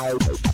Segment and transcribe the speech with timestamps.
[0.00, 0.49] I'll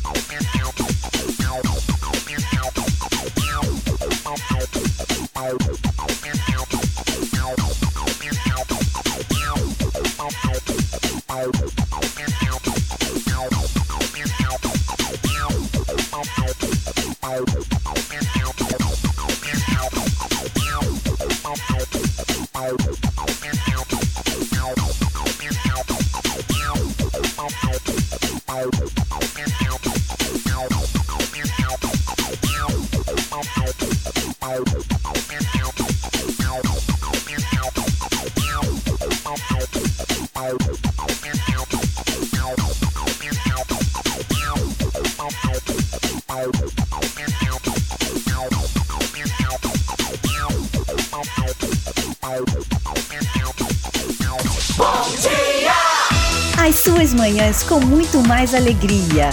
[57.62, 59.30] com muito mais alegria.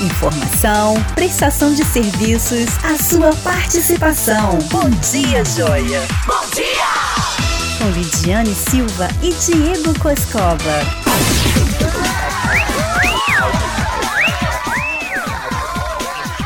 [0.00, 4.58] Informação, prestação de serviços, a sua participação.
[4.70, 6.02] Bom dia, Joia.
[6.26, 7.30] Bom dia!
[7.78, 10.80] Com Lidiane Silva e Diego Coscova.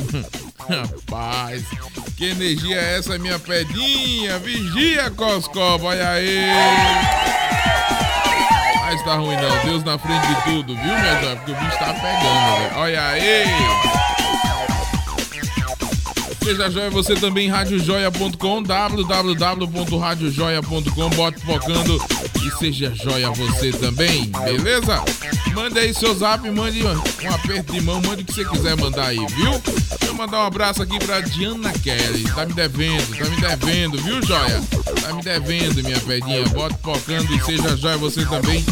[0.68, 1.64] Rapaz,
[2.16, 4.38] que energia é essa, minha pedinha?
[4.38, 6.46] Vigia, Coscoba, olha aí.
[8.90, 11.36] Mas tá ruim não, Deus na frente de tudo, viu, minha joia?
[11.36, 12.76] Porque o bicho tá pegando, velho.
[12.76, 13.44] Olha aí!
[16.42, 22.04] Seja joia você também, radiojoia.com, www.radiojoia.com, bote focando
[22.44, 25.04] e seja joia você também, beleza?
[25.54, 26.90] Mande aí seu zap, mande um
[27.32, 29.52] aperto de mão, mande o que você quiser mandar aí, viu?
[29.60, 33.98] Deixa eu mandar um abraço aqui pra Diana Kelly, tá me devendo, tá me devendo,
[33.98, 34.60] viu, joia?
[35.00, 38.64] Tá me devendo, minha pedinha, bote focando e seja joia você também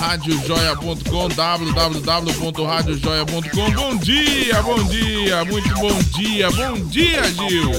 [0.00, 3.70] radiojoia.com, www.radiojoia.com.
[3.72, 7.70] Bom dia, bom dia, muito bom dia, bom dia, Gil.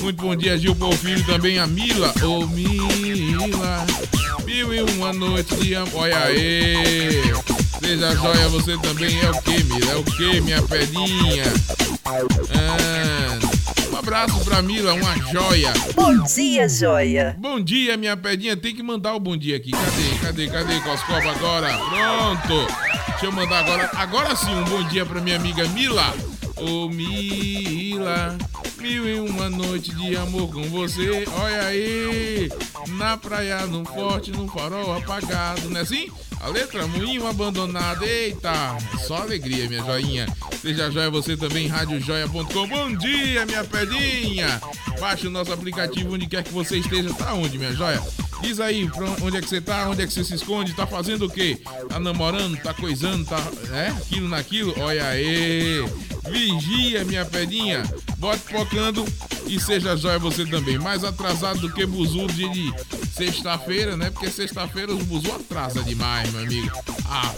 [0.00, 2.12] Muito bom dia, Gil Porfírio, também a Mila.
[2.22, 3.86] Ô, oh, Mila,
[4.44, 6.02] mil e uma noite de amor.
[6.02, 7.22] Olha aí.
[7.78, 9.92] Seja joia, você também é o que, Mila?
[9.92, 11.44] É o que, minha pedinha?
[12.04, 13.38] Ah,
[14.00, 15.72] abraço pra Mila, uma joia.
[15.94, 17.36] Bom dia, joia.
[17.38, 18.56] Bom dia, minha pedinha.
[18.56, 19.70] Tem que mandar o bom dia aqui.
[19.70, 20.18] Cadê?
[20.22, 20.48] Cadê?
[20.48, 21.68] Cadê Coscoba agora?
[21.68, 22.66] Pronto.
[23.08, 23.90] Deixa eu mandar agora.
[23.94, 26.14] Agora sim, um bom dia pra minha amiga Mila.
[26.56, 28.38] Ô, oh, Mila.
[28.78, 31.24] Mil e uma noite de amor com você.
[31.38, 32.48] Olha aí.
[32.96, 36.10] Na praia, num forte, num farol apagado, não é assim?
[36.40, 38.02] A letra moinho abandonado.
[38.04, 40.26] Eita, só alegria, minha joinha.
[40.60, 42.66] Seja joia você também, radiojoia.com.
[42.66, 44.60] Bom dia, minha pedinha.
[44.98, 47.12] Baixe o nosso aplicativo onde quer que você esteja.
[47.12, 48.02] Tá onde, minha joia?
[48.40, 48.90] Diz aí,
[49.22, 49.88] onde é que você tá?
[49.88, 50.72] Onde é que você se esconde?
[50.72, 51.60] Tá fazendo o quê?
[51.88, 52.56] Tá namorando?
[52.62, 53.24] Tá coisando?
[53.24, 53.38] Tá,
[53.72, 53.88] é?
[53.88, 54.74] Aquilo naquilo?
[54.78, 55.84] Olha aí.
[56.28, 57.82] Vigia, minha pedinha.
[58.18, 59.04] Bote focando
[59.46, 60.78] e seja jóia você também.
[60.78, 62.72] Mais atrasado do que buzu de
[63.14, 64.10] sexta-feira, né?
[64.10, 66.70] Porque sexta-feira os buzu atrasa demais, meu amigo.
[67.06, 67.34] Ah,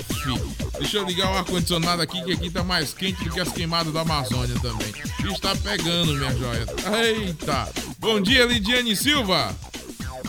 [0.79, 3.93] Deixa eu ligar o ar-condicionado aqui, que aqui tá mais quente do que as queimadas
[3.93, 4.93] da Amazônia também.
[5.33, 6.67] Está pegando, minha joia.
[7.05, 7.69] Eita.
[7.99, 9.55] Bom dia, Lidiane Silva.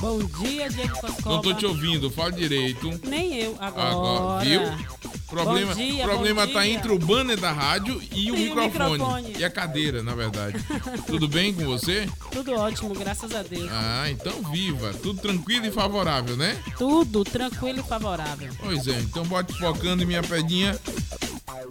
[0.03, 1.35] Bom dia, Diego Pascoal.
[1.35, 2.91] Não tô te ouvindo, fala direito.
[3.07, 3.89] Nem eu, agora.
[3.89, 4.61] Agora, viu?
[5.29, 9.35] Problema, dia, problema tá entre o banner da rádio e o, microfone, o microfone.
[9.39, 10.57] E a cadeira, na verdade.
[11.07, 12.05] Tudo bem com você?
[12.33, 13.69] Tudo ótimo, graças a Deus.
[13.71, 14.93] Ah, então viva.
[14.93, 16.61] Tudo tranquilo e favorável, né?
[16.77, 18.51] Tudo tranquilo e favorável.
[18.59, 20.77] Pois é, então bote focando em minha pedinha.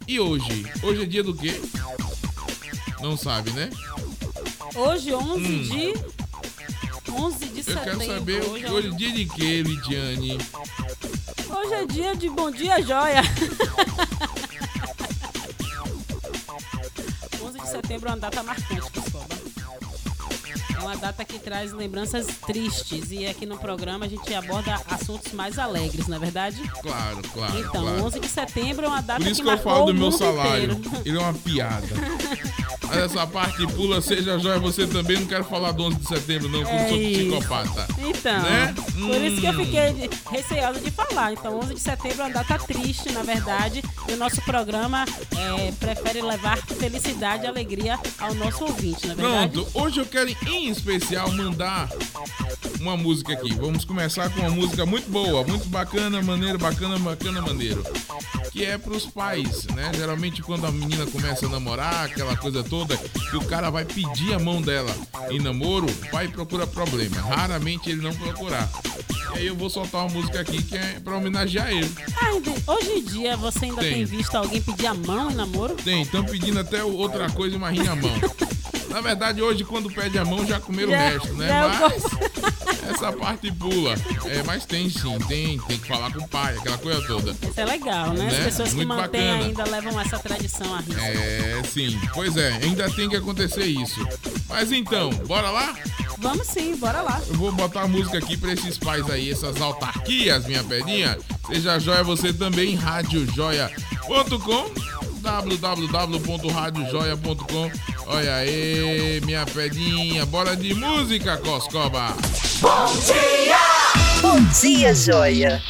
[0.08, 0.64] E hoje?
[0.82, 1.60] Hoje é dia do quê?
[3.02, 3.68] Não sabe, né?
[4.74, 5.62] Hoje, 11 hum.
[5.64, 6.21] de
[7.14, 7.90] 11 de setembro.
[7.90, 10.38] Eu quero saber hoje, hoje é dia de quê, Lidiane?
[11.50, 13.22] Hoje é dia de Bom Dia Joia.
[17.42, 18.90] 11 de setembro é uma data marcante,
[20.82, 25.58] uma data que traz lembranças tristes e aqui no programa a gente aborda assuntos mais
[25.58, 26.62] alegres, não é verdade?
[26.82, 27.58] Claro, claro.
[27.58, 28.04] Então, claro.
[28.04, 30.72] 11 de setembro é uma data Por isso que, que eu falo do meu salário.
[30.72, 31.02] Inteiro.
[31.04, 31.86] Ele é uma piada.
[32.92, 35.18] Mas essa parte pula, seja joia, você também.
[35.18, 37.86] Não quero falar do 11 de setembro, não, porque é sou psicopata.
[37.98, 38.74] Então, né?
[38.74, 39.24] por hum.
[39.24, 39.64] isso que eu hum.
[39.64, 41.32] fiquei receosa de falar.
[41.32, 43.82] Então, 11 de setembro é uma data triste, na verdade.
[44.08, 45.04] E o nosso programa
[45.36, 49.52] é, prefere levar felicidade e alegria ao nosso ouvinte, na verdade.
[49.52, 51.88] Pronto, hoje eu quero em especial mandar
[52.80, 53.54] uma música aqui.
[53.54, 57.84] Vamos começar com uma música muito boa, muito bacana, maneiro, bacana, bacana, maneiro.
[58.50, 59.90] Que é pros pais, né?
[59.94, 64.34] Geralmente quando a menina começa a namorar, aquela coisa toda, que o cara vai pedir
[64.34, 64.94] a mão dela
[65.30, 67.20] em namoro, o pai procura problema.
[67.20, 68.68] Raramente ele não procurar.
[69.34, 71.90] E aí eu vou soltar uma música aqui que é pra homenagear ele.
[72.16, 75.74] Ah, hoje em dia você ainda tem, tem visto alguém pedir a mão em namoro?
[75.76, 78.12] Tem, estão pedindo até outra coisa, uma rinha a mão.
[78.92, 81.48] Na verdade, hoje, quando pede a mão, já comeram já, o resto, né?
[81.80, 83.94] Mas essa parte pula.
[84.26, 87.30] É, mas tem sim, tem, tem que falar com o pai, aquela coisa toda.
[87.30, 88.24] Isso é legal, né?
[88.24, 88.28] né?
[88.28, 89.44] As pessoas Muito que mantêm bacana.
[89.44, 91.00] ainda levam essa tradição a risco.
[91.00, 92.00] É, sim.
[92.12, 94.06] Pois é, ainda tem que acontecer isso.
[94.48, 95.74] Mas então, bora lá?
[96.18, 97.20] Vamos sim, bora lá.
[97.26, 101.18] Eu vou botar a música aqui pra esses pais aí, essas autarquias, minha pedinha.
[101.46, 104.91] Seja joia você também, radiojoia.com
[105.22, 107.70] www.radiojoia.com.
[108.06, 110.26] Olha aí, minha pedinha.
[110.26, 112.14] Bora de música, Coscoba.
[112.60, 113.56] Bom dia!
[114.20, 115.62] Bom dia, Joia.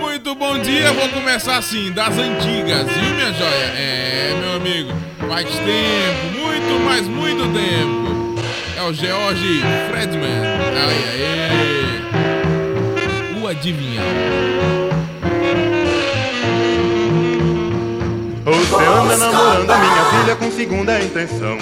[0.00, 0.92] Muito bom dia.
[0.92, 3.72] Vou começar assim, das antigas, viu, minha joia?
[3.76, 4.90] É, meu amigo,
[5.28, 8.08] faz tempo, muito, mas muito tempo.
[8.76, 10.44] É o George Fredman.
[10.76, 11.04] Aí,
[11.50, 11.98] aí.
[13.42, 14.04] O adivinhão.
[18.68, 21.56] Você anda namorando a minha filha com segunda intenção.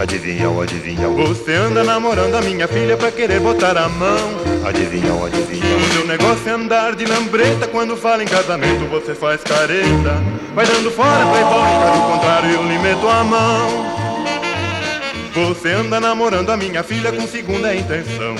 [0.00, 1.08] Adivinha ou adivinha?
[1.08, 4.18] Você anda namorando a minha filha pra querer botar a mão.
[4.66, 5.76] Adivinha ou adivinha?
[5.76, 7.68] O seu negócio é andar de lambreta.
[7.68, 10.20] Quando fala em casamento, você faz careta.
[10.54, 11.62] Vai dando fora, playboy.
[11.80, 13.97] Caso contrário, eu lhe meto a mão.
[15.46, 18.34] Você anda namorando a minha filha com segunda intenção.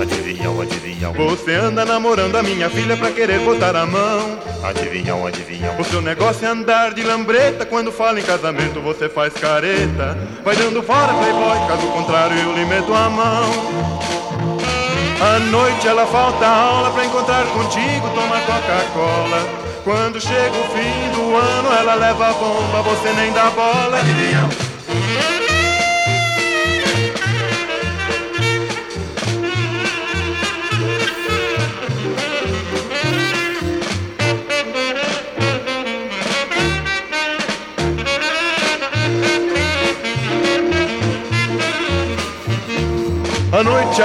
[0.00, 1.12] Adivinham, adivinham.
[1.12, 4.38] Você anda namorando a minha filha pra querer botar a mão.
[4.62, 5.76] Adivinham, adivinham.
[5.80, 7.66] O seu negócio é andar de lambreta.
[7.66, 10.16] Quando fala em casamento, você faz careta.
[10.44, 11.66] Vai dando fora, playboy.
[11.66, 13.50] Caso contrário, eu lhe meto a mão.
[15.20, 19.64] À noite ela falta aula pra encontrar contigo, tomar Coca-Cola.
[19.82, 23.98] Quando chega o fim do ano, ela leva a bomba, você nem dá bola.
[23.98, 24.48] Adivinham.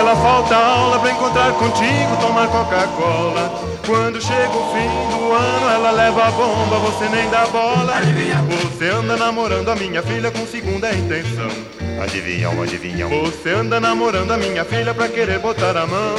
[0.09, 3.61] Ela falta aula pra encontrar contigo, tomar Coca-Cola.
[3.85, 7.95] Quando chega o fim do ano, ela leva a bomba, você nem dá bola.
[7.95, 8.44] Adivinha.
[8.44, 11.50] Você anda namorando a minha filha com segunda intenção.
[12.01, 13.07] Adivinham, adivinham.
[13.07, 16.15] Você anda namorando a minha filha pra querer botar a mão.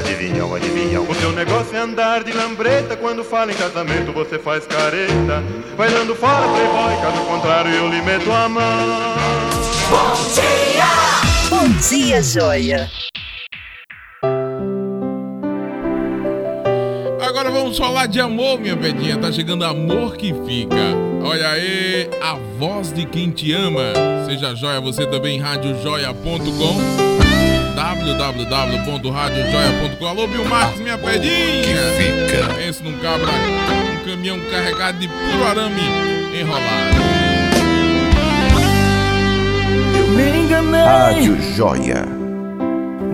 [0.00, 1.04] Adivinham, adivinham.
[1.08, 2.94] O seu negócio é andar de lambreta.
[2.94, 5.42] Quando fala em casamento, você faz careta.
[5.78, 6.94] Vai dando fora, playboy.
[7.00, 9.14] Caso contrário, eu lhe meto a mão.
[9.88, 11.10] Bom dia!
[11.48, 12.90] Bom dia, joia.
[17.60, 19.16] Vamos falar de amor, minha pedinha.
[19.18, 20.74] Tá chegando amor que fica.
[21.22, 23.92] Olha aí, a voz de quem te ama.
[24.26, 26.80] Seja joia, você também, radiojoia.com
[27.74, 31.62] www.radiojoia.com Alô, Bill Marques, minha pedinha.
[31.62, 32.54] Que fica.
[32.54, 35.82] Pense num cabra, um caminhão carregado de puro arame
[36.38, 37.10] enrolado
[40.10, 40.80] me enganei.
[40.80, 42.04] Rádio Joia.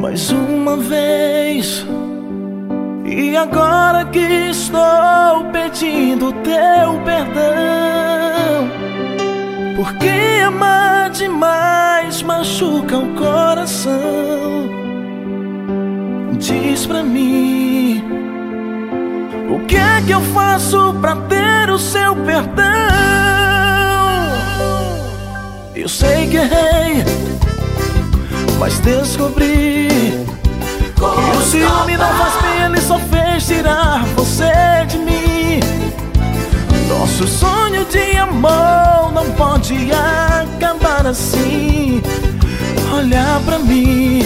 [0.01, 1.85] Mais uma vez.
[3.07, 8.69] E agora que estou pedindo teu perdão.
[9.77, 14.69] Porque amar demais machuca o coração.
[16.33, 18.03] Diz pra mim.
[19.51, 22.65] O que é que eu faço pra ter o seu perdão?
[25.77, 27.05] Eu sei que errei,
[28.59, 30.16] mas descobri
[30.97, 34.53] que o ciúme não faz bem, ele só fez tirar você
[34.89, 35.61] de mim.
[36.89, 42.03] Nosso sonho de amor não pode acabar assim.
[42.93, 44.23] Olha pra mim,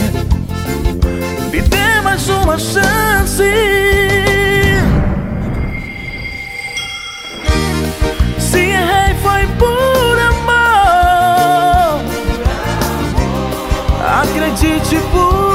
[1.50, 3.42] me dê mais uma chance.
[8.38, 10.00] Se errei foi por
[14.02, 15.49] Acredite, por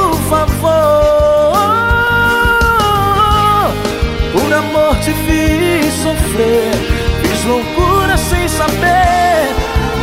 [8.66, 9.54] saber,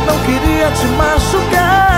[0.06, 1.93] não queria te machucar.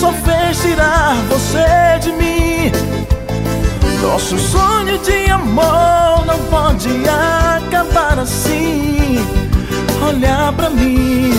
[0.00, 2.72] Só fez tirar você de mim.
[4.00, 9.18] Nosso sonho de amor não pode acabar assim.
[10.08, 11.32] Olhar pra mim,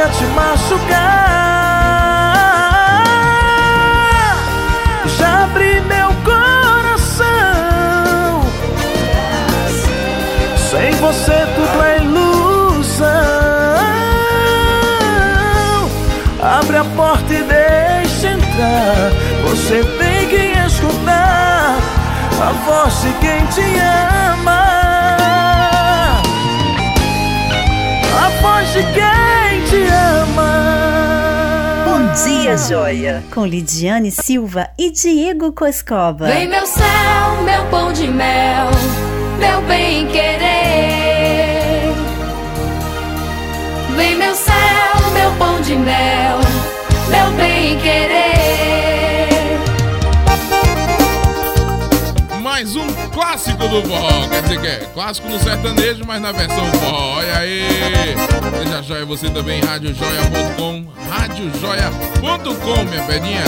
[0.00, 1.50] queria te machucar.
[5.18, 7.24] Já abri meu coração.
[10.70, 13.10] Sem você tudo é ilusão.
[16.42, 19.12] Abre a porta e deixa entrar.
[19.48, 21.76] Você tem que escutar
[22.40, 24.60] A voz de quem te ama.
[28.16, 29.49] A voz de quem
[32.24, 33.24] dia, joia!
[33.32, 36.26] Com Lidiane Silva e Diego Coscova.
[36.26, 38.68] Vem meu céu, meu pão de mel,
[39.38, 41.94] meu bem querer.
[43.96, 46.38] Vem meu céu, meu pão de mel,
[47.08, 48.40] meu bem querer.
[52.42, 54.28] Mais um clássico do forró.
[54.28, 57.16] Quer dizer que é clássico no sertanejo, mas na versão forró.
[57.16, 57.62] Olha aí!
[58.62, 60.99] Seja joia você também, radiojoia.com.
[61.40, 63.42] Radiojoia.com, minha pedinha.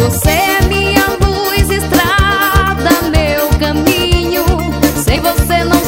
[0.00, 4.44] Você é minha luz, estrada, meu caminho.
[5.04, 5.81] Sem você não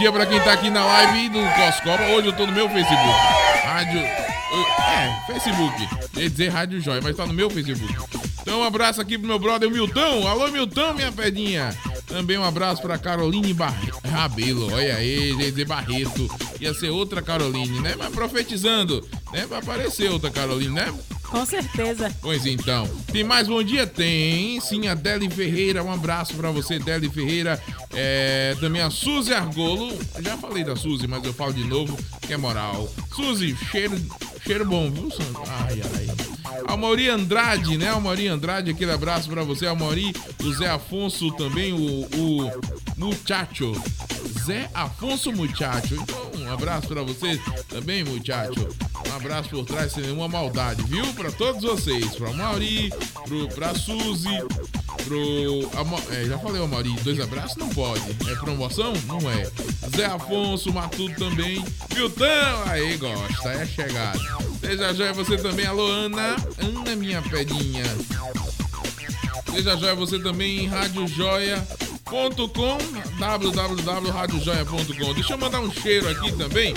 [0.00, 2.02] dia pra quem tá aqui na live do Coscoba.
[2.14, 3.18] Hoje eu tô no meu Facebook.
[3.62, 3.98] Rádio.
[4.00, 5.88] É, Facebook.
[6.16, 7.94] Ia dizer Rádio Joia, mas tá no meu Facebook.
[8.40, 10.26] Então um abraço aqui pro meu brother Milton.
[10.26, 11.76] Alô, Milton, minha pedinha.
[12.06, 13.74] Também um abraço pra Caroline Bar...
[14.10, 14.72] Rabelo.
[14.72, 16.28] Olha aí, dizer Barreto.
[16.58, 17.94] Ia ser outra Caroline, né?
[17.98, 19.44] Mas profetizando, né?
[19.46, 20.92] Vai aparecer outra Caroline, né?
[21.24, 22.10] Com certeza.
[22.20, 22.88] Pois então.
[23.12, 23.86] Tem mais bom dia?
[23.86, 24.60] Tem.
[24.60, 25.84] Sim, a Deli Ferreira.
[25.84, 27.62] Um abraço pra você, Deli Ferreira.
[28.02, 29.92] É, também a Suzy Argolo.
[30.20, 32.90] Já falei da Suzy, mas eu falo de novo, que é moral.
[33.14, 33.94] Suzy, cheiro,
[34.42, 35.42] cheiro bom, viu, Sandro?
[35.46, 36.30] Ai, ai.
[36.66, 37.90] A Mauri Andrade, né?
[37.90, 39.66] A Mauri Andrade, aquele abraço pra você.
[39.66, 42.50] A Mauri, o Zé Afonso também, o, o
[42.96, 43.72] Muchacho.
[44.46, 45.94] Zé Afonso Muchacho.
[45.94, 48.66] Então, um abraço pra você também, Muchacho.
[49.10, 51.04] Um abraço por trás sem nenhuma maldade, viu?
[51.14, 52.14] Pra todos vocês.
[52.16, 52.90] Pra Mauri,
[53.54, 54.38] pra Suzy,
[55.04, 56.10] pro.
[56.14, 58.02] É, já falei, ó, Mauri, dois abraços não pode.
[58.30, 58.92] É promoção?
[59.06, 59.50] Não é.
[59.96, 61.64] Zé Afonso, Matuto também.
[61.94, 62.24] Milton,
[62.66, 64.20] aí gosta, é chegado.
[64.60, 66.36] Seja joia você também, alô Ana.
[66.58, 67.84] Ana, minha pedinha.
[69.50, 71.66] Seja joia você também Rádio Joia
[72.10, 72.78] radiojoia.com,
[73.18, 75.14] www.radiojoia.com.
[75.14, 76.74] Deixa eu mandar um cheiro aqui também.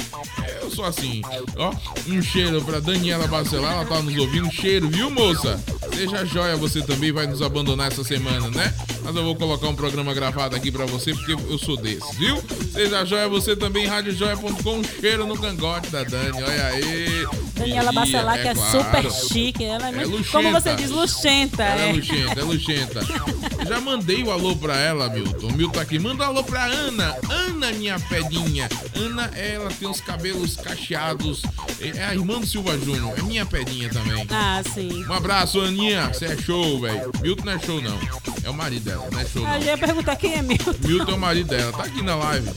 [0.62, 1.22] Eu sou assim,
[1.58, 1.74] ó,
[2.08, 4.52] um cheiro pra Daniela Bacelar, ela tá nos ouvindo.
[4.52, 5.60] Cheiro, viu, moça?
[5.96, 8.74] Seja joia, você também vai nos abandonar essa semana, né?
[9.04, 12.42] Mas eu vou colocar um programa gravado aqui pra você, porque eu sou desse, viu?
[12.72, 14.82] Seja joia, você também, radiojoia.com.
[15.00, 17.28] Cheiro no cangote da Dani, olha aí.
[17.56, 18.72] Daniela Bacelar, que é, claro.
[18.72, 19.64] super chique.
[19.64, 20.32] Ela é, É muito, luxenta.
[20.32, 21.64] como você diz, luxenta.
[21.64, 21.94] Ela é é.
[21.94, 23.00] luxenta, é luxenta.
[23.68, 25.48] Já mandei o alô pra ela, Milton.
[25.48, 26.00] O Milton tá aqui.
[26.00, 27.16] Manda um alô pra Ana.
[27.30, 28.68] Ana, minha pedinha.
[28.96, 31.42] Ana, ela tem os cabelos cacheados.
[31.80, 33.14] É a irmã do Silva Júnior.
[33.18, 34.26] É minha pedinha também.
[34.30, 35.06] Ah, sim.
[35.06, 36.08] Um abraço, Aninha.
[36.14, 37.12] Você é show, velho.
[37.22, 37.98] Milton não é show, não.
[38.44, 40.74] É o marido dela, não é show, Ah, Eu ia perguntar quem é Milton.
[40.86, 41.72] Milton é o marido dela.
[41.72, 42.50] Tá aqui na live.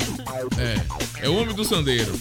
[0.58, 1.24] É.
[1.26, 2.12] É o homem do sandeiro.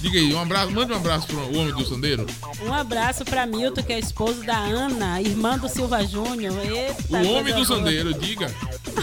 [0.00, 0.70] Diga aí, um abraço.
[0.70, 2.26] Manda um abraço pro homem do sandeiro.
[2.64, 6.54] Um abraço pra Milton, que é esposo da Ana, irmã do Silva Júnior.
[6.64, 8.50] Eita, O homem do sandeiro, diga.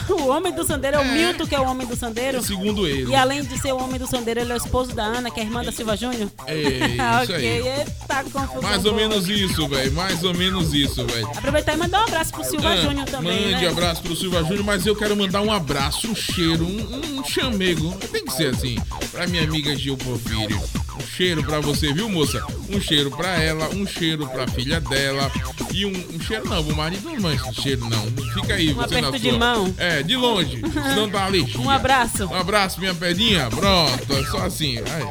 [0.10, 1.12] o homem do sandeiro é, o É.
[1.14, 2.42] Milton, que é o homem do sandeiro.
[2.44, 3.12] Segundo ele.
[3.12, 5.40] E além de ser o homem do sandeiro, ele é o esposo da Ana, que
[5.40, 6.30] é irmã da Silva Júnior.
[6.48, 6.54] É,
[7.24, 7.68] isso ok, aí.
[7.68, 8.62] eita, confusão.
[8.62, 8.96] Mais ou boa.
[9.08, 9.92] menos isso, velho.
[9.94, 11.28] Mais ou menos isso, velho.
[11.28, 13.68] Aproveitar e mandar um abraço pro Silva Ah, Júnior também, Mande né?
[13.70, 17.92] abraço pro Silva Júnior, mas eu quero mandar um abraço, um cheiro, um, um chamego.
[18.12, 18.78] Tem que ser assim,
[19.12, 20.62] pra minha amiga Gil Porfírio.
[20.98, 22.44] Um cheiro pra você, viu, moça?
[22.70, 25.32] Um cheiro pra ela, um cheiro pra filha dela.
[25.74, 28.06] E um, um cheiro não, o marido não esse cheiro, não.
[28.34, 29.20] Fica aí, Um você na sua.
[29.20, 29.74] de mão.
[29.78, 31.60] É, de longe, senão dá alergia.
[31.60, 32.26] Um abraço.
[32.26, 33.50] Um abraço, minha pedinha.
[33.50, 34.78] Pronto, é só assim.
[34.80, 35.10] Ai.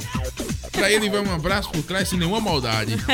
[0.73, 2.97] Pra ele vai um abraço por trás sem nenhuma maldade.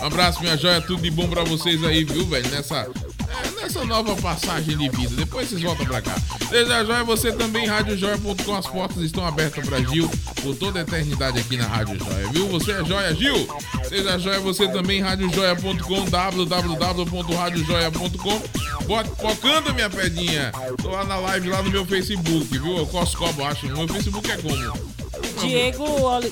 [0.00, 0.80] Um abraço, minha joia.
[0.80, 2.48] Tudo de bom pra vocês aí, viu, velho?
[2.50, 2.88] Nessa,
[3.30, 5.14] é, nessa nova passagem de vida.
[5.16, 6.16] Depois vocês voltam pra cá.
[6.48, 8.56] Seja joia, você também, radiojoia.com.
[8.56, 10.08] As portas estão abertas pra Gil
[10.42, 12.48] por toda a eternidade aqui na Rádio Joia, viu?
[12.48, 13.48] Você é joia, Gil?
[13.88, 18.42] Seja joia, você também, radiojoia.com, www.radiojoia.com.
[18.86, 20.52] Bota- Focando, minha pedinha.
[20.82, 22.76] Tô lá na live, lá no meu Facebook, viu?
[22.78, 23.66] Eu Coscoba, acho.
[23.66, 24.99] Meu Facebook é como?
[25.40, 25.84] Diego,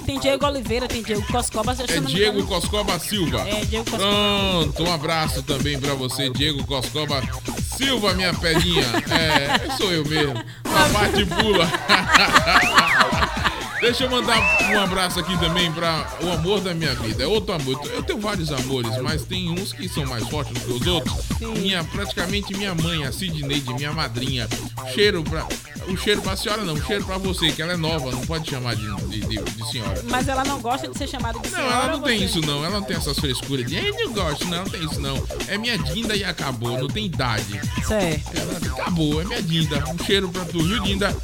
[0.05, 1.77] tem Diego Oliveira, tem Diego Coscoba.
[1.89, 2.47] É Diego.
[2.47, 3.41] Coscoba Silva.
[3.49, 4.13] É, Diego Coscoba.
[4.13, 7.23] Pronto, um abraço também pra você, Diego Coscoba
[7.77, 8.85] Silva, minha pedinha.
[9.11, 10.35] É, sou eu mesmo.
[10.65, 11.69] Uma parte pula.
[13.81, 14.37] Deixa eu mandar
[14.73, 17.23] um abraço aqui também pra o amor da minha vida.
[17.23, 17.81] É outro amor.
[17.87, 21.15] Eu tenho vários amores, mas tem uns que são mais fortes do que os outros.
[21.41, 24.49] Minha, praticamente minha mãe, a Sidneide, minha madrinha.
[24.93, 25.47] Cheiro pra.
[25.87, 28.51] O cheiro pra senhora não, o cheiro pra você, que ela é nova, não pode
[28.51, 30.03] chamar de, de, de- de senhora.
[30.05, 31.75] Mas ela não gosta de ser chamada de Não, senhora.
[31.75, 34.45] ela não tem você- isso não, ela não tem essas frescuras de "Ei, não gosto,
[34.47, 35.17] não, não tem isso não.
[35.49, 37.61] É minha Dinda e acabou, não tem idade.
[37.87, 38.31] Certo.
[38.37, 39.85] Ela acabou, é minha Dinda.
[39.89, 41.15] Um cheiro pra tu, viu, Dinda?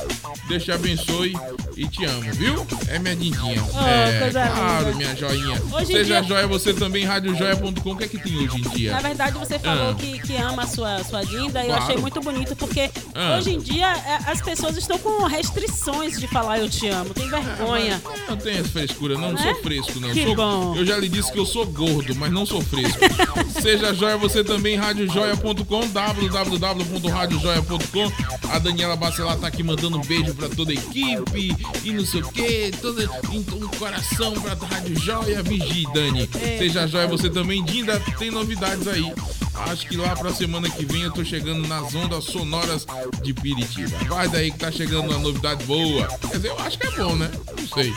[0.49, 1.35] Deus te abençoe
[1.77, 2.67] e te amo, viu?
[2.89, 3.63] É minha Dindinha.
[3.73, 4.97] Oh, é, claro, linda.
[4.97, 5.63] minha joinha.
[5.73, 7.91] Hoje Seja dia- joia você também, radiojoia.com.
[7.93, 8.93] O que é que tem hoje em dia?
[8.93, 9.95] Na verdade, você falou Ah.
[9.95, 13.37] que, que ama a sua, sua Dinda e eu achei muito bonito, porque Ah.
[13.39, 17.13] hoje em dia é, as pessoas estão com restrições de falar eu te amo.
[17.15, 17.44] Tem vergonha.
[17.69, 19.43] Mas Não tenho essa frescura, não, não Né?
[19.43, 20.13] sou fresco, não.
[20.13, 20.75] Que Sou- bom.
[20.77, 22.99] Eu já lhe disse que eu sou gordo, mas não sou fresco.
[23.61, 28.13] Seja joia você também, radiojoia.com, www.radiojoia.com.
[28.51, 32.23] A Daniela Bacelar tá aqui mandando um beijo pra toda a equipe e não sei
[32.23, 33.43] o que, toda, um
[33.79, 35.43] coração pra Rádio Joia.
[35.43, 36.29] Vigie, Dani.
[36.41, 36.59] É.
[36.59, 39.13] Seja joia você também, Dinda, tem novidades aí.
[39.55, 42.87] Acho que lá pra semana que vem eu tô chegando nas ondas sonoras
[43.23, 43.97] de Piritiba.
[44.09, 46.09] Vai daí que tá chegando uma novidade boa.
[46.31, 47.31] Quer dizer, eu acho que é bom, né?
[47.59, 47.93] Não sei.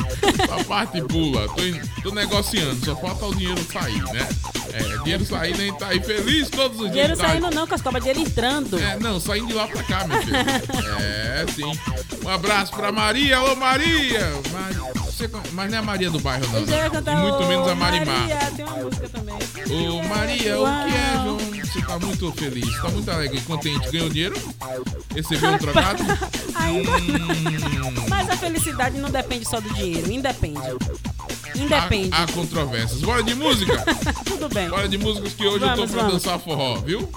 [0.52, 1.48] A parte pula.
[1.50, 4.28] Tô, tô negociando, só falta o dinheiro sair, né?
[4.74, 5.74] É, dinheiro saindo, hein?
[5.78, 7.20] Tá aí feliz todos os Dinheiro dias.
[7.20, 7.30] tá?
[7.30, 8.80] saindo não, Cascoba, dinheiro entrando.
[8.80, 10.36] É, não, saindo de lá pra cá, meu filho.
[11.00, 11.72] É, sim.
[12.24, 13.38] Um abraço pra Maria.
[13.38, 14.32] Alô, Maria!
[14.52, 16.62] Maria você, mas não é a Maria do bairro, não.
[16.62, 16.90] Né?
[16.92, 18.20] cantar E muito ô, menos a Marimar.
[18.20, 19.36] Maria, tem uma música também.
[19.36, 21.38] Ô, Maria, o que é, João?
[21.72, 23.92] Você tá muito feliz, tá muito alegre, contente.
[23.92, 24.36] Ganhou dinheiro?
[25.14, 26.04] Recebeu um trocado?
[26.56, 30.60] Ainda Hum, Mas a felicidade não depende só do dinheiro, independe.
[31.56, 32.10] Independe.
[32.14, 33.02] há, há controvérsias.
[33.02, 33.84] Bora de música?
[34.26, 34.70] Tudo bem.
[34.70, 36.24] Bora de músicas que hoje eu Vamos, tô pra vamos.
[36.24, 37.10] dançar forró, viu?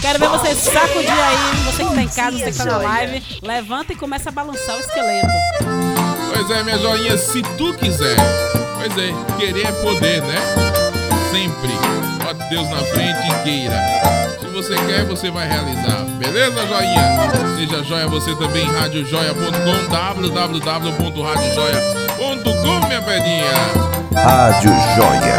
[0.00, 3.22] Quero ver você sacudir aí, você que tá em casa, você que tá na live.
[3.42, 5.28] Levanta e começa a balançar o esqueleto.
[6.34, 8.16] Pois é, minha joinha, se tu quiser.
[8.78, 10.40] Pois é, querer é poder, né?
[11.30, 11.91] Sempre.
[12.32, 13.76] Bote Deus na frente e queira.
[14.40, 16.06] Se você quer, você vai realizar.
[16.18, 17.30] Beleza, joinha?
[17.58, 23.52] Seja joia você também, radiojoia.com, www.radiojoia.com, minha pedinha.
[24.14, 25.36] Rádio Joia.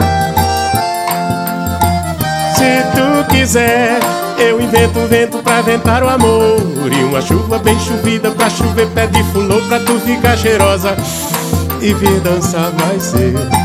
[2.55, 3.97] Se tu quiser,
[4.37, 6.61] eu invento um vento pra ventar o amor.
[6.91, 10.95] E uma chuva bem chovida pra chover pé de fulô pra tu ficar cheirosa
[11.81, 13.62] e vir dançar mais cedo.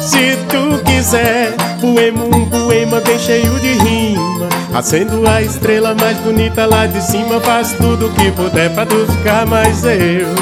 [0.00, 4.48] Se tu quiser, poema um poema bem cheio de rima.
[4.74, 7.38] Acendo a estrela mais bonita lá de cima.
[7.40, 10.34] Faz tudo o que puder pra tu ficar mais eu.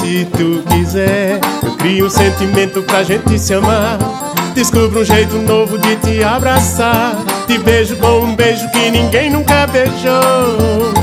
[0.00, 3.98] Se tu quiser, eu crio um sentimento pra gente se amar.
[4.54, 7.16] Descubro um jeito novo de te abraçar.
[7.48, 10.94] Te beijo com um beijo que ninguém nunca beijou.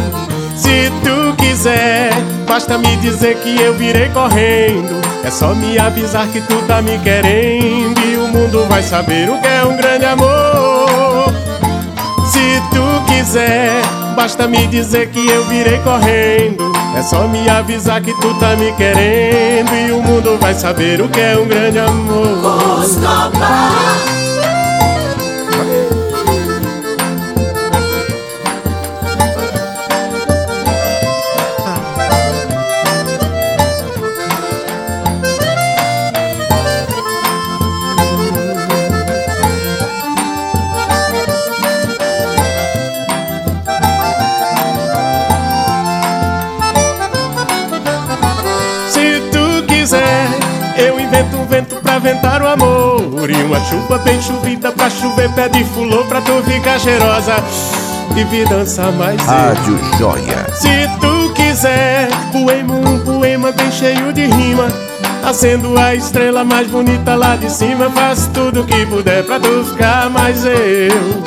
[0.55, 2.13] Se tu quiser,
[2.47, 5.10] basta me dizer que eu virei correndo.
[5.23, 9.39] É só me avisar que tu tá me querendo e o mundo vai saber o
[9.39, 11.31] que é um grande amor.
[12.25, 13.81] Se tu quiser,
[14.15, 16.71] basta me dizer que eu virei correndo.
[16.95, 21.07] É só me avisar que tu tá me querendo e o mundo vai saber o
[21.07, 22.83] que é um grande amor.
[22.83, 22.99] Se
[52.01, 53.29] um vento pra ventar o amor.
[53.29, 57.35] E uma chuva bem chovida pra chover pé de fulô pra tu ficar cheirosa
[58.15, 59.21] e vir dançar mais.
[59.21, 60.47] Rádio Joia.
[60.53, 64.67] Se tu quiser, poema um poema bem cheio de rima.
[65.23, 67.89] Acendo a estrela mais bonita lá de cima.
[67.91, 71.23] Faço tudo que puder pra tu ficar mais eu.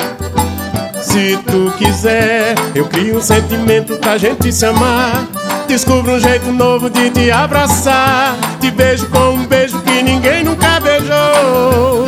[1.01, 5.25] Se tu quiser, eu crio um sentimento pra gente se amar.
[5.67, 8.35] Descubro um jeito novo de te abraçar.
[8.61, 12.05] Te beijo com um beijo que ninguém nunca beijou.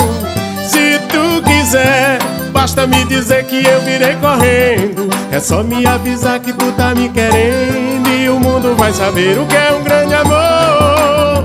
[0.65, 2.20] Se tu quiser,
[2.54, 5.10] basta me dizer que eu virei correndo.
[5.32, 9.46] É só me avisar que tu tá me querendo e o mundo vai saber o
[9.46, 11.43] que é um grande amor.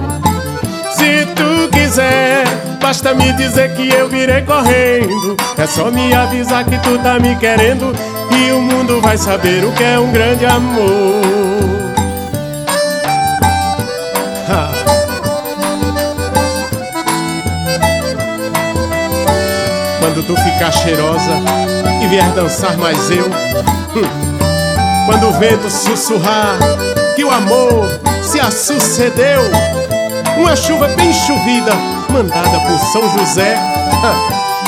[0.94, 2.44] Se tu quiser,
[2.80, 5.36] basta me dizer que eu virei correndo.
[5.58, 7.92] É só me avisar que tu tá me querendo
[8.30, 11.71] e o mundo vai saber o que é um grande amor.
[20.32, 21.42] Tu ficar cheirosa
[22.02, 23.26] e vier dançar mais eu.
[23.26, 25.06] hum.
[25.06, 26.56] Quando o vento sussurrar
[27.14, 29.42] que o amor se a sucedeu.
[30.38, 31.72] Uma chuva bem chovida,
[32.08, 33.54] mandada por São José,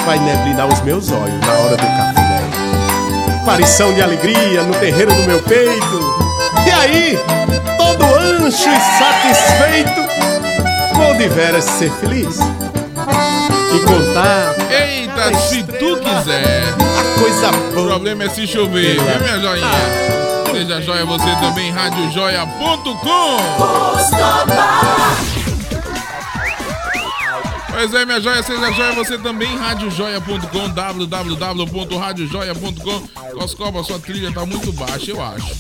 [0.05, 2.43] vai neblinar os meus olhos na hora do café.
[3.41, 6.15] Aparição de alegria no terreiro do meu peito.
[6.67, 7.19] E aí,
[7.79, 10.03] todo ancho e satisfeito,
[10.95, 12.39] vou de veras ser feliz
[13.75, 14.55] e contar
[15.17, 16.65] Eita, se tu quiser.
[16.99, 17.87] a coisa O boa.
[17.89, 19.69] problema é se chover, viu, minha joinha?
[20.51, 23.37] Seja joia você também, radiojoia.com.
[27.73, 33.09] Pois é, minha joia, seja joia você também, radiojoia.com, www.radiojoia.com.
[33.39, 35.53] Coscoba, sua trilha tá muito baixa, eu acho.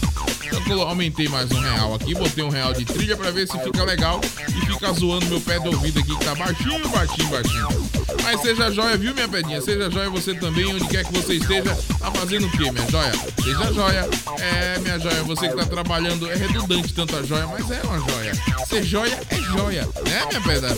[0.46, 3.58] Então eu aumentei mais um real aqui, botei um real de trilha pra ver se
[3.58, 8.03] fica legal e fica zoando meu pé de ouvido aqui que tá baixinho, baixinho, baixinho.
[8.22, 9.60] Mas seja joia, viu, minha pedinha?
[9.60, 13.12] Seja joia você também, onde quer que você esteja, tá fazendo o quê, minha joia?
[13.42, 14.08] Seja joia.
[14.40, 18.32] É, minha joia, você que tá trabalhando, é redundante tanta joia, mas é uma joia.
[18.68, 20.76] Ser joia é joia, né, minha pedra?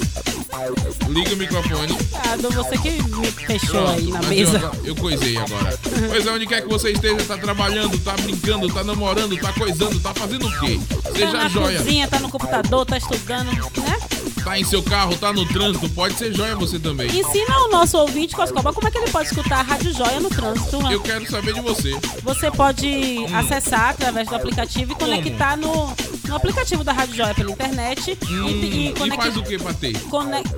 [1.08, 1.96] Liga o microfone.
[2.14, 4.58] Ah, você que me fechou Pronto, aí na mesa.
[4.58, 5.78] Eu, eu coisei agora.
[6.08, 10.00] Pois é, onde quer que você esteja, tá trabalhando, tá brincando, tá namorando, tá coisando,
[10.00, 10.80] tá fazendo o quê?
[11.02, 11.78] Tá Seja na joia.
[11.78, 14.15] cozinha, tá no computador, tá estudando, né?
[14.46, 17.08] Tá em seu carro, tá no trânsito, pode ser joia você também.
[17.08, 20.28] Ensina o nosso ouvinte, Coscoba, como é que ele pode escutar a Rádio Joia no
[20.28, 20.76] trânsito.
[20.88, 21.90] Eu quero saber de você.
[22.22, 25.92] Você pode acessar através do aplicativo e conectar no,
[26.26, 29.22] no aplicativo da Rádio Joia pela internet Hum, e, e e conectar.
[29.22, 29.96] faz o que pra ter?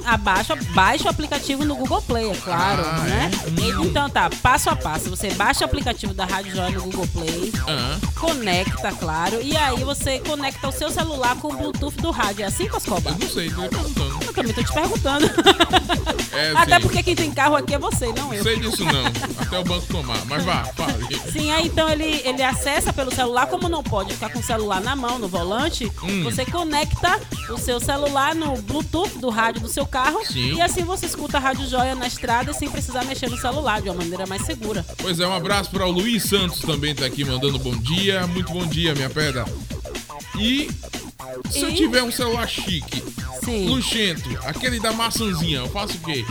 [0.05, 3.31] Abaixa, baixa o aplicativo no Google Play, é claro, Ah, né?
[3.59, 3.61] é?
[3.63, 5.11] E- Então tá, passo a passo.
[5.11, 9.83] Você baixa o aplicativo da Rádio Joia no Google Play, Ah, conecta, claro, e aí
[9.85, 12.45] você conecta o seu celular com o Bluetooth do rádio.
[12.45, 13.11] É assim, Coscoba?
[13.11, 14.28] eu não sei, tô perguntando.
[14.29, 15.27] Eu também tô te perguntando.
[16.33, 16.83] É, Até sim.
[16.83, 18.37] porque quem tem carro aqui é você, não eu.
[18.39, 19.07] Não sei disso não.
[19.41, 20.25] Até o banco tomar.
[20.27, 21.21] Mas vá, fale.
[21.33, 24.81] Sim, aí então ele, ele acessa pelo celular, como não pode ficar com o celular
[24.81, 26.23] na mão, no volante, Hum.
[26.23, 27.19] você conecta
[27.51, 30.55] o seu celular no Bluetooth do rádio do seu carro Sim.
[30.57, 33.89] e assim você escuta a Rádio Joia na estrada sem precisar mexer no celular, de
[33.89, 34.85] uma maneira mais segura.
[34.99, 38.27] Pois é, um abraço para o Luiz Santos também tá aqui mandando bom dia.
[38.27, 39.45] Muito bom dia, minha pedra.
[40.39, 40.71] E
[41.51, 43.03] se eu tiver um celular chique,
[43.45, 43.69] Sim.
[43.69, 46.25] luxento, aquele da maçãzinha, eu faço o quê?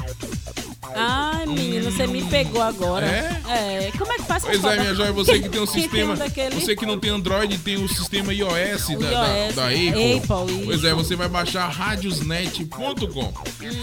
[0.95, 3.05] Ai, menino, você me pegou agora.
[3.05, 3.41] É?
[3.87, 6.13] É, como é que faz Pois é, minha joia, você que tem um sistema.
[6.13, 6.55] um daquele?
[6.55, 10.13] Você que não tem Android, tem o sistema iOS, da, da- iOS, da Apple.
[10.17, 13.33] Apple, pois é, você vai baixar radiosnet.com.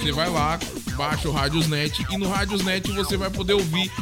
[0.03, 0.59] Você vai lá,
[0.97, 3.93] baixa o Radiosnet e no Radiosnet você vai poder ouvir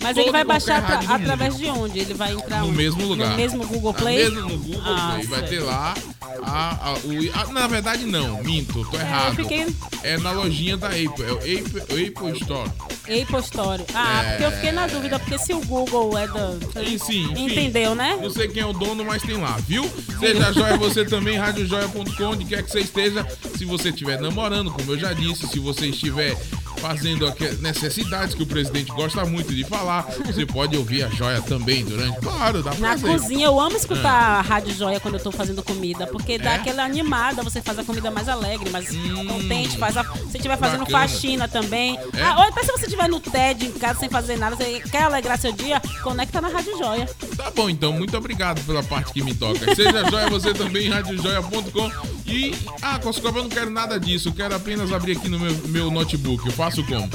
[0.00, 1.98] Mas ele vai baixar através de onde?
[1.98, 2.76] Ele vai entrar no onde?
[2.76, 3.30] mesmo lugar.
[3.30, 4.16] No mesmo Google Play?
[4.30, 5.26] mesmo no Google Ah, Play.
[5.26, 5.94] Vai ter lá
[6.42, 9.34] a, a- o, a- Na verdade, não, minto, tô errado.
[9.36, 9.66] fiquei-
[10.04, 12.70] É na lojinha da Apple, é o Apple, Apple Store.
[13.02, 13.84] Apple Store.
[13.94, 14.30] Ah, É.
[14.30, 16.52] porque eu fiquei na dúvida, porque se o Google é da.
[16.84, 17.44] Sim, sim, enfim.
[17.46, 18.16] Entendeu, né?
[18.22, 19.88] Não sei quem é o dono, mas tem lá, viu?
[20.20, 23.26] Seja joia você também, radiojoia.com, onde quer que você esteja.
[23.56, 26.36] Se você estiver namorando, como eu já disse, se você estiver
[26.78, 27.26] fazendo
[27.60, 29.87] necessidades que o presidente gosta muito de falar,
[30.26, 32.18] você pode ouvir a joia também durante.
[32.20, 33.06] Claro, dá pra Na fazer.
[33.08, 36.54] cozinha, eu amo escutar a Rádio Joia quando eu tô fazendo comida, porque dá É?
[36.56, 38.88] aquela animada, você faz a comida mais alegre, mais
[39.26, 40.98] contente, faz a, se estiver fazendo Bacana.
[41.08, 41.98] faxina também.
[42.14, 42.22] É?
[42.22, 45.02] Ah, ou até se você estiver no TED em casa sem fazer nada, você quer
[45.02, 47.06] alegrar seu dia, conecta na Rádio Joia.
[47.36, 49.74] Tá bom, então, muito obrigado pela parte que me toca.
[49.74, 51.90] Seja joia você também, radiojoia.com.
[52.26, 55.54] E, ah, Coscoba, eu não quero nada disso, eu quero apenas abrir aqui no meu,
[55.68, 56.44] meu notebook.
[56.46, 57.08] Eu faço como?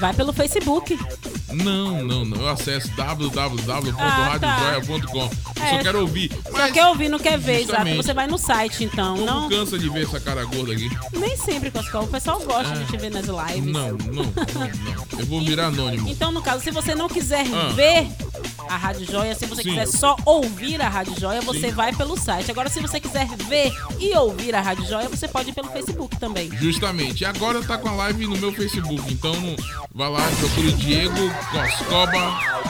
[0.00, 0.98] Vai pelo Facebook.
[1.52, 2.40] Não, não, não.
[2.42, 5.22] Eu acesso www.radiojoia.com.
[5.22, 5.78] Eu só É.
[5.82, 6.30] quero ouvir.
[6.44, 7.94] Só Mas quer ouvir, não quer ver, exato.
[7.96, 9.16] Você vai no site, então.
[9.18, 10.90] Não, cansa de ver essa cara gorda aqui?
[11.12, 12.04] nem sempre, Coscoba.
[12.04, 13.72] O pessoal gosta de te ver nas lives.
[13.72, 14.32] Não, não, não, não.
[15.18, 16.08] Eu vou virar anônimo.
[16.08, 17.72] Então, no caso, se você não quiser Ah.
[17.74, 18.08] ver
[18.68, 19.70] a Rádio Joia, se você Sim.
[19.70, 21.72] quiser só ouvir a Rádio Joia, você Sim.
[21.72, 22.50] vai pelo site.
[22.50, 26.16] Agora, se você quiser ver e ouvir a Rádio Joia, você pode ir pelo Facebook
[26.18, 26.50] também.
[26.58, 27.24] Justamente.
[27.24, 29.12] Agora tá com a live no meu Facebook.
[29.12, 29.56] Então, não-
[29.94, 32.62] vai lá, procure Diego Coscoba.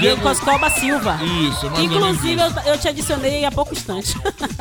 [0.00, 1.18] Diego Coscoba Silva.
[1.22, 4.14] Isso, mais Inclusive, menos eu, eu te adicionei há pouco instante.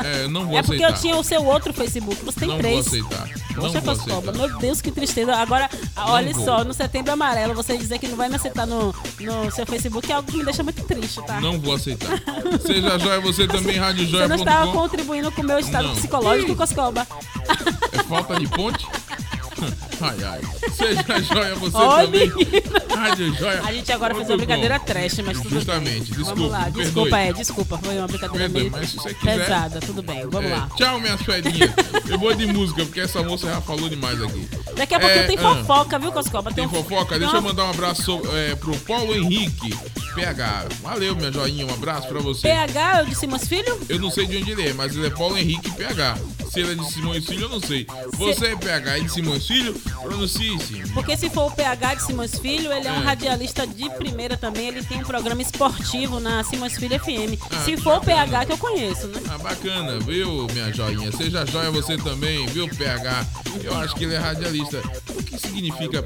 [0.03, 0.95] É, não vou é porque aceitar.
[0.97, 2.23] eu tinha o seu outro Facebook.
[2.23, 2.73] Você tem não três.
[2.87, 3.27] vou aceitar.
[3.55, 5.33] Não Poxa, Coscoba, meu Deus, que tristeza.
[5.35, 6.43] Agora, olha vou.
[6.43, 10.11] só, no setembro amarelo, você dizer que não vai me aceitar no, no seu Facebook
[10.11, 11.39] é algo que me deixa muito triste, tá?
[11.39, 12.21] Não vou aceitar.
[12.65, 15.95] Seja joia você também, Você não estava contribuindo com o meu estado Não.
[15.95, 16.55] psicológico.
[16.55, 17.07] Coscoba.
[17.91, 18.85] É falta de ponte?
[20.01, 20.41] Ai, ai.
[20.73, 22.29] Seja joia você Oi, também.
[22.29, 22.84] menina.
[22.95, 23.61] Rádio Joia.
[23.63, 26.01] A gente agora fez uma brincadeira trash, mas tudo Justamente, bem.
[26.03, 27.77] desculpa, Vamos lá, desculpa, é, desculpa.
[27.77, 30.25] Foi uma brincadeira Perdoe, meio se quiser- pesada, tudo bem.
[30.29, 30.69] Vamos É, lá.
[30.75, 31.71] Tchau, minhas fedinhas.
[32.09, 34.47] Eu vou de música, porque essa moça já falou demais aqui.
[34.75, 35.41] Daqui a pouquinho É, tem ah.
[35.41, 36.51] fofoca, viu, Coscoba?
[36.53, 37.09] Tem um- fofoca?
[37.11, 39.69] tem Deixa eu mandar um abraço é, pro Paulo Henrique,
[40.15, 40.65] PH.
[40.81, 41.65] Valeu, minha joinha.
[41.65, 42.41] Um abraço pra você.
[42.47, 43.77] PH, eu disse, meus filhos?
[43.89, 46.17] Eu não sei de onde ele é, mas ele é Paulo Henrique PH.
[46.51, 47.85] Se ele é de Simões Filho, eu não sei.
[48.17, 49.73] Você é PH e de Simões Filho?
[50.01, 50.83] Pronuncie-se.
[50.93, 54.67] Porque se for o PH de Simões Filho, ele é um radialista de primeira também.
[54.67, 57.39] Ele tem um programa esportivo na Simões Filho FM.
[57.51, 58.05] Ah, se for o.
[58.05, 59.19] PH que eu conheço, né?
[59.29, 61.11] Ah, bacana, viu, minha joinha?
[61.11, 63.25] Seja joia você também, viu, PH?
[63.63, 64.81] Eu acho que ele é radialista.
[65.09, 66.05] O que significa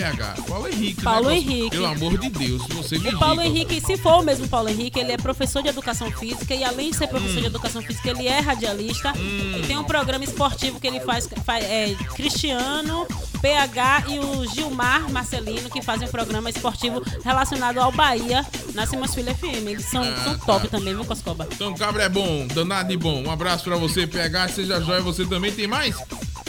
[0.00, 0.34] PH?
[0.46, 1.36] Paulo Henrique, Paulo né?
[1.38, 1.70] Henrique.
[1.70, 3.40] Pelo amor de Deus, você me O Paulo.
[3.40, 6.90] Henrique, se for o mesmo Paulo Henrique, ele é professor de educação física e além
[6.90, 7.40] de ser professor Hum.
[7.40, 11.64] de educação física, ele é radialista e tem um programa esportivo que ele faz, faz
[11.64, 13.06] é, Cristiano,
[13.40, 19.14] PH e o Gilmar Marcelino que fazem um programa esportivo relacionado ao Bahia na Simas
[19.14, 19.66] Filho FM.
[19.68, 20.44] Eles são, Ah, são tá.
[20.46, 21.48] top também, viu, Coscoba?
[21.52, 23.22] Então, cabra é bom, danado e bom.
[23.22, 24.48] Um abraço pra você, PH.
[24.48, 25.52] Seja joia você também.
[25.52, 25.96] Tem mais?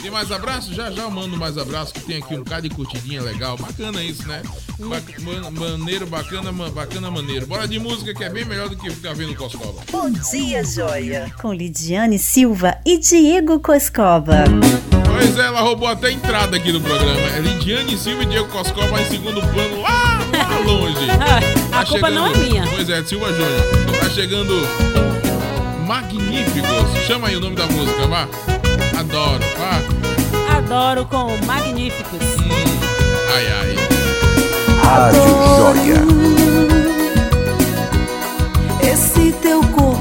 [0.01, 0.73] Tem mais abraço?
[0.73, 3.57] Já já eu mando mais abraço, que tem aqui um bocado de curtidinha legal.
[3.57, 4.41] Bacana isso, né?
[4.79, 7.47] Ba man- maneiro, bacana, bacana, maneiro.
[7.47, 9.81] Bora de música que é bem melhor do que ficar vendo Coscoba.
[9.91, 11.31] Bom dia, joia.
[11.41, 14.43] Com Lidiane Silva e Diego Coscoba.
[15.05, 17.19] Pois é, ela roubou até a entrada aqui no programa.
[17.35, 21.07] É Lidiane Silva e Diego Coscoba em segundo plano, lá, lá longe.
[21.71, 22.67] a culpa não é minha.
[22.67, 23.99] Pois é, Silva Júnior.
[23.99, 24.53] Tá chegando
[25.87, 27.05] Magníficos.
[27.07, 28.27] Chama aí o nome da música, vá.
[28.99, 30.57] Adoro, vá.
[30.57, 32.19] Adoro com Magníficos.
[32.39, 32.79] Hum,
[33.35, 33.75] ai, ai.
[34.83, 35.21] Rádio
[35.57, 36.01] Joia.
[38.91, 39.96] Esse teu corpo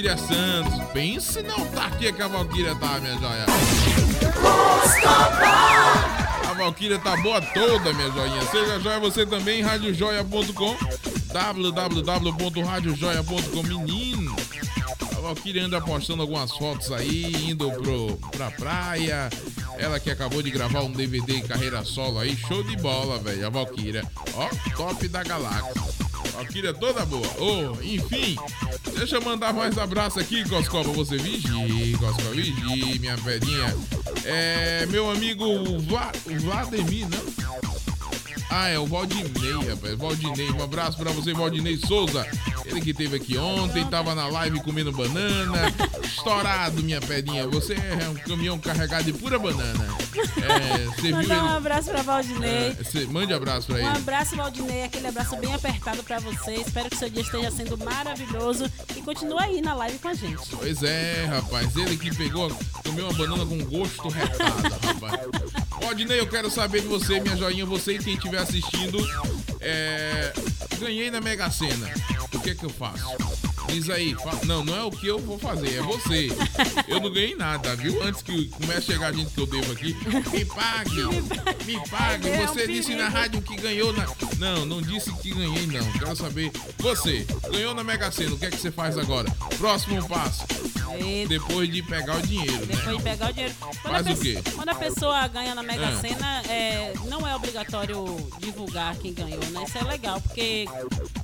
[0.00, 0.80] Valquíria Santos.
[0.94, 3.44] Pense na autarquia que a Valquíria tá, minha joia.
[6.48, 8.40] A Valquíria tá boa toda, minha joinha.
[8.50, 10.74] Seja joia você também, radiojoia.com
[11.30, 14.34] www.radiojoia.com Menino,
[15.16, 19.28] a Valquíria anda postando algumas fotos aí, indo pro, pra praia.
[19.76, 23.46] Ela que acabou de gravar um DVD carreira solo aí, show de bola, velho.
[23.46, 24.02] A Valquíria,
[24.34, 25.90] ó, top da galáxia.
[26.40, 27.28] Valquíria toda boa.
[27.38, 28.34] Oh, enfim,
[29.00, 30.92] deixa eu mandar mais abraço aqui, Coscoba.
[30.92, 33.74] Você vigie, Coscoba, vigie, minha velhinha.
[34.26, 35.46] É, meu amigo
[35.88, 37.18] Va Vladimir, né?
[38.52, 39.96] Ah, é o Valdinei, rapaz.
[39.96, 42.26] Valdinei, um abraço pra você, Valdinei Souza.
[42.66, 45.72] Ele que esteve aqui ontem, tava na live comendo banana.
[46.02, 47.46] Estourado, minha pedinha.
[47.46, 49.86] Você é um caminhão carregado de pura banana.
[50.42, 51.56] É, você viu Mandar um ele.
[51.58, 52.50] abraço pra Valdinei.
[52.50, 53.86] É, você- mande abraço pra Um ele.
[53.86, 56.54] abraço, Valdinei, aquele abraço bem apertado pra você.
[56.56, 58.64] Espero que seu dia esteja sendo maravilhoso
[59.00, 60.56] e continue aí na live com a gente.
[60.56, 61.74] Pois é, rapaz.
[61.76, 62.50] Ele que pegou,
[62.84, 65.20] comeu uma banana com gosto retado, rapaz.
[65.80, 68.98] Valdinei, eu quero saber de você, minha joinha, você e quem estiver assistindo.
[69.60, 70.32] É,
[70.78, 71.90] ganhei na Mega Sena.
[72.32, 73.39] O que é que eu faço?
[73.72, 76.28] Diz aí, não, não é o que eu vou fazer, é você.
[76.88, 78.02] Eu não ganhei nada, viu?
[78.02, 79.96] Antes que comece a chegar a gente que eu devo aqui,
[80.32, 81.02] me pague,
[81.64, 82.28] me pague.
[82.28, 84.06] É, Você disse na rádio que ganhou na.
[84.38, 85.92] Não, não disse que ganhei, não.
[85.92, 86.50] Quero saber.
[86.78, 89.30] Você, ganhou na Mega Sena, o que é que você faz agora?
[89.58, 90.44] Próximo passo,
[91.28, 92.74] depois de pegar o dinheiro, né?
[92.74, 93.54] depois de pegar o dinheiro.
[93.60, 94.38] Quando, Faz o quê?
[94.54, 96.00] quando a pessoa ganha na Mega Ah.
[96.00, 98.04] Sena, é, não é obrigatório
[98.38, 99.64] divulgar quem ganhou, né?
[99.66, 100.66] Isso é legal, porque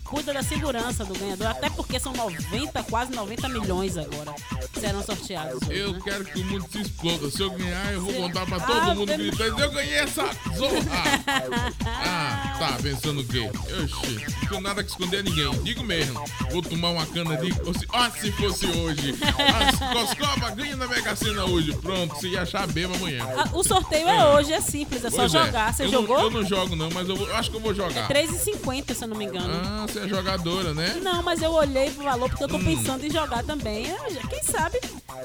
[0.08, 4.32] cuida da segurança do ganhador, até porque são 90, quase 90 milhões agora
[4.72, 5.60] que serão sorteados.
[5.68, 6.00] hoje, Eu né?
[6.04, 7.30] quero que o mundo se exploda.
[7.30, 8.20] Se eu ganhar, eu vou Sim.
[8.22, 9.60] contar pra Ah, todo mundo tem- gritando.
[9.60, 10.22] Eu ganhei essa
[10.56, 11.76] zorra!
[12.08, 13.50] Ah, tá, pensando o quê?
[13.50, 15.50] Oxi, não tenho nada que esconder a ninguém.
[15.62, 16.22] Digo mesmo.
[16.50, 17.52] Vou tomar uma cana de.
[17.92, 19.14] Ah, se fosse hoje.
[19.22, 21.72] Ah, se Coscoba ganha na Mega Sena hoje.
[21.76, 23.24] Pronto, ia achar bebo amanhã.
[23.36, 25.72] Ah, o sorteio é hoje, é simples, é só Pois jogar.
[25.74, 26.16] Você eu jogou?
[26.16, 28.08] Não, eu não jogo, não, mas eu, vou- eu acho que eu vou jogar.
[28.08, 29.48] 3,50, se eu não me engano.
[29.64, 30.98] Ah, você é jogadora, né?
[31.02, 33.86] Não, mas eu olhei pro valor porque eu tô pensando em jogar também.
[34.28, 34.78] Quem sabe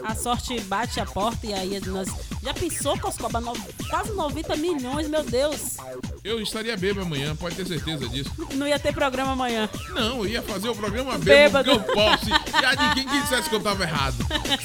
[0.03, 2.07] a sorte bate a porta e aí nós.
[2.43, 3.39] Já pensou, Coscoba?
[3.39, 3.53] No-
[3.89, 5.77] Quase 90 milhões, meu Deus.
[6.23, 8.31] Eu estaria bebo amanhã, pode ter certeza disso.
[8.55, 9.69] Não ia ter programa amanhã.
[9.89, 11.69] Não, eu ia fazer o programa Bêbado.
[11.69, 12.25] bêbado eu posso.
[12.53, 14.15] A de quem que dissesse que eu tava errado.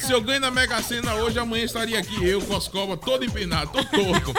[0.00, 3.86] Se eu ganho na Mega Sena hoje, amanhã estaria aqui eu, Coscoba, todo empinado, todo
[3.86, 4.34] torto.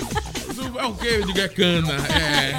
[0.80, 1.08] É o que?
[1.08, 1.94] Eu digo, é cana.
[1.94, 2.56] É.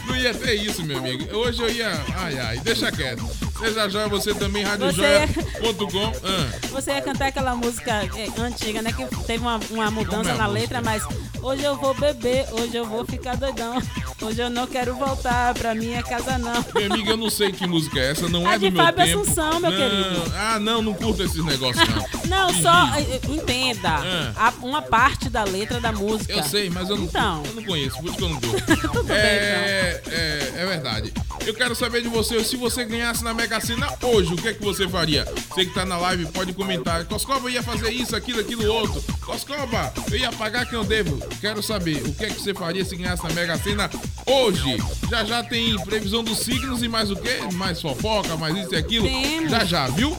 [0.06, 1.36] Não ia ter isso, meu amigo.
[1.36, 1.90] Hoje eu ia.
[2.16, 3.24] Ai, ai, deixa quieto.
[3.64, 6.12] Seja joia, você também, radiojoia.com.
[6.22, 8.92] Ah, Você ia cantar aquela música é, antiga, né?
[8.92, 10.48] Que teve uma, uma mudança é na música?
[10.48, 11.02] letra, mas
[11.42, 13.80] hoje eu vou beber, hoje eu vou ficar doidão.
[14.20, 16.64] Hoje eu não quero voltar pra minha casa, não.
[16.74, 19.04] Minha amiga, eu não sei que música é essa, não é de do meu Fábio
[19.04, 19.20] tempo.
[19.22, 19.78] Assunção, meu não.
[19.78, 20.32] querido.
[20.36, 22.04] Ah, não, não curto esses negócios, não.
[22.34, 23.06] Não, só diz.
[23.08, 23.90] eh, entenda
[24.36, 24.48] Ah.
[24.48, 26.32] a- uma parte da letra da música.
[26.32, 27.42] Eu sei, mas eu não, Então.
[27.46, 28.76] eu não conheço, por isso que eu não curto.
[28.80, 31.12] Tudo bem, é, é, é verdade.
[31.46, 34.54] Eu quero saber de você, se você ganhasse na Mega Sena hoje, o que é
[34.54, 35.24] que você faria?
[35.48, 37.04] Você que tá na live pode comentar.
[37.04, 39.02] Coscoba ia fazer isso, aquilo, aquilo, outro.
[39.20, 41.18] Coscoba, eu ia pagar quem eu devo.
[41.40, 43.90] Quero saber, o que é que você faria se ganhasse na Mega Sena
[44.26, 44.76] hoje?
[45.08, 47.40] Já já tem previsão dos signos e mais o quê?
[47.54, 49.06] Mais fofoca, mais isso e aquilo.
[49.06, 49.50] Temos.
[49.50, 50.16] Já já, viu?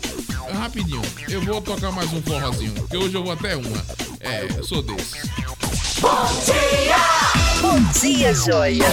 [0.53, 3.85] Rapidinho, eu vou tocar mais um forrozinho, porque hoje eu vou até uma.
[4.19, 5.29] É, eu sou desses.
[7.61, 8.85] Bom dia, joia.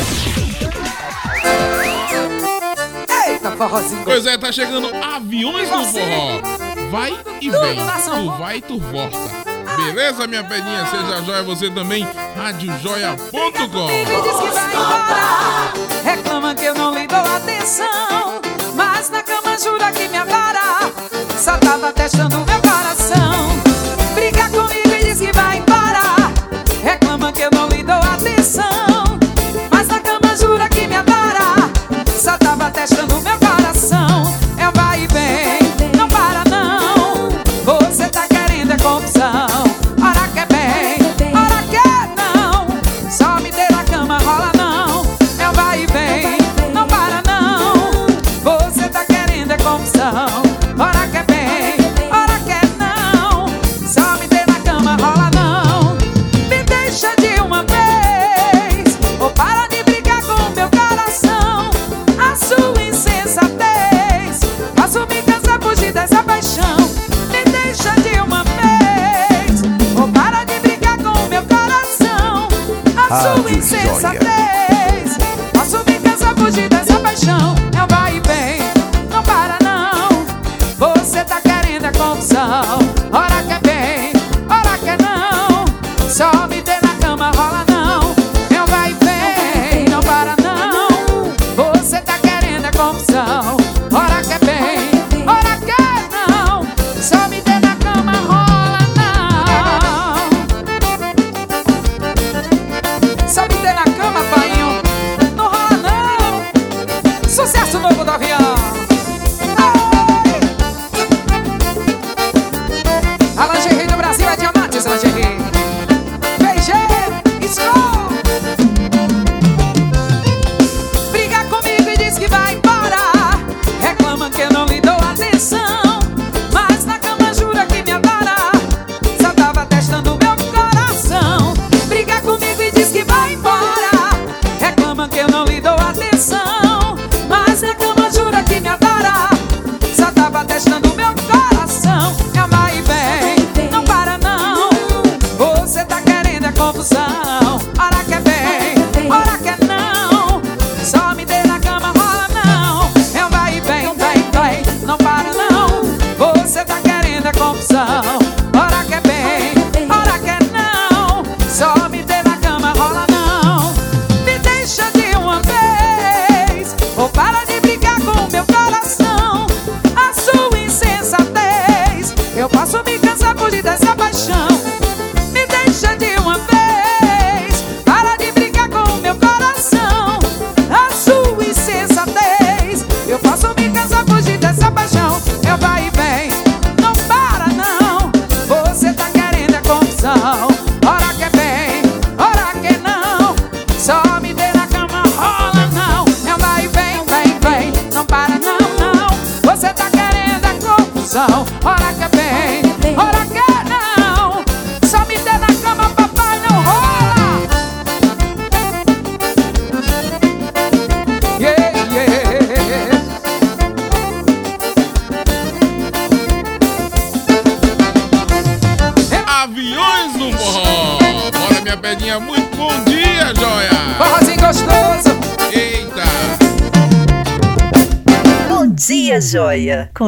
[3.33, 4.03] Eita, forrozinho.
[4.05, 6.41] Pois é, tá chegando aviões do forró.
[6.91, 7.77] Vai e vem.
[8.05, 9.19] Tu vai e tu volta.
[9.77, 10.87] Beleza, minha pedinha?
[10.87, 12.07] Seja joia você também.
[12.37, 15.73] Radiojoia.com diz que vai embora.
[16.05, 18.41] Reclama que eu não lhe dou atenção.
[18.75, 20.93] Mas na cama jura que me adora.
[21.39, 23.49] Só tava testando meu coração.
[24.15, 26.33] Briga comigo e diz que vai embora.
[26.83, 29.19] Reclama que eu não lhe dou atenção.
[29.71, 31.12] Mas na cama jura que me adora.
[32.23, 34.42] Só tava testando meu coração.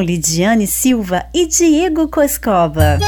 [0.05, 2.99] Lidiane Silva e Diego Coscova.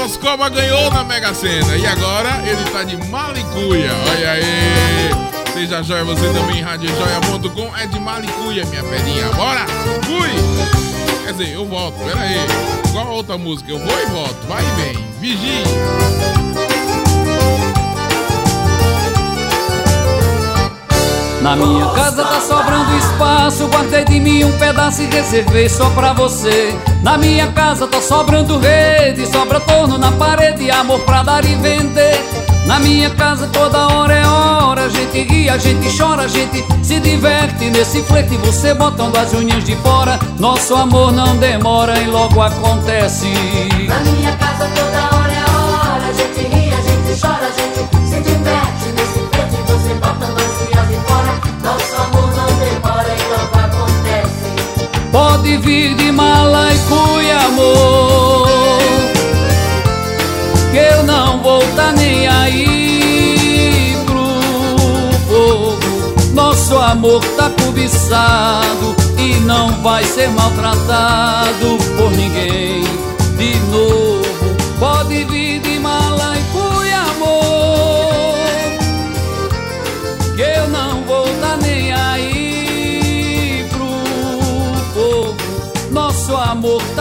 [0.00, 3.90] Coscova ganhou na Mega Sena e agora ele tá de malicuia.
[4.10, 5.52] Olha aí.
[5.54, 9.28] Seja joia, você também, radiojoia.com é de malicuia, minha pedrinha.
[9.30, 9.66] Bora!
[10.04, 11.24] Fui!
[11.24, 12.36] Quer dizer, eu volto, pera aí.
[12.88, 15.04] Igual a outra música, eu vou e volto, vai e vem.
[15.20, 15.62] Vigie!
[21.44, 26.14] Na minha casa tá sobrando espaço, guardei de mim um pedaço e reservei só pra
[26.14, 26.74] você.
[27.02, 32.18] Na minha casa tá sobrando rede, sobra torno na parede, amor pra dar e vender.
[32.64, 36.64] Na minha casa toda hora é hora, a gente ri, a gente chora, a gente
[36.82, 40.18] se diverte nesse flete, você botando as unhas de fora.
[40.38, 43.28] Nosso amor não demora e logo acontece.
[43.86, 47.93] Na minha casa toda hora é hora, a gente ri, a gente chora, a gente
[55.54, 58.78] Pode vir de mala e cuia, amor
[60.72, 69.80] Que eu não vou tá nem aí pro povo Nosso amor tá cobiçado E não
[69.80, 72.83] vai ser maltratado por ninguém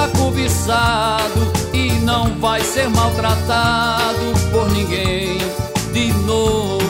[0.04, 5.38] amor tá cobiçado e não vai ser maltratado por ninguém
[5.94, 6.83] de novo.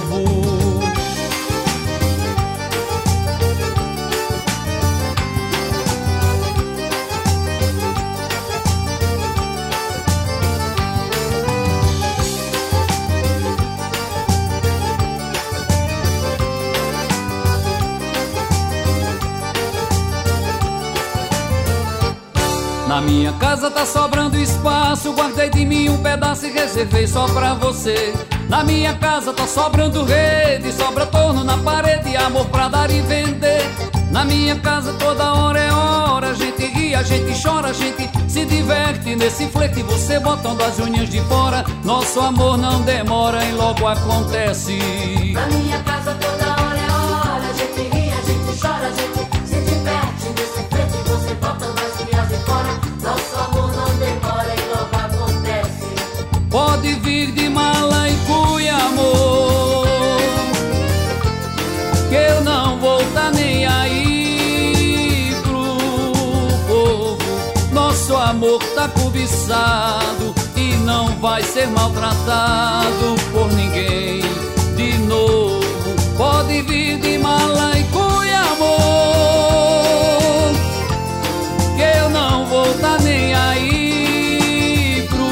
[23.04, 28.14] Minha casa tá sobrando espaço, guardei de mim um pedaço e reservei só pra você.
[28.50, 33.64] Na minha casa tá sobrando rede, sobra torno na parede, amor pra dar e vender.
[34.12, 38.10] Na minha casa toda hora é hora, a gente ri, a gente chora, a gente
[38.30, 41.66] se diverte nesse flete, você botando as unhas de fora.
[41.84, 44.78] Nosso amor não demora e logo acontece.
[45.34, 45.93] Na minha casa
[68.54, 74.22] amor tá cobiçado E não vai ser maltratado por ninguém
[74.76, 75.64] de novo
[76.16, 78.74] Pode vir de mala e cuia, amor
[81.76, 85.26] Que eu não vou tá nem aí pro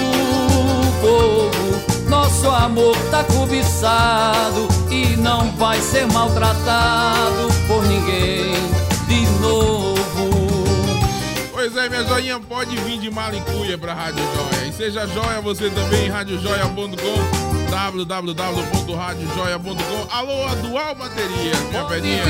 [1.01, 2.09] povo.
[2.09, 8.70] Nosso amor tá cobiçado e não vai ser maltratado por ninguém.
[11.61, 14.65] Pois é, minha joinha, pode vir de malicuia pra Rádio Joia.
[14.67, 20.07] E seja joia você também, radiojoia.com, www.radiojoia.com.
[20.09, 22.23] Alô, a Dual Bateria, minha pedinha.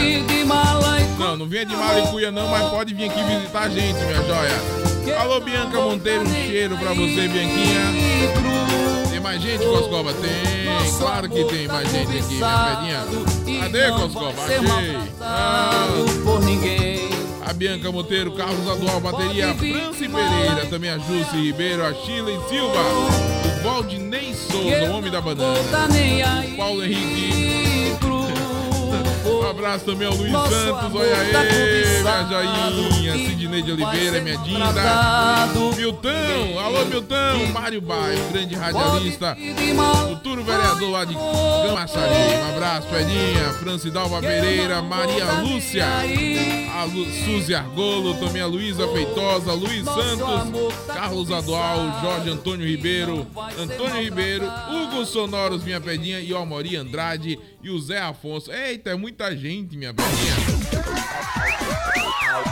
[1.17, 4.61] Não, não venha de malicuia não, mas pode vir aqui visitar a gente, minha joia.
[5.17, 7.85] Alô, Bianca Monteiro, um cheiro pra você, Bianquinha.
[9.09, 10.13] Tem mais gente, Coscoba?
[10.13, 10.67] Tem,
[10.99, 13.05] claro que tem mais gente aqui, minha pedinha.
[13.61, 14.43] Cadê, Coscoba?
[14.43, 14.59] Achei.
[15.21, 15.87] Ah,
[16.25, 16.90] por ninguém.
[17.61, 23.63] Bianca Monteiro, Carlos Adual, bateria, Franci Pereira, também a Jússi Ribeiro, a Sheila Silva, o
[23.63, 28.00] Valdinei Souza, o homem da banana, o Paulo Henrique,
[29.51, 34.37] abraço também ao Luiz Nosso Santos, olha aí, tá minha joinha, Sidney de Oliveira, minha
[34.37, 34.71] Dinda,
[35.75, 39.37] Milton, alô Milton, Mário Baio, grande radialista,
[40.07, 47.53] futuro vereador lá de Camaçari, um abraço, Pedinha, Francidalva Pereira, Maria Lúcia, a Lu, Suzy
[47.53, 53.27] Argolo, também a Luísa Feitosa, Luiz Santos, Carlos Adual, Jorge Antônio Ribeiro,
[53.59, 58.51] Antônio Ribeiro, Hugo Sonoros, minha pedinha, e o Amori Andrade e o Zé Afonso.
[58.51, 60.35] Eita, é muita gente, minha pedinha.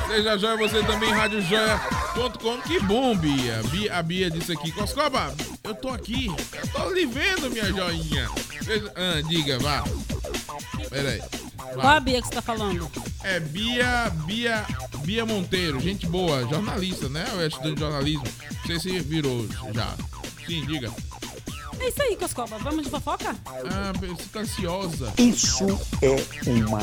[0.08, 2.62] Seja joia, você também, radiojoia.com.
[2.62, 3.62] Que bom, Bia.
[3.70, 3.96] Bia.
[4.00, 5.34] A Bia disse aqui, Coscoba,
[5.64, 6.28] eu tô aqui.
[6.54, 8.28] Eu tô lhe vendo, minha joinha.
[8.64, 9.84] Seja- Ah, diga, vá.
[10.90, 11.22] Pera aí.
[11.74, 12.90] Qual a Bia que você tá falando?
[13.24, 14.66] É Bia, Bia,
[15.06, 17.26] Bia Monteiro, gente boa, jornalista, né?
[17.34, 18.24] Ou é estudante de jornalismo?
[18.58, 19.94] Não sei se virou já.
[20.48, 20.92] Sim, diga.
[21.82, 22.58] É isso aí, Coscoba.
[22.60, 23.36] Vamos de fofoca?
[23.46, 25.14] Ah, você tá ansiosa.
[25.18, 25.66] Isso
[26.02, 26.80] é uma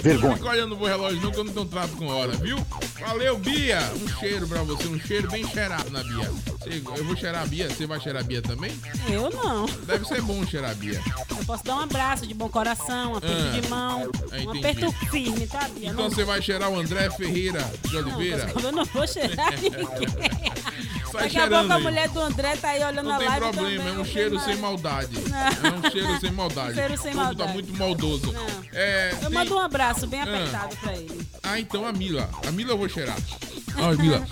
[0.00, 0.36] vergonha.
[0.36, 2.56] Fica olhando pro relógio não, que eu não tenho trato com hora, viu?
[3.00, 3.78] Valeu, Bia!
[4.02, 6.30] Um cheiro pra você, um cheiro bem cheirado na Bia.
[6.96, 8.72] Eu vou cheirar a Bia, você vai cheirar a Bia também?
[9.08, 9.66] Eu não.
[9.86, 11.00] Deve ser bom cheirar a Bia.
[11.30, 13.60] Eu posso dar um abraço de bom coração, um aperto Ah.
[13.60, 15.90] de mão, Ah, um aperto firme, tá, Bia?
[15.90, 18.44] Então Não- você vai cheirar o André Ferreira de não, Oliveira?
[18.46, 19.78] Coscoba, eu não vou cheirar ninguém.
[21.10, 21.82] Sai Daqui a cheirando pouco a aí.
[21.82, 24.04] mulher do André tá aí olhando Não a tem live problema, também, é um não
[24.04, 25.18] cheiro tem sem maldade.
[25.28, 25.38] Não.
[25.38, 26.74] É um cheiro sem maldade.
[26.74, 27.52] Cheiro sem tá maldade.
[27.52, 28.34] muito maldoso.
[28.72, 30.24] É, Eu tem- mando um abraço bem Ah.
[30.24, 31.28] apertado pra ele.
[31.42, 32.28] Ah, então a Mila.
[32.46, 33.16] A Mila eu vou cheirar.
[33.78, 34.26] Olha, Mila.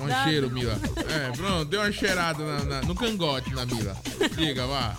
[0.00, 0.78] Um cheiro, Mila.
[1.08, 3.96] É, pronto, deu uma cheirada na- na- no cangote na Mila.
[4.36, 4.94] Diga, vá.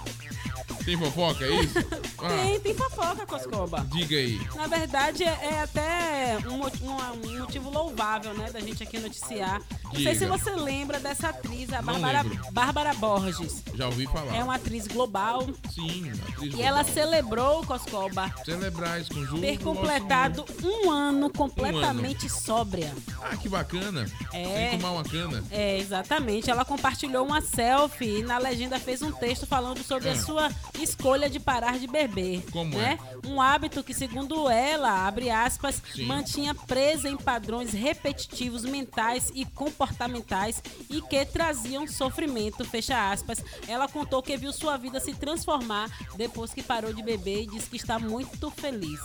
[0.90, 1.74] Tem fofoca, é isso?
[2.18, 3.86] Vá, Tem, tem fofoca, Coscoba.
[3.92, 4.40] diga aí.
[4.56, 9.62] Na verdade, é, é até um, um- um motivo louvável, né, da gente aqui noticiar.
[9.86, 10.36] Não sei se Diga.
[10.38, 12.24] você lembra dessa atriz, a Bárbara.
[12.52, 13.64] Bárbara Borges.
[13.76, 14.36] Já ouvi falar.
[14.36, 15.48] É uma atriz global.
[15.74, 19.42] Sim, atriz E ela celebrou, Coscoba, Celebrar esse conjunto.
[19.42, 22.92] ter completado um ano completamente sóbria.
[23.22, 24.08] Ah, que bacana.
[24.34, 24.70] É.
[24.72, 25.44] Sem tomar uma cana.
[25.52, 26.50] É, exatamente.
[26.50, 30.14] Ela compartilhou uma selfie e na legenda fez um texto falando sobre Ah.
[30.14, 30.50] a sua
[30.84, 32.44] escolha de parar de beber.
[32.52, 32.98] Como né?
[33.26, 36.06] Um hábito que, segundo ela, abre aspas, Sim.
[36.06, 43.44] mantinha presa em padrões repetitivos mentais e comportamentais e que traziam sofrimento, fecha aspas.
[43.68, 47.70] Ela contou que viu sua vida se transformar depois que parou de beber e disse
[47.70, 49.00] que está muito feliz.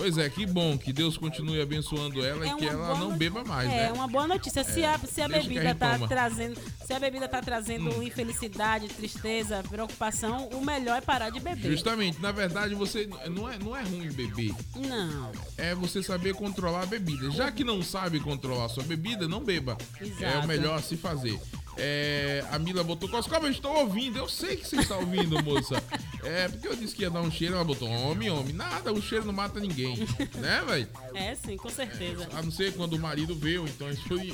[0.00, 3.44] Pois é, que bom que Deus continue abençoando ela É e que ela não beba
[3.44, 3.92] mais, é, né?
[3.92, 4.64] uma boa notícia.
[4.64, 6.06] Se É, a, se a bebida gente tá toma.
[6.06, 6.08] Hum.
[6.08, 11.70] trazendo, se a bebida tá trazendo infelicidade, tristeza, preocupação, o melhor é parar de beber.
[11.70, 14.54] Justamente, na verdade, você não é, não é ruim beber.
[14.74, 15.32] Não.
[15.58, 17.30] É você saber controlar a bebida.
[17.30, 19.76] Já que não sabe controlar a sua bebida, não beba.
[20.00, 20.44] É Exato.
[20.46, 21.38] o melhor a se fazer.
[21.76, 24.18] É, a Mila botou Coscoba, eu estou ouvindo.
[24.18, 25.82] Eu sei que você está ouvindo, moça.
[26.22, 28.52] É, porque eu disse que ia dar um cheiro, ela botou homem, homem.
[28.52, 29.96] Nada, o cheiro não mata ninguém.
[30.36, 30.88] né, velho?
[31.14, 32.28] É, sim, com certeza.
[32.34, 34.32] A não ser quando o marido veio, então isso aí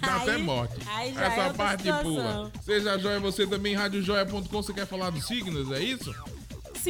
[0.00, 0.76] dá até Aí- morte.
[0.86, 2.02] aí já Essa é parte situação.
[2.14, 2.52] pula.
[2.62, 6.14] Seja joia, você também, radiojoia.com, você quer falar dos signos, é isso?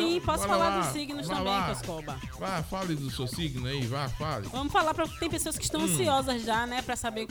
[0.01, 1.69] Sim, Então, posso falar lá, dos signos também, lá.
[1.75, 2.17] Coscoba.
[2.39, 4.47] Vá, fale do seu signo aí, vá, fale.
[4.53, 5.85] Vamos falar para tem pessoas que estão Hum.
[5.85, 7.27] ansiosas já, né, Pra saber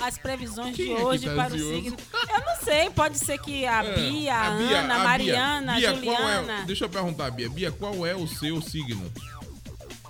[0.00, 1.70] as previsões Quem de é hoje tá para ansioso?
[1.70, 1.96] o signo.
[2.28, 5.90] Eu não sei, pode ser que a É, Bia, a, Bia, Ana, a Mariana, Bia,
[5.90, 6.52] a Bia, qual Juliana.
[6.60, 7.48] é, deixa eu perguntar, Bia.
[7.48, 9.10] Bia, qual é o seu signo?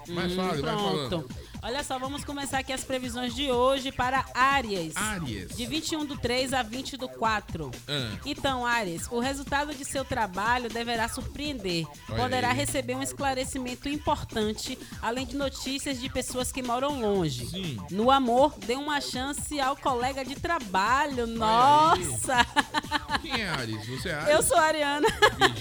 [0.08, 1.28] Mas Hum, fale, vai falando.
[1.60, 4.96] Olha só, vamos começar aqui as previsões de hoje para Áries.
[4.96, 5.56] Áries.
[5.56, 7.70] De 21 do 3 a 20 do 4.
[7.88, 8.16] Ah.
[8.24, 11.84] Então, Áries, o resultado de seu trabalho deverá surpreender.
[12.08, 12.56] Olha Poderá aí.
[12.56, 17.46] receber um esclarecimento importante, além de notícias de pessoas que moram longe.
[17.46, 17.76] Sim.
[17.90, 21.26] No amor, dê uma chance ao colega de trabalho.
[21.26, 22.46] Nossa!
[23.20, 23.84] Quem é Ares?
[23.88, 24.28] Você é Ares?
[24.34, 25.08] Eu sou a Ariana.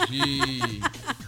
[0.07, 0.79] Vigi.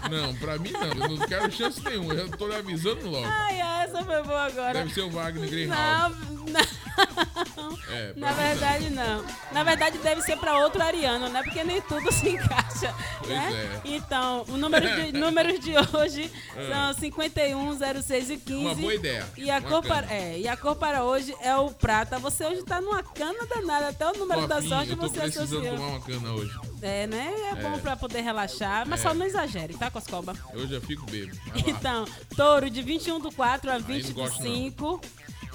[0.09, 0.83] Não, pra mim não.
[0.83, 2.13] Eu não quero chance nenhuma.
[2.13, 3.25] Eu tô lhe avisando logo.
[3.27, 4.58] Ai, essa foi boa agora.
[4.73, 6.15] Deve ser o Wagner Não, Greenhalgh.
[6.51, 6.89] não.
[7.89, 9.23] É, Na verdade, não.
[9.51, 11.41] Na verdade, deve ser pra outro Ariano, né?
[11.43, 12.93] Porque nem tudo se encaixa.
[13.19, 13.79] Pois né?
[13.83, 13.87] é.
[13.95, 16.69] Então, o número de, números de hoje É.
[16.71, 18.53] são 51, 06 e 15.
[18.65, 19.25] Uma boa ideia.
[19.37, 22.19] E a, cor para, é, e a cor para hoje é o prata.
[22.19, 23.89] Você hoje tá numa cana danada.
[23.89, 25.75] Até o número Tô da afim, sorte eu tô você precisando associou.
[25.77, 26.59] tomar uma cana hoje.
[26.81, 27.33] É, né?
[27.51, 27.77] É, bom É.
[27.79, 28.87] pra poder relaxar.
[28.87, 29.03] Mas É.
[29.03, 30.35] só não exagere, tá, Coscoba?
[30.53, 31.37] Hoje eu fico bêbado.
[31.47, 31.69] Vai lá.
[31.69, 32.05] Então,
[32.35, 35.01] touro de 21 do 4 a Aí 20 não do gosto, 5.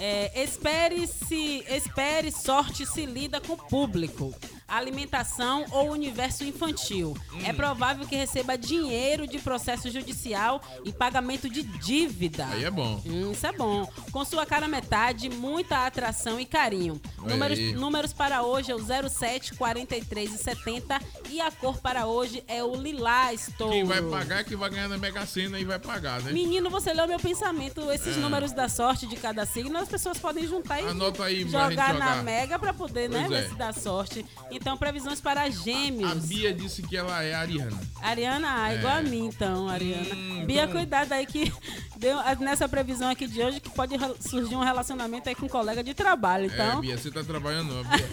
[0.01, 4.35] É, espere se espere sorte se lida com o público.
[4.67, 7.17] Alimentação ou universo infantil.
[7.45, 7.55] É Hum.
[7.55, 12.47] provável que receba dinheiro de processo judicial e pagamento de dívida.
[12.47, 13.01] Aí é bom.
[13.07, 13.87] Hum, isso é bom.
[14.13, 17.01] Com sua cara metade, muita atração e carinho.
[17.19, 21.01] Números, números para hoje é o 07, 43 e 70.
[21.31, 23.73] E a cor para hoje é o lilás, touro.
[23.73, 26.33] Quem vai pagar é quem vai ganhar na Mega Sena e vai pagar, né?
[26.33, 27.91] Menino, você leu meu pensamento.
[27.91, 28.21] Esses É.
[28.21, 31.77] números da sorte de cada signo, as pessoas podem juntar e Anota aí jogar, gente
[31.77, 32.23] na jogar.
[32.23, 33.49] Mega pra poder, né, Pois ver é.
[33.49, 34.25] se dá sorte.
[34.55, 36.13] Então, previsões para gêmeos.
[36.13, 37.77] A Bia disse que ela é ariana.
[38.01, 38.79] Ariana, ah, É.
[38.79, 40.15] igual a mim, então, Ariana.
[40.15, 41.53] Hum, Bia, então- cuidado aí que
[41.99, 45.83] deu nessa previsão aqui de hoje que pode surgir um relacionamento aí com um colega
[45.83, 46.45] de trabalho.
[46.45, 48.09] É, Então, Bia, você tá trabalhando, Bia?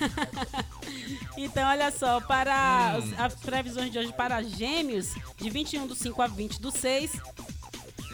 [1.37, 3.13] então olha só, para Hum.
[3.17, 7.11] as previsões de hoje para gêmeos, de 21 do 5 a 20 do 6.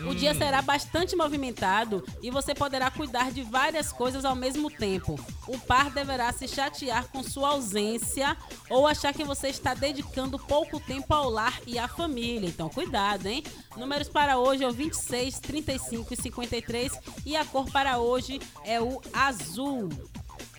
[0.06, 0.38] O dia Hum.
[0.38, 5.20] será bastante movimentado e você poderá cuidar de várias coisas ao mesmo tempo.
[5.48, 8.38] O par deverá se chatear com sua ausência
[8.70, 12.48] ou achar que você está dedicando pouco tempo ao lar e à família.
[12.48, 13.44] Então, cuidado, hein?
[13.76, 16.92] Números para hoje é o 26, 35 e 53
[17.26, 19.90] e a cor para hoje é o azul.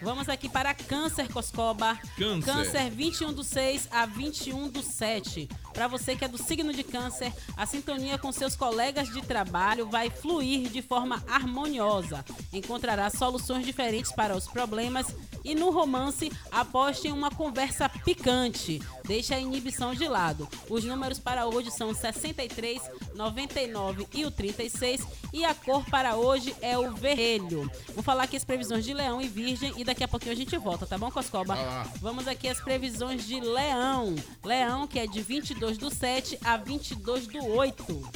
[0.00, 1.98] Vamos aqui para Câncer, Coscoba.
[2.16, 2.44] Câncer.
[2.52, 5.48] Câncer 21 do 6 a 21 do 7.
[5.78, 9.86] Para você que é do signo de Câncer, a sintonia com seus colegas de trabalho
[9.86, 12.24] vai fluir de forma harmoniosa.
[12.52, 15.14] Encontrará soluções diferentes para os problemas
[15.44, 18.82] e no romance aposte em uma conversa picante.
[19.06, 20.48] Deixe a inibição de lado.
[20.68, 22.82] Os números para hoje são 63,
[23.14, 27.70] 99 e o 36 e a cor para hoje é o vermelho.
[27.94, 30.56] Vou falar aqui as previsões de Leão e Virgem e daqui a pouquinho a gente
[30.58, 31.56] volta, tá bom, Coscoba?
[32.00, 34.16] Vamos aqui as previsões de Leão.
[34.44, 38.10] Leão, que é de 22 do 7 a 22 do 8.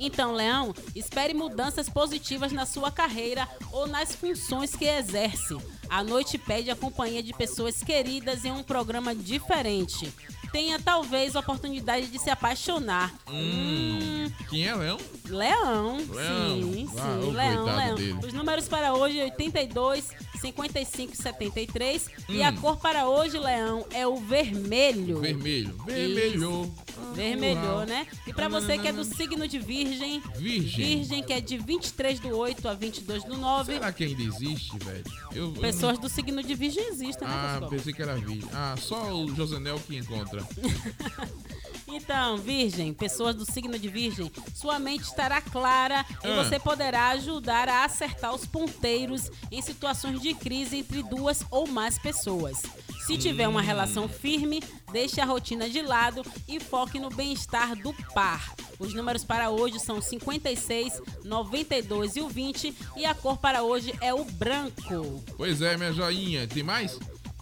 [0.00, 5.56] Então, Leão, espere mudanças positivas na sua carreira ou nas funções que exerce.
[5.90, 10.12] A noite pede a companhia de pessoas queridas em um programa diferente.
[10.52, 13.12] Tenha talvez a oportunidade de se apaixonar.
[13.28, 14.30] Hum.
[14.48, 14.98] Quem é Leão?
[15.26, 16.62] Leão, Leão.
[16.72, 17.94] sim, Ah, sim, ô, Leão, Leão.
[17.96, 18.18] dele.
[18.24, 20.10] Os números para hoje 82,
[20.40, 22.44] 55 e 73 e Hum.
[22.46, 25.20] a cor para hoje, Leão, é o vermelho.
[25.20, 25.74] Vermelho.
[25.84, 26.74] Vermelho.
[27.14, 28.06] Vermelhou, né?
[28.26, 30.86] E pra você que é do signo de Virgem, Virgem.
[30.98, 33.72] Virgem que é de 23 do 8 a 22 do 9.
[33.74, 35.04] Será que ainda existe, velho?
[35.32, 37.70] Eu, eu Pessoas não- do signo de Virgem existem, né, Ah, Coscoba?
[37.76, 38.48] pensei que era virgem.
[38.52, 40.42] Ah, só o Josenel que encontra.
[41.90, 46.44] Então, Virgem, pessoas do signo de Virgem, sua mente estará clara e Ah.
[46.44, 51.98] você poderá ajudar a acertar os ponteiros em situações de crise entre duas ou mais
[51.98, 52.60] pessoas.
[53.06, 53.64] Se tiver uma Hum.
[53.64, 54.62] relação firme,
[54.92, 58.54] deixe a rotina de lado e foque no bem-estar do par.
[58.78, 63.94] Os números para hoje são 56, 92 e o 20 e a cor para hoje
[64.02, 65.24] é o branco.
[65.38, 66.46] Pois é, minha joinha.
[66.46, 66.98] Tem mais?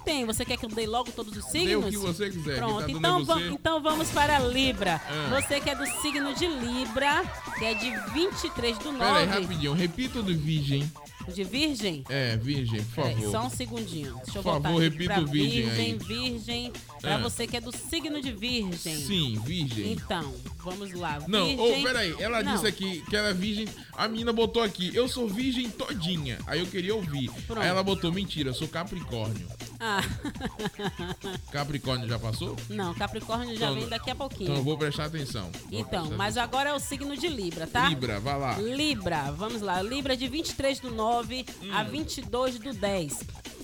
[0.06, 1.68] Tem, você quer que eu dê logo todos os signos?
[1.68, 5.00] Dê o que você quiser, quem Pronto, tá então, va- então vamos para Libra.
[5.04, 5.40] Ah.
[5.40, 7.24] Você que é do signo de Libra,
[7.58, 8.98] que é de 23 do 9.
[9.04, 9.72] Pera aí, rapidinho.
[9.72, 10.88] Repita o do virgem.
[11.26, 12.04] De Virgem?
[12.08, 13.30] É, virgem, por Peraí, favor.
[13.32, 14.14] só um segundinho.
[14.24, 15.98] Deixa eu Por favor, repita o virgem Virgem, aí.
[15.98, 16.72] Virgem.
[17.06, 17.18] Pra Ah.
[17.18, 18.96] você que é do signo de Virgem.
[18.96, 19.92] Sim, virgem.
[19.92, 21.18] Então, vamos lá.
[21.28, 21.80] Não, virgem...
[21.80, 22.52] ô, peraí, ela Não.
[22.54, 23.68] disse aqui que ela é virgem.
[23.92, 26.38] A menina botou aqui, eu sou virgem todinha.
[26.46, 27.30] Aí eu queria ouvir.
[27.46, 27.60] Pronto.
[27.62, 29.46] Aí ela botou, mentira, eu sou Capricórnio.
[29.78, 30.00] Ah,
[31.52, 32.56] Capricórnio já passou?
[32.68, 34.44] não, Capricórnio já Então, vem daqui a pouquinho.
[34.44, 35.50] Então eu vou prestar atenção.
[35.70, 37.88] Vou Então, prestar mas agora é o signo de Libra, tá?
[37.88, 38.58] Libra, vai lá.
[38.58, 39.80] Libra, vamos lá.
[39.82, 41.90] Libra de 23 do 9 a Hum.
[41.90, 43.20] 22 do 10.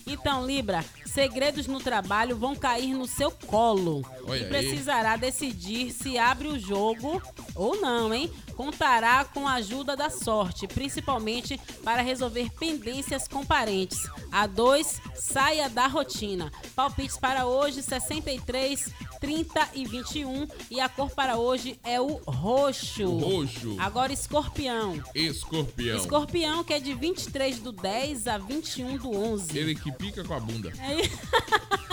[0.06, 4.04] Então, Libra, segredos no trabalho vão cair no seu colo.
[4.24, 4.48] Olha e aí.
[4.48, 7.22] precisará decidir se abre o jogo
[7.54, 8.30] ou não, hein?
[8.56, 13.98] Contará com a ajuda da sorte, principalmente para resolver pendências com parentes.
[14.30, 16.50] A 2, saia da rotina.
[16.76, 18.90] Palpites para hoje: 63,
[19.20, 20.46] 30 e 21.
[20.70, 23.06] E a cor para hoje é o roxo.
[23.18, 23.76] Roxo.
[23.78, 25.02] Agora, escorpião.
[25.14, 25.96] Escorpião.
[25.98, 29.58] Escorpião, que é de 23 do 10 a 21 do 11.
[29.58, 30.72] Ele que pica com a bunda.
[30.78, 31.10] Aí-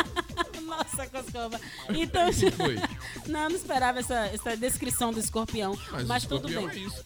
[1.00, 1.60] Nossa, Coscova.
[1.90, 2.30] Então,
[3.28, 5.78] não, não esperava essa, essa descrição do escorpião.
[5.92, 6.84] Mas, Mas, tudo escorpião bem.
[6.84, 7.06] é isso.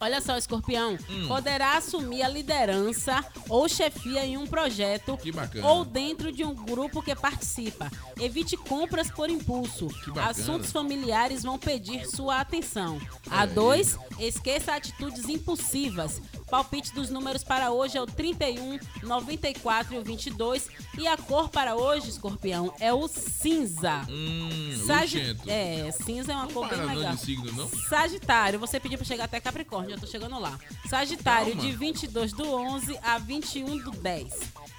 [0.00, 0.96] Olha só, escorpião.
[1.10, 1.26] Hum.
[1.26, 5.18] Poderá assumir a liderança ou chefia em um projeto
[5.64, 7.90] ou dentro de um grupo que participa.
[8.20, 9.88] Evite compras por impulso.
[10.24, 13.00] Assuntos familiares vão pedir sua atenção.
[13.28, 13.54] A Olha aí.
[13.54, 16.22] 2, esqueça atitudes impulsivas.
[16.50, 20.68] Palpite dos números para hoje é o 31, 94 e o 22.
[20.98, 24.02] E a cor para hoje, escorpião, é o cinza.
[24.08, 25.36] Hum, Sagi-.
[25.46, 27.16] É, cinza é uma cor bem para não legal.
[27.16, 27.68] signo, não?
[27.88, 30.58] Sagitário, você pediu pra chegar até Capricórnio, já tô chegando lá.
[30.88, 31.68] Sagitário, Calma.
[31.68, 34.34] de 22 do 11 a 21 do 10.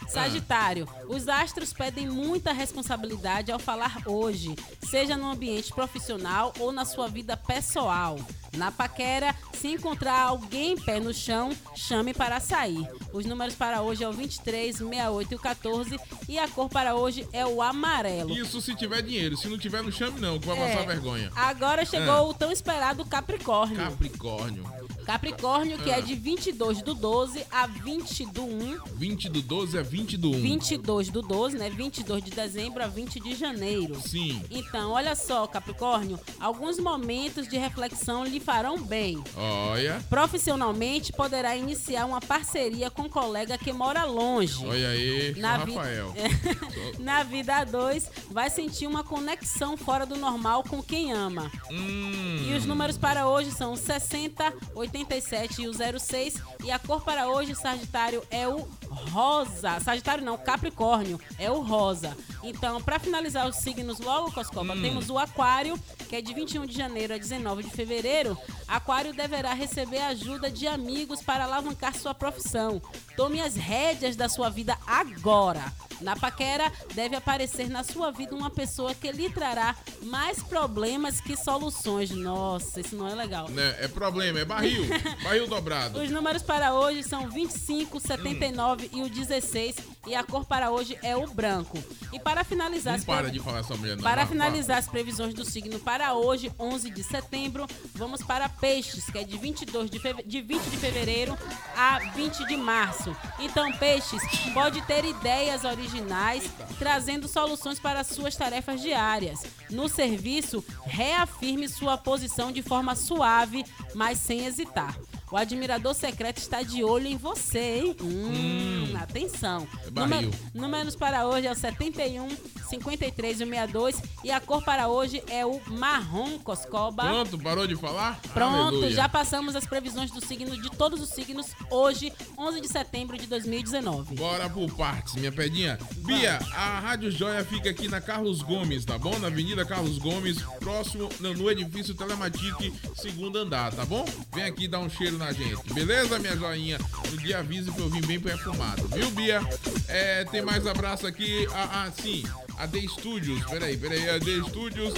[0.10, 6.84] Sagitário, os astros pedem muita responsabilidade ao falar hoje, seja no ambiente profissional ou na
[6.84, 8.18] sua vida pessoal.
[8.58, 12.88] Na paquera, se encontrar alguém pé no chão, chame para sair.
[13.14, 16.96] Os números para hoje é o 23, 68 e o 14 e a cor para
[16.96, 18.32] hoje é o amarelo.
[18.36, 19.38] Isso se tiver dinheiro.
[19.38, 20.68] Se não tiver, não chame não, que vai É.
[20.76, 21.32] passar vergonha.
[21.36, 22.24] Agora chegou Ah.
[22.24, 23.78] o tão esperado Capricórnio.
[23.78, 24.64] Capricórnio.
[25.10, 28.80] Capricórnio, que é de 22 do 12 a 20 do 1.
[28.94, 30.40] 20 do 12 a 20 do 1.
[30.40, 31.68] 22 do 12, né?
[31.68, 34.00] 22 de dezembro a 20 de janeiro.
[34.00, 34.40] Sim.
[34.52, 39.20] Então, olha só, Capricórnio, alguns momentos de reflexão lhe farão bem.
[39.36, 40.00] Olha.
[40.12, 44.64] Profissionalmente, poderá iniciar uma parceria com um colega que mora longe.
[44.64, 46.14] Olha aí, Na vi- Rafael.
[47.00, 51.52] Na vida a dois, vai sentir uma conexão fora do normal com quem ama.
[51.72, 52.46] Hum.
[52.48, 54.54] E os números para hoje são 60,
[55.00, 56.42] 77 e o 06.
[56.64, 58.68] E a cor para hoje, Sagitário, é o
[59.12, 59.80] rosa.
[59.80, 62.16] Sagitário não, Capricórnio, é o rosa.
[62.44, 64.82] Então, para finalizar os signos logo, Coscoba, Hum.
[64.82, 68.38] temos o Aquário, que é de 21 de janeiro a 19 de fevereiro.
[68.68, 72.82] Aquário deverá receber ajuda de amigos para alavancar sua profissão.
[73.16, 75.72] Tome as rédeas da sua vida agora.
[76.02, 81.36] Na paquera, deve aparecer na sua vida uma pessoa que lhe trará mais problemas que
[81.36, 82.10] soluções.
[82.12, 83.50] Nossa, isso não é legal.
[83.50, 84.84] Né, É problema, é barril.
[85.24, 86.00] barril dobrado.
[86.00, 89.76] Os números para hoje são 25, 79 e o 16.
[90.08, 91.78] E a cor para hoje é o branco.
[92.14, 92.94] E para finalizar...
[92.94, 94.04] Não as para de falar mulher, não.
[94.04, 99.06] Para Vai, finalizar as previsões do signo para hoje, 11 de setembro, vamos para Peixes,
[99.06, 101.38] que é de 22 de, feve- de 20 de fevereiro
[101.76, 103.16] a 20 de março.
[103.40, 104.22] Então, Peixes
[104.54, 109.42] pode ter ideias originais, trazendo soluções para suas tarefas diárias.
[109.70, 114.98] No serviço, reafirme sua posição de forma suave, mas sem hesitar.
[115.32, 117.96] O admirador secreto está de olho em você, hein?
[118.02, 119.68] Hum, atenção.
[119.86, 119.92] É.
[119.92, 122.28] Número- números para hoje é o 71,
[122.68, 124.02] 53 e o 62.
[124.24, 127.04] E a cor para hoje é o marrom coscoba.
[127.04, 128.20] Pronto, parou de falar?
[128.34, 128.92] Pronto, Aleluia.
[128.92, 133.28] já passamos as previsões do signo de todos os signos hoje, 11 de setembro de
[133.28, 134.16] 2019.
[134.16, 135.78] Bora por partes, minha pedinha.
[135.98, 139.18] Bia, a Rádio Joia fica aqui na Carlos Gomes, tá bom?
[139.20, 144.06] Na Avenida Carlos Gomes, próximo no edifício Telematic, segundo andar, tá bom?
[144.34, 146.80] Vem aqui dar um cheiro na gente, beleza, minha joinha?
[147.12, 149.42] No dia avise que eu vim bem perfumado, viu, Bia?
[149.88, 151.46] É, tem mais abraço aqui.
[151.52, 152.24] Ah, ah, sim.
[152.60, 154.94] A D Studios, peraí, peraí, a D Studios.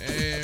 [0.00, 0.42] É,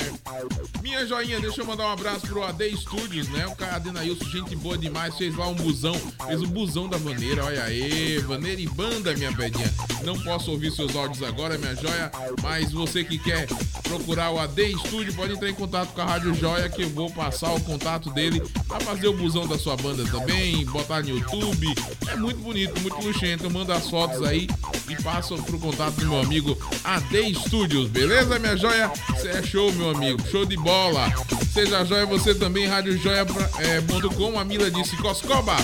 [0.81, 3.45] minha joinha, deixa eu mandar um abraço pro AD Studios, né?
[3.45, 5.93] O cara Adenailson, gente boa demais, fez lá um busão,
[6.25, 9.71] fez o busão da Vaneira, olha aí, Vaneira e banda, minha pedinha.
[10.03, 12.11] Não posso ouvir seus áudios agora, minha joia,
[12.41, 13.47] mas você que quer
[13.83, 17.11] procurar o AD Studio, pode entrar em contato com a Rádio Joia, que eu vou
[17.11, 21.67] passar o contato dele pra fazer o busão da sua banda também, botar no YouTube.
[22.07, 23.43] É muito bonito, muito luxento.
[23.43, 24.47] Eu mando as fotos aí
[24.89, 28.91] e passo pro contato do meu amigo AD Studios, beleza, minha joia?
[29.09, 31.11] Você é show, meu amigo, show de bola.
[31.53, 34.39] Seja joia você também, radiojoia.com.
[34.39, 35.55] A Mila disse: Coscoba,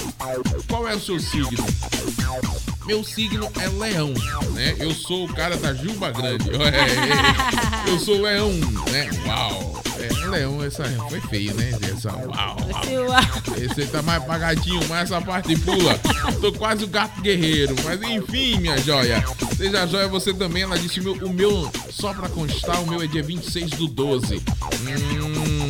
[0.67, 1.65] qual é o seu signo?
[2.85, 4.13] Meu signo é leão,
[4.53, 4.75] né?
[4.79, 6.49] Eu sou o cara da Juba Grande.
[6.49, 8.51] É, Eu sou leão,
[8.89, 9.09] né?
[9.27, 9.83] Uau!
[10.01, 11.71] É, leão, essa foi feio, né?
[11.91, 13.57] Essa, uau, uau.
[13.57, 15.99] Esse aí tá mais apagadinho, mas essa parte pula.
[16.41, 17.75] Tô quase o gato guerreiro.
[17.83, 19.23] Mas enfim, minha joia.
[19.55, 20.63] Seja joia você também.
[20.63, 23.87] Ela disse: o meu, o meu, só pra constar, o meu é dia 26 do
[23.87, 24.35] 12.
[24.37, 25.60] Hum,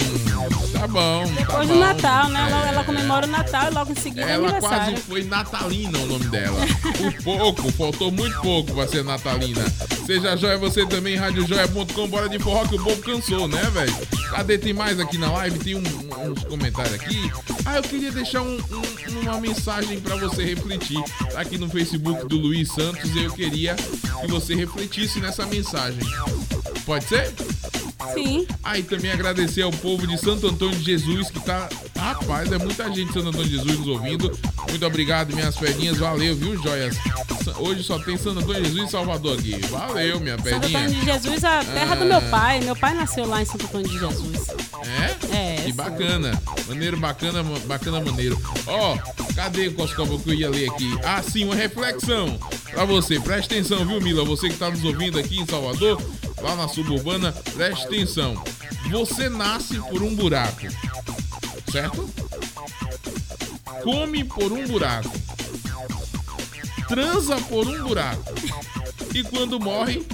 [0.74, 1.26] tá bom.
[1.28, 1.74] tá Depois bom.
[1.74, 2.48] do Natal, né?
[2.50, 2.70] Ela, É.
[2.70, 4.94] ela comemora o Natal e logo em seguida é Ela aniversário.
[4.94, 6.60] quase foi Natalina o nome dela.
[6.98, 9.64] Por pouco, faltou muito pouco pra ser Natalina.
[10.06, 13.96] Seja joia você também, radiojoia.com, bora de forró que o povo cansou, né, velho?
[14.32, 14.58] Cadê?
[14.58, 15.60] Tem mais aqui na live?
[15.60, 15.82] Tem um-
[16.32, 17.32] uns comentários aqui.
[17.66, 21.02] Ah, eu queria deixar um- um- uma mensagem pra você refletir.
[21.34, 26.00] Tá aqui no Facebook do Luiz Santos e eu queria que você refletisse nessa mensagem.
[26.86, 27.32] Pode ser?
[28.14, 28.48] Sim.
[28.64, 31.68] Aí também agradecer ao povo de Santo Antônio de Jesus que tá.
[31.98, 34.32] Rapaz, é muita gente de Santo Antônio de Jesus nos ouvindo.
[34.70, 35.98] Muito obrigado, minhas pedinhas.
[35.98, 36.96] Valeu, viu, joias?
[37.58, 39.58] Hoje só tem Santo Antônio de Jesus e Salvador aqui.
[39.68, 40.80] Valeu, minha Santo pedinha.
[40.80, 42.06] Antônio de Jesus, a terra do Ah.
[42.20, 42.62] meu pai.
[42.62, 44.48] Meu pai nasceu lá em Santo Antônio de Jesus.
[44.84, 45.36] É?
[45.36, 46.42] É, Que bacana.
[46.68, 48.40] Maneiro, bacana, bacana, maneiro.
[48.66, 48.98] Ó,
[49.36, 50.90] cadê o Coscoba que eu ia ler aqui?
[51.04, 52.40] Ah, sim, uma reflexão
[52.72, 53.20] pra você.
[53.20, 54.26] Presta atenção, viu, Mila?
[54.26, 56.02] Você que tá nos ouvindo aqui em Salvador,
[56.42, 58.42] lá na suburbana, preste atenção.
[58.90, 60.62] Você nasce por um buraco,
[61.72, 62.10] certo?
[63.84, 65.12] Come por um buraco.
[66.88, 68.34] Transa por um buraco.
[69.14, 70.06] E quando morre,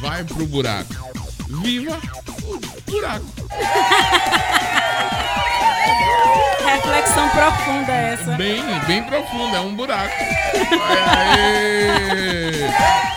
[0.00, 0.94] vai pro buraco.
[1.62, 1.98] Viva
[2.86, 3.24] buraco.
[6.64, 8.32] Reflexão profunda essa.
[8.32, 10.14] Bem, bem profunda, é um buraco.
[11.16, 12.52] Aê!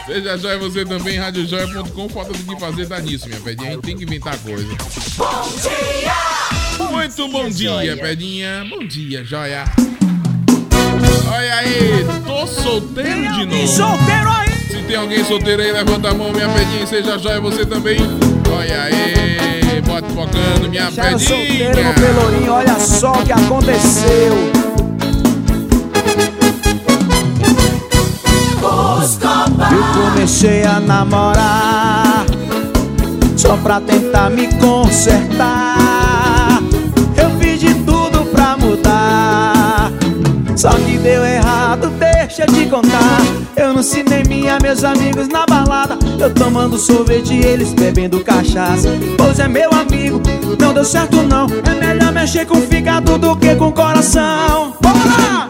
[0.05, 2.09] Seja joia você também, radiojoia.com.
[2.09, 3.69] Falta do que fazer, tá nisso, minha pedinha.
[3.69, 4.67] A gente tem que inventar coisa.
[6.91, 8.65] Muito bom dia, pedinha.
[8.69, 9.65] Bom dia, joia.
[11.27, 13.67] Olha aí, tô solteiro de novo.
[13.67, 14.51] solteiro aí?
[14.69, 16.85] Se tem alguém solteiro aí, levanta a mão, minha pedinha.
[16.85, 17.97] Seja joia você também.
[18.57, 21.93] Olha aí, bota focando, minha Deixaram solteiro no.
[21.93, 24.33] Pelourinho, olha só o que aconteceu.
[29.71, 32.25] Eu comecei a namorar
[33.37, 36.59] Só pra tentar me consertar
[37.15, 39.91] Eu fiz de tudo pra mudar
[40.55, 43.21] Só que deu errado, deixa deixa te contar.
[43.55, 45.97] Eu no cinema, meus amigos na balada.
[46.19, 48.89] Eu tomando sorvete e eles bebendo cachaça.
[49.17, 50.21] Pois é meu amigo,
[50.59, 51.47] não deu certo não.
[51.65, 54.75] É melhor mexer com o fígado do que com o coração.
[54.81, 55.47] Bora!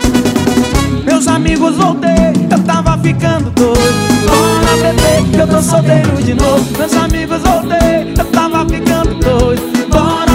[1.05, 3.79] Meus amigos voltei, eu tava ficando doido.
[4.27, 6.77] Bora que eu tô solteiro de novo.
[6.77, 9.89] Meus amigos voltei, eu tava ficando doido.
[9.89, 10.25] Bora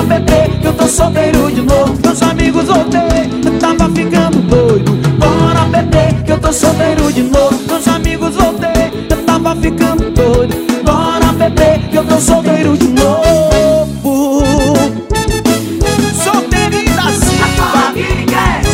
[0.60, 1.98] que eu tô solteiro de novo.
[2.02, 4.92] Meus amigos voltei, eu tava ficando doido.
[5.18, 5.60] Bora
[6.29, 7.58] eu tô solteiro de novo.
[7.68, 10.56] Meus amigos voltei, eu tava ficando doido.
[10.84, 14.42] Bora beber, que eu tô solteiro de novo.
[16.24, 17.94] Solteirinho da Silva.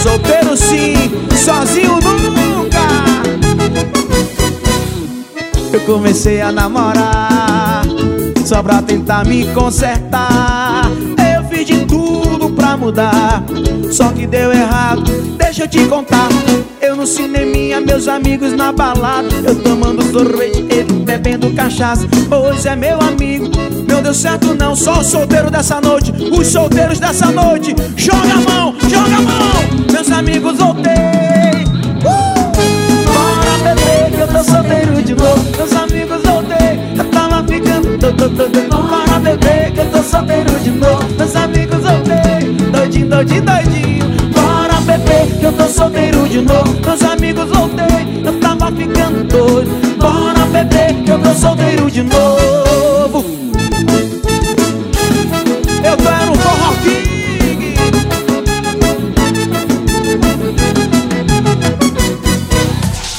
[0.03, 2.79] Solteiro sim, sozinho nunca.
[5.70, 7.85] Eu comecei a namorar
[8.47, 10.91] só pra tentar me consertar.
[11.37, 13.45] Eu fiz de tudo pra mudar,
[13.93, 15.03] só que deu errado.
[15.37, 16.29] Deixa eu te contar.
[17.07, 19.28] Cineminha, meus amigos na balada.
[19.46, 22.04] Eu tomando sorvete, ele bebendo cachaça.
[22.28, 23.48] Pois é meu amigo,
[23.88, 24.74] não deu certo não.
[24.74, 27.76] Só o solteiro dessa noite, os solteiros dessa noite.
[27.96, 29.92] Joga a mão, joga a mão.
[29.92, 30.92] Meus amigos voltei.
[32.02, 32.36] Uh!
[33.07, 35.44] Bora beber, que eu tô solteiro de novo.
[35.57, 37.98] Meus amigos voltei, eu tava ficando.
[37.98, 38.82] Tô, tô, tô, tô.
[38.82, 41.04] Bora beber, que eu tô solteiro de novo.
[41.16, 44.05] Meus amigos voltei, doidinho, doidinho, doidinho.
[44.97, 46.80] Beber, que eu tô solteiro de novo.
[46.80, 49.70] Meus amigos voltei, eu tava ficando doido.
[49.99, 53.22] Bora beber, que eu tô solteiro de novo.
[55.84, 57.74] Eu era um forró king.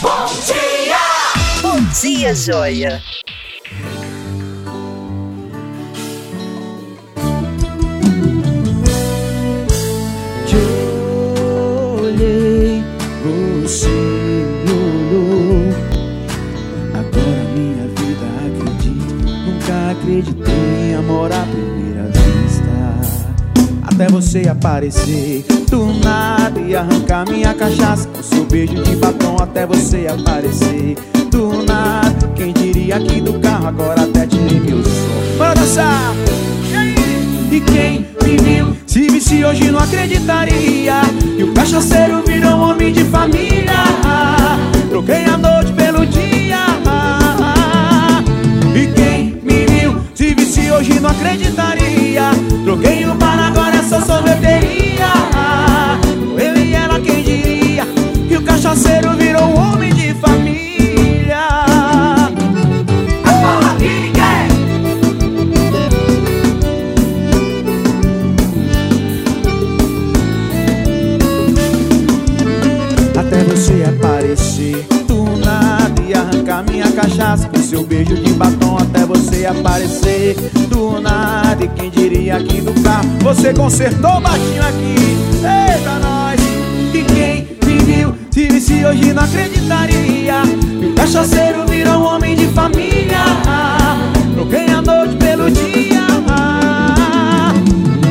[0.02, 0.98] Bom dia!
[1.62, 3.04] Bom dia, joia!
[24.38, 29.36] Você aparecer do nada e arrancar minha cachaça com seu beijo de batom.
[29.42, 30.96] Até você aparecer
[31.32, 32.28] do nada.
[32.36, 35.38] Quem diria aqui do carro agora até tirei meu som.
[35.40, 36.14] Bora dançar!
[36.72, 37.56] E?
[37.56, 41.02] E quem me viu, se visse hoje não acreditaria
[41.36, 43.86] Que o cachaceiro virou um homem de família
[44.90, 46.60] Troquei a noite pelo dia
[48.76, 52.30] E quem me viu, se visse hoje não acreditaria
[52.66, 53.57] Troquei o bar,
[53.88, 55.08] só sorveteria
[56.38, 57.86] Eu e ela, quem diria
[58.28, 60.68] Que o cachaceiro virou um homem de família!
[73.18, 78.78] Até você aparecer do nada e arrancar minha cachaça com seu beijo de batom.
[78.78, 80.36] Até você aparecer
[80.68, 84.96] do nada e quem diria aqui do carro você consertou baixinho aqui.
[85.38, 86.40] Eita nós!
[86.94, 90.42] E quem me viu se visse hoje não acreditaria
[90.80, 93.24] que o cachaceiro virou um homem de família.
[94.36, 96.08] Troquei a noite pelo dia.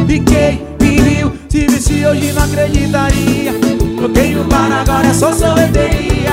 [0.08, 3.52] E quem me viu se visse hoje não acreditaria
[3.98, 6.30] Troquei o bar, agora é só sorveteria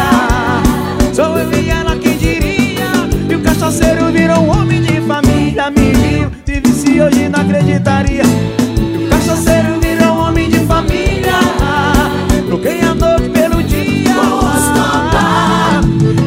[1.11, 2.85] Sou eu e ela quem diria
[3.29, 4.92] E o cachaceiro virou um homem de
[5.53, 6.31] família Me viu,
[6.73, 8.23] se hoje não acreditaria.
[8.23, 11.33] O cachaceiro virou homem de família
[12.47, 13.83] Troquei a noite pelo dia.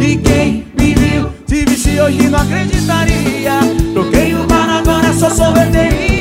[0.00, 3.60] E quem me viu, se visse hoje não acreditaria.
[3.92, 6.15] Troquei o bar, agora só sorveteria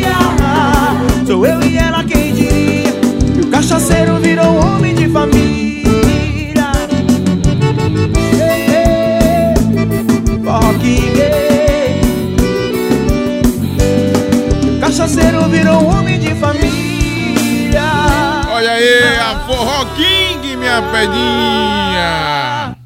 [20.95, 22.77] Pedinha.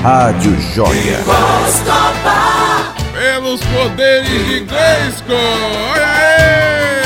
[0.00, 1.18] Rádio Joia.
[3.12, 5.32] Pelos poderes de Gleisco.
[5.92, 7.02] Olha aí.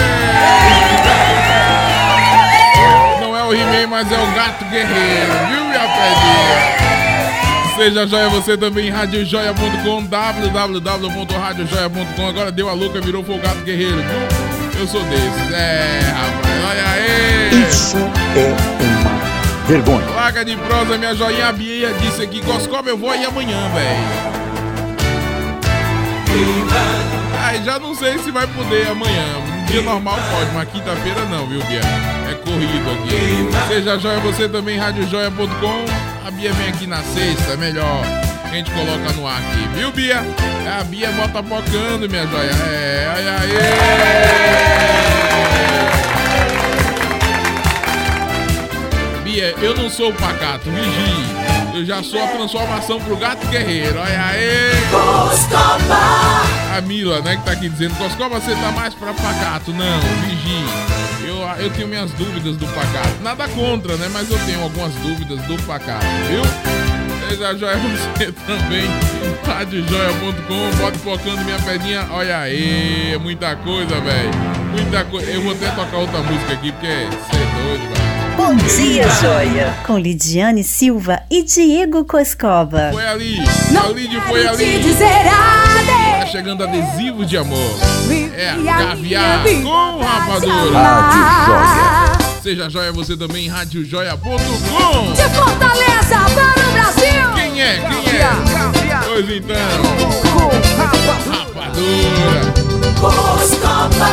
[3.23, 6.75] Não é o He-Man, mas é o Gato Guerreiro, viu, minha pedinha?
[7.77, 12.29] Seja joia você também, radiojoia.com, www.radiojoia.com.
[12.29, 14.54] Agora deu a louca, virou foi o Gato Guerreiro, viu?
[14.79, 15.53] Eu sou desses.
[15.53, 17.69] É, rapaz, olha aí.
[17.69, 20.07] Isso é uma vergonha.
[20.07, 24.35] Placa de prosa, minha joinha Bia disse aqui, Goscob, eu vou aí amanhã, velho.
[27.41, 29.25] Ai, já não sei se vai poder amanhã.
[29.39, 31.81] Um dia normal pode, mas quinta-feira não, viu, Bia?
[32.31, 33.69] É corrido aqui.
[33.69, 36.27] Seja joia, você também, rádiojoia.com.
[36.27, 38.03] A Bia vem aqui na sexta, melhor
[38.55, 40.23] que a gente coloca no ar aqui, viu, Bia?
[40.65, 42.51] É a Bia bota focando minha joia.
[42.71, 43.51] É, ai, ai.
[43.57, 43.75] É.
[49.25, 53.99] Bia, eu não sou o pacato, vigi Eu já sou a transformação pro gato guerreiro.
[53.99, 54.45] Olha aí!
[54.45, 54.71] É.
[54.91, 55.99] Coscoba!
[56.77, 59.73] A Mila, né, que tá aqui dizendo: Coscoba, você tá mais pra pacato.
[59.73, 60.65] Não, vigi
[61.27, 63.21] Eu, eu tenho minhas dúvidas do pacato.
[63.21, 64.09] Nada contra, né?
[64.13, 66.84] Mas eu tenho algumas dúvidas do pacato, viu?
[67.29, 68.91] Seja a joia você também.
[69.47, 70.77] Radiojoia.com.
[70.79, 72.07] Bota tocando minha pedinha.
[72.11, 74.31] Olha aí, muita coisa, velho.
[74.73, 75.31] Muita coisa.
[75.31, 78.05] Eu vou até tocar outra música aqui, porque é, é doido, velho.
[78.37, 79.73] Bom dia, joia!
[79.87, 82.91] Com Lidiane Silva e Diego Coscova.
[82.93, 83.39] Foi ali,
[83.71, 84.81] Não a Lidia foi ali.
[86.19, 87.71] Tá chegando adesivo de amor.
[88.37, 90.79] É a caviar com rapadura.
[90.79, 92.25] Rádio Joia.
[92.43, 95.13] Seja joia você também, rádiojoia.com!
[95.15, 96.17] De Fortaleza,
[97.65, 97.77] é?
[97.77, 97.81] é?
[98.05, 99.01] Quem é?
[99.07, 99.57] Pois então.
[100.77, 102.43] Rapadura.
[103.01, 104.11] Copa.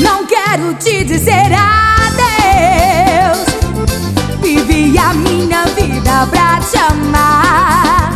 [0.00, 3.44] Não quero te dizer adeus.
[4.40, 8.12] Vivi a minha vida pra te amar.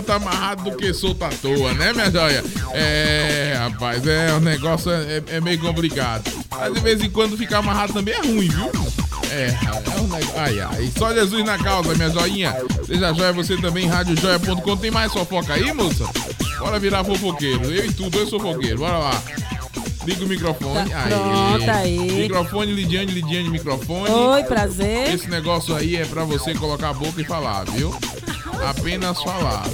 [0.00, 2.44] Melhor estar amarrado do que solto à toa, né, minha joia?
[2.72, 6.30] É, rapaz, é, o negócio é, é meio complicado.
[6.50, 8.70] Mas de vez em quando ficar amarrado também é ruim, viu?
[9.30, 10.40] É, é um negócio.
[10.40, 10.92] Ai, ai.
[10.96, 12.54] Só Jesus na causa, minha joinha.
[12.84, 14.76] Seja joia você também, radiojoia.com.
[14.76, 16.04] Tem mais fofoca aí, moça?
[16.58, 17.64] Bora virar fofoqueiro.
[17.70, 18.80] Eu e tu, dois fofoqueiros.
[18.80, 19.22] Bora lá.
[20.04, 20.90] Liga o microfone.
[20.90, 21.10] Tá, aí.
[21.10, 21.98] pronto, aí.
[21.98, 24.10] Microfone, Lidiane, Lidiane, microfone.
[24.10, 25.14] Oi, prazer.
[25.14, 27.94] Esse negócio aí é pra você colocar a boca e falar, viu?
[28.68, 29.64] Apenas falar.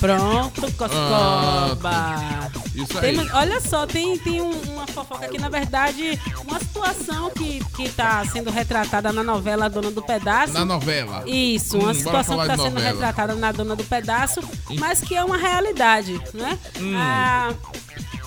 [0.00, 2.50] Pronto, Coscoba.
[2.74, 3.16] Isso aí.
[3.16, 7.88] Tem- olha só, tem, tem um- uma fofoca aqui, na verdade, uma situação que, que
[7.88, 10.52] tá sendo retratada na novela Dona do Pedaço.
[10.52, 11.22] Na novela.
[11.26, 14.40] Isso, Hum, uma bora situação que está de sendo retratada na Dona do Pedaço,
[14.78, 16.58] mas que é uma realidade, né?
[16.80, 16.94] Hum.
[16.96, 17.54] Ah,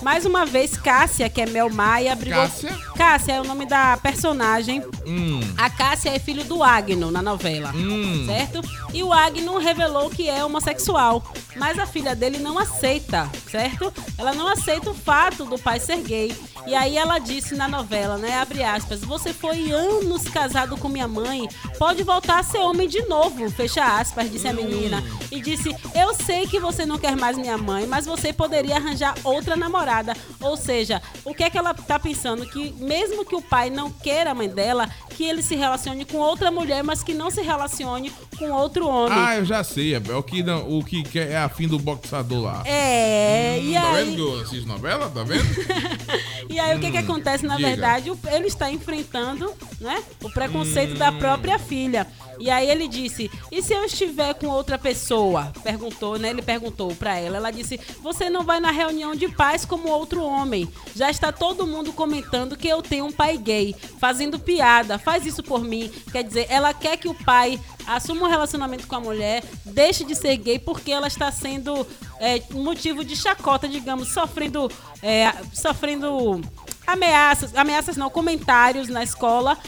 [0.02, 2.40] mais uma vez, Cássia, que é Mel Maia, brigou.
[2.42, 2.70] Cássia?
[2.96, 4.82] Cássia é o nome da personagem.
[5.06, 5.40] Hum.
[5.56, 8.24] A Cássia é filho do Agno na novela, Hum.
[8.26, 8.60] certo?
[8.94, 11.22] E o Agno revelou que é homossexual,
[11.56, 13.92] mas a filha dele não aceita, certo?
[14.16, 16.34] Ela não aceita o fato do pai ser gay.
[16.66, 21.08] E aí ela disse na novela, né, abre aspas, você foi anos casado com minha
[21.08, 21.48] mãe,
[21.78, 25.02] pode voltar a ser homem de novo, fecha aspas, disse a menina.
[25.30, 29.14] E disse, eu sei que você não quer mais minha mãe, mas você poderia arranjar
[29.24, 30.16] outra namorada.
[30.40, 32.46] Ou seja, o que é que ela tá pensando?
[32.46, 36.18] Que mesmo que o pai não queira a mãe dela, que ele se relacione com
[36.18, 39.12] outra mulher, mas que não se relacione com outro homem.
[39.18, 39.94] Ah, eu já sei.
[39.94, 42.62] É o que, não, o que é afim do boxador lá.
[42.64, 44.04] É, Hum, e tá aí...
[44.04, 45.10] vendo que eu assisto novela?
[45.10, 45.44] Tá vendo?
[46.50, 47.68] E aí o que que Hum, acontece, na diga.
[47.68, 51.18] verdade, ele está enfrentando, né, o preconceito da Hum.
[51.18, 52.06] própria filha.
[52.40, 56.30] E aí ele disse: "E se eu estiver com outra pessoa?" Perguntou, né?
[56.30, 57.36] Ele perguntou pra ela.
[57.36, 60.66] Ela disse: "Você não vai na reunião de pais como outro homem.
[60.96, 64.98] Já está todo mundo comentando que eu tenho um pai gay, fazendo piada.
[64.98, 68.96] Faz isso por mim." Quer dizer, ela quer que o pai assuma um relacionamento com
[68.96, 71.86] a mulher, deixe de ser gay porque ela está sendo
[72.20, 74.70] é, motivo de chacota, digamos, sofrendo
[75.02, 76.40] é, sofrendo
[76.86, 79.58] ameaças, ameaças não, comentários na escola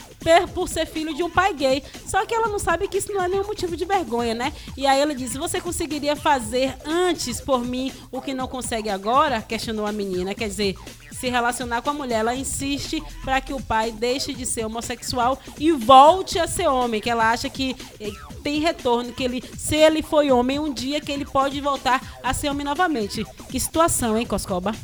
[0.54, 1.82] por ser filho de um pai gay.
[2.06, 4.52] Só que ela não sabe que isso não é nenhum motivo de vergonha, né?
[4.76, 9.42] E aí ele disse: Você conseguiria fazer antes por mim o que não consegue agora?
[9.42, 10.34] Questionou a menina.
[10.34, 10.76] Quer dizer,
[11.20, 12.20] se relacionar com a mulher.
[12.20, 17.00] Ela insiste para que o pai deixe de ser homossexual e volte a ser homem.
[17.00, 18.10] Que ela acha que eh,
[18.42, 22.32] tem retorno, que ele, se ele foi homem um dia, que ele pode voltar a
[22.32, 23.24] ser homem novamente.
[23.50, 24.74] Que situação, hein, Coscoba?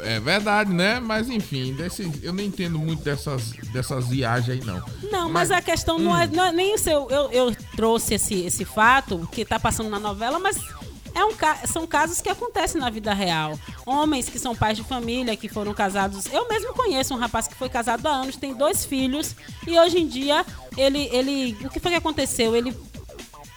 [0.00, 1.00] É verdade, né?
[1.00, 4.82] Mas enfim, desse, eu não entendo muito dessas, dessas viagens aí, não.
[5.10, 7.08] Não, mas, a questão não, é, não é nem o seu.
[7.10, 10.58] Eu, eu trouxe esse, esse fato que tá passando na novela, mas
[11.14, 11.32] é um,
[11.66, 13.58] são casos que acontecem na vida real.
[13.84, 16.26] Homens que são pais de família, que foram casados.
[16.26, 19.34] Eu mesmo conheço um rapaz que foi casado há anos, tem dois filhos,
[19.66, 20.44] e hoje em dia
[20.76, 21.08] ele.
[21.12, 22.54] ele o que foi que aconteceu?
[22.54, 22.74] Ele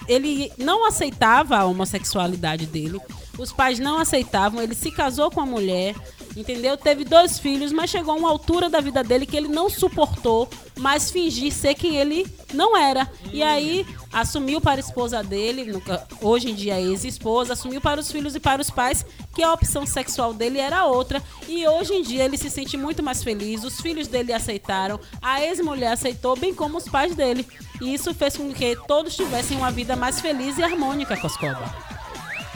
[0.08, 3.00] ele não aceitava a homossexualidade dele.
[3.38, 5.96] Os pais não aceitavam, ele se casou com a mulher,
[6.36, 6.78] entendeu?
[6.78, 10.50] Teve dois filhos, mas chegou a uma altura da vida dele que ele não suportou
[10.78, 13.10] mais fingir ser quem ele não era.
[13.32, 15.82] E aí assumiu para a esposa dele,
[16.22, 19.54] hoje em dia é ex-esposa, assumiu para os filhos e para os pais que a
[19.54, 21.22] opção sexual dele era outra.
[21.48, 25.42] E hoje em dia ele se sente muito mais feliz, os filhos dele aceitaram, a
[25.42, 27.48] ex-mulher aceitou, bem como os pais dele.
[27.80, 32.01] E isso fez com que todos tivessem uma vida mais feliz e harmônica, Coscoba.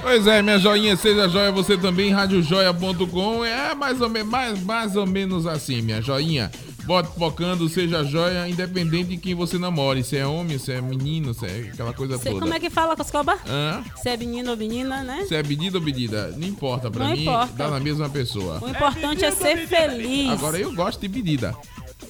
[0.06, 3.44] Pois é, minha joinha, seja joia você também, radiojoia.com.
[3.44, 6.52] É mais ou, me- mais, mais ou menos assim, minha joinha.
[6.84, 10.04] Bote focando, seja joia, independente de quem você namore.
[10.04, 12.40] Se é homem, se é menino, se é aquela coisa Você, toda.
[12.42, 13.36] como é que fala, Coscoba?
[13.48, 13.84] Hã?
[14.04, 15.26] Se é menino ou menina, né?
[15.28, 16.92] Se é pedida ou pedida, não importa.
[16.92, 17.54] Pra Não mim, importa.
[17.56, 18.60] dá na mesma pessoa.
[18.62, 20.30] O importante é ser feliz.
[20.30, 21.56] Agora eu gosto de pedida.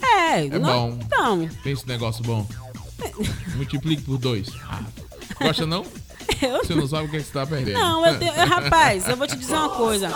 [0.04, 1.00] É, É não, bom.
[1.02, 2.46] Então, Tem esse negócio bom.
[3.56, 4.50] Multiplique por dois.
[4.70, 4.82] Ah.
[5.42, 5.86] Gosta não?
[6.42, 7.78] Eu- Você não sabe o que, é que você tá perdendo.
[7.78, 8.34] Não, eu tenho.
[8.34, 10.08] eu- rapaz, eu vou te dizer uma coisa.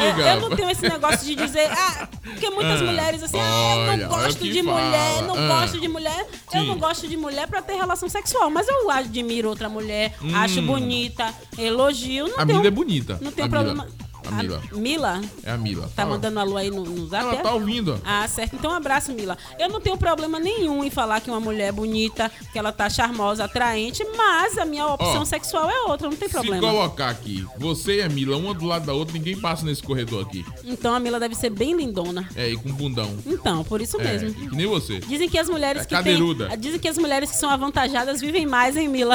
[0.00, 1.68] Eu, eu não tenho esse negócio de dizer.
[1.70, 4.80] Ah, porque muitas Ah, mulheres assim, ah, eu não gosto de fala.
[4.80, 5.48] mulher, não Ah.
[5.60, 6.26] gosto de mulher.
[6.54, 6.66] Eu Sim.
[6.68, 8.50] não gosto de mulher pra ter relação sexual.
[8.50, 10.34] Mas eu admiro outra mulher, Hum.
[10.34, 12.28] acho bonita, elogio.
[12.28, 13.18] Não A tenho, Mila é bonita.
[13.20, 13.86] Não tem problema.
[14.28, 14.62] A Mila.
[14.72, 15.20] Mila?
[15.42, 15.82] É a Mila.
[15.94, 16.10] Tá Fala.
[16.10, 17.24] mandando alô aí no, no zap?
[17.24, 17.42] Ela é?
[17.42, 18.00] tá ouvindo.
[18.04, 18.54] Ah, certo.
[18.56, 19.36] Então, um abraço, Mila.
[19.58, 22.88] Eu não tenho problema nenhum em falar que uma mulher é bonita, que ela tá
[22.90, 26.60] charmosa, atraente, mas a minha opção Ó, sexual é outra, não tem Se problema.
[26.60, 30.24] colocar aqui, você e a Mila, uma do lado da outra, ninguém passa nesse corredor
[30.26, 30.44] aqui.
[30.64, 32.28] Então a Mila deve ser bem lindona.
[32.34, 33.16] É, e com bundão.
[33.26, 34.34] Então, por isso É, mesmo.
[34.48, 34.98] que nem você.
[35.00, 36.48] Dizem que as mulheres É que cadeiruda.
[36.48, 39.14] têm, dizem que as mulheres que são avantajadas vivem mais, hein, Mila?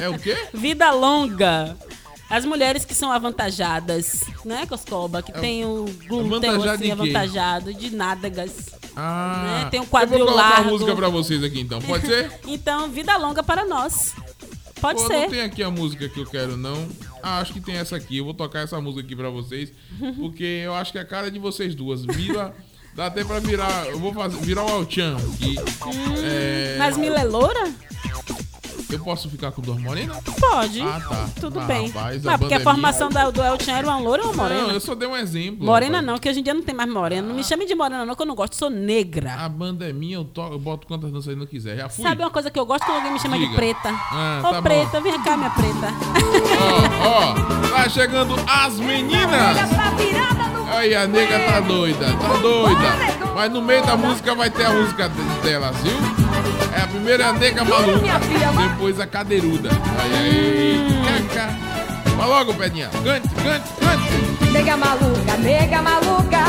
[0.00, 0.36] É o quê?
[0.52, 1.76] Vida longa.
[2.32, 5.22] As mulheres que são avantajadas, né, Coscoba?
[5.22, 6.90] Que tem o glúteo assim, quê?
[6.90, 8.70] avantajado, de nádegas.
[8.96, 10.62] Ah, Né, tem um Eu vou quadril colocar largo.
[10.62, 12.32] uma música pra vocês aqui então, pode ser?
[12.48, 14.14] Então, vida longa para nós.
[14.80, 15.20] Pode Pô, ser.
[15.24, 16.88] não tem aqui a música que eu quero, não.
[17.22, 18.16] Ah, acho que tem essa aqui.
[18.16, 19.70] Eu vou tocar essa música aqui pra vocês.
[20.18, 22.04] Porque eu acho que é a cara de vocês duas.
[22.06, 22.54] Mila,
[22.94, 23.86] dá até pra virar.
[23.88, 25.54] Eu vou fazer, virar o Alchan aqui.
[26.24, 27.72] É, Mas Mila é loura?
[28.92, 30.18] Eu posso ficar com duas morenas?
[30.38, 30.80] Pode.
[30.82, 31.28] Ah, tá.
[31.40, 31.86] Tudo Ah, bem.
[31.88, 34.32] rapaz, a Mas porque a é formação da, do El Chan era uma loura ou
[34.32, 34.62] uma morena?
[34.64, 35.64] Não, eu só dei um exemplo.
[35.64, 36.06] Morena rapaz.
[36.06, 37.26] não, que hoje em dia não tem mais morena.
[37.26, 38.54] Não me chame de morena não, que eu não gosto.
[38.56, 39.34] Sou negra.
[39.38, 40.42] A banda é minha, eu, to...
[40.42, 41.76] eu boto quantas danças eu não quiser.
[41.76, 42.02] Já fui.
[42.04, 43.56] Sabe uma coisa que eu gosto quando alguém me chama de Diga.
[43.56, 43.88] preta?
[43.90, 44.62] Ah, Ô tá bom.
[44.62, 45.88] preta, vem cá, minha preta.
[47.02, 49.56] Ó, tá chegando as meninas.
[50.70, 53.32] Aí a nega tá doida, tá doida.
[53.34, 56.21] Mas no meio da música vai ter a música de- delas, viu?
[56.82, 58.18] É a primeira é a nega maluca,
[58.60, 59.70] depois a cadeiruda.
[60.02, 61.54] Aí aí, caca.
[62.16, 62.88] Vai logo, Pedinha.
[62.88, 64.50] Cante, cante, cante.
[64.50, 66.44] Nega maluca, nega maluca.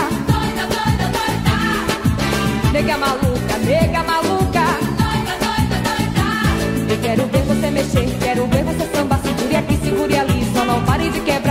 [2.72, 4.64] Nega maluca, nega maluca.
[6.90, 9.20] Eu quero ver você mexer, quero ver você sambar.
[9.20, 11.43] Segure aqui, segure ali, só não pare de quebrar.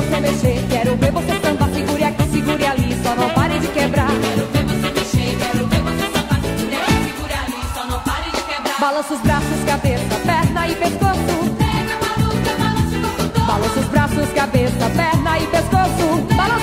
[0.00, 1.68] Você mexer, quero ver você sambar.
[1.70, 4.08] Segure aqui, segure ali, só não pare de quebrar.
[4.08, 6.40] Quero ver você mexer, quero ver você sambar.
[6.40, 8.80] Segure aqui, segure ali, só não pare de quebrar.
[8.80, 11.34] Balança os braços, cabeça, perna e pescoço.
[11.60, 13.46] Nega maluca, balança o corpo todo.
[13.46, 16.36] Balança os braços, cabeça, perna e pescoço.
[16.36, 16.59] Balança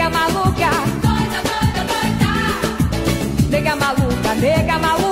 [0.00, 0.70] nega maluca.
[3.50, 5.09] Nega maluca, nega maluca.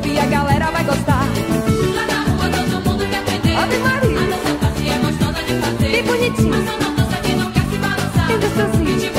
[0.00, 1.26] ouvir, a galera vai gostar.
[1.94, 3.56] Lá na rua todo mundo quer aprender.
[3.56, 4.18] Ave Maria.
[4.18, 5.90] A dança fácil é gostosa de fazer.
[5.92, 6.50] Bem bonitinho.
[6.50, 8.26] Mas só não dança quem não quer se balançar.
[8.26, 9.09] Tem assim.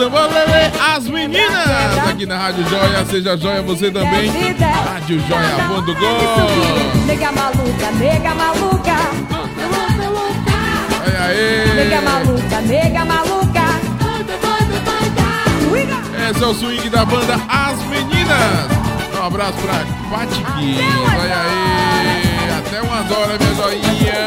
[0.00, 3.04] Samba lelê, as meninas aqui na Rádio Joia.
[3.04, 4.30] Seja joia você também.
[4.30, 7.04] Rádio Joia.com.
[7.06, 8.96] Nega maluca, nega maluca.
[11.04, 11.74] Olha aí.
[11.74, 13.60] Nega maluca, nega maluca.
[16.30, 18.70] Esse é o swing da banda As Meninas.
[19.18, 19.84] Um abraço pra
[20.16, 20.80] Patiquinho.
[21.20, 22.58] Olha aí.
[22.58, 24.24] Até umas horas, minha joinha.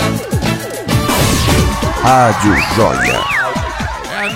[2.04, 3.33] Rádio Joia.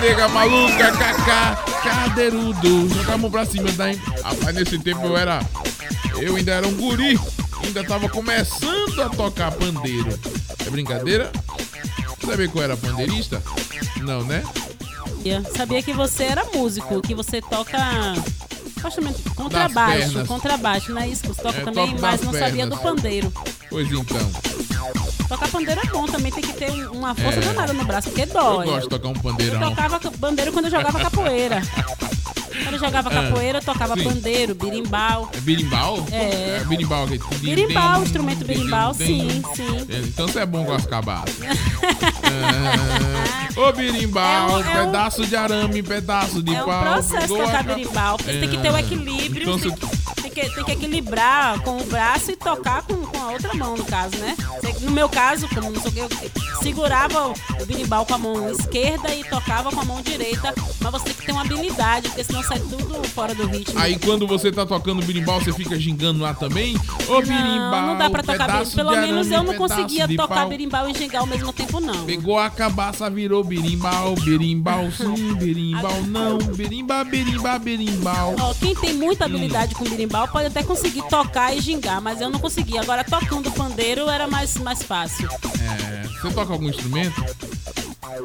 [0.00, 2.88] Nega maluca, cacá, cadeirudo.
[2.94, 3.90] Joga a mão pra cima, tá?
[3.90, 4.00] hein?
[4.22, 5.40] Rapaz, nesse tempo eu era.
[6.20, 7.18] Eu ainda era um guri.
[7.64, 10.18] Ainda tava começando a tocar pandeiro.
[10.66, 11.30] É brincadeira?
[12.24, 13.42] Sabia que eu era pandeirista?
[13.98, 14.42] Não, né?
[15.56, 17.78] Sabia que você era músico, que você toca.
[19.34, 20.28] Contrabaixo, pernas.
[20.28, 21.26] contrabaixo, não é isso?
[21.26, 22.94] Você toca É, também, mas não sabia do pernas.
[22.96, 23.32] pandeiro.
[23.68, 24.30] Pois então.
[25.28, 27.42] Tocar pandeiro é bom, também tem que ter um- uma força É.
[27.42, 28.66] danada no braço, porque Eu dói.
[28.66, 29.60] gosto de tocar um Eu pandeirão.
[29.70, 31.62] tocava bandeiro quando eu jogava capoeira.
[32.64, 34.02] Quando eu jogava Ah, capoeira, eu tocava sim.
[34.04, 35.30] pandeiro, birimbau.
[35.32, 36.04] É birimbau?
[36.10, 36.64] É.
[36.66, 37.04] birimbau.
[37.04, 37.18] aqui.
[37.36, 39.86] Birimbau, instrumento birimbau, sim, sim.
[40.08, 41.34] Então você é bom com as cabaças.
[41.42, 43.60] É.
[43.60, 46.82] Ô birimbau, É um- é pedaço de arame, pedaço de É um pau.
[46.82, 47.84] processo tocar porque
[48.32, 49.58] você tem que ter o equilíbrio, Então
[50.38, 53.84] que, tem, que, equilibrar com o braço e tocar com, com a outra mão, no
[53.84, 54.36] caso, né?
[54.80, 56.08] No meu caso, como não sei o que, eu
[56.62, 61.04] segurava o berimbau com a mão esquerda e tocava com a mão direita, mas você
[61.06, 63.78] tem que ter uma habilidade, porque senão sai tudo fora do ritmo.
[63.78, 66.76] Aí quando você tá tocando birimbau, você fica gingando lá também?
[67.08, 68.94] Ô birimbau, não, dá pra tocar pedaço berimbau.
[68.94, 70.48] Pelo de menos arame, eu não conseguia tocar pau.
[70.48, 72.04] berimbau e gingar ao mesmo tempo, não.
[72.04, 78.36] Pegou a cabaça, virou berimbau, berimbau sim, berimbau não, berimba, berimba, berimbau.
[78.38, 79.84] Ó, quem tem muita habilidade com
[80.28, 82.80] pode até conseguir tocar e gingar, mas eu não conseguia.
[82.80, 85.28] Agora, tocando pandeiro era mais, mais fácil.
[85.60, 87.22] É, você toca algum instrumento?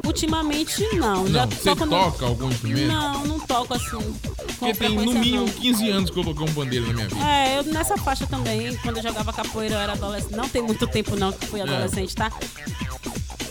[0.04, 1.26] Ultimamente, não.
[1.28, 2.86] Já Não, você toco no- toca algum instrumento?
[2.88, 4.14] Não, não toco assim.
[4.58, 5.52] Porque tem no mínimo não.
[5.52, 7.20] 15 anos que eu toquei um pandeiro na minha vida.
[7.24, 10.34] É, eu nessa faixa também, quando eu jogava capoeira, eu era adolescente.
[10.36, 11.62] Não tem muito tempo não que fui É.
[11.64, 12.32] adolescente, tá?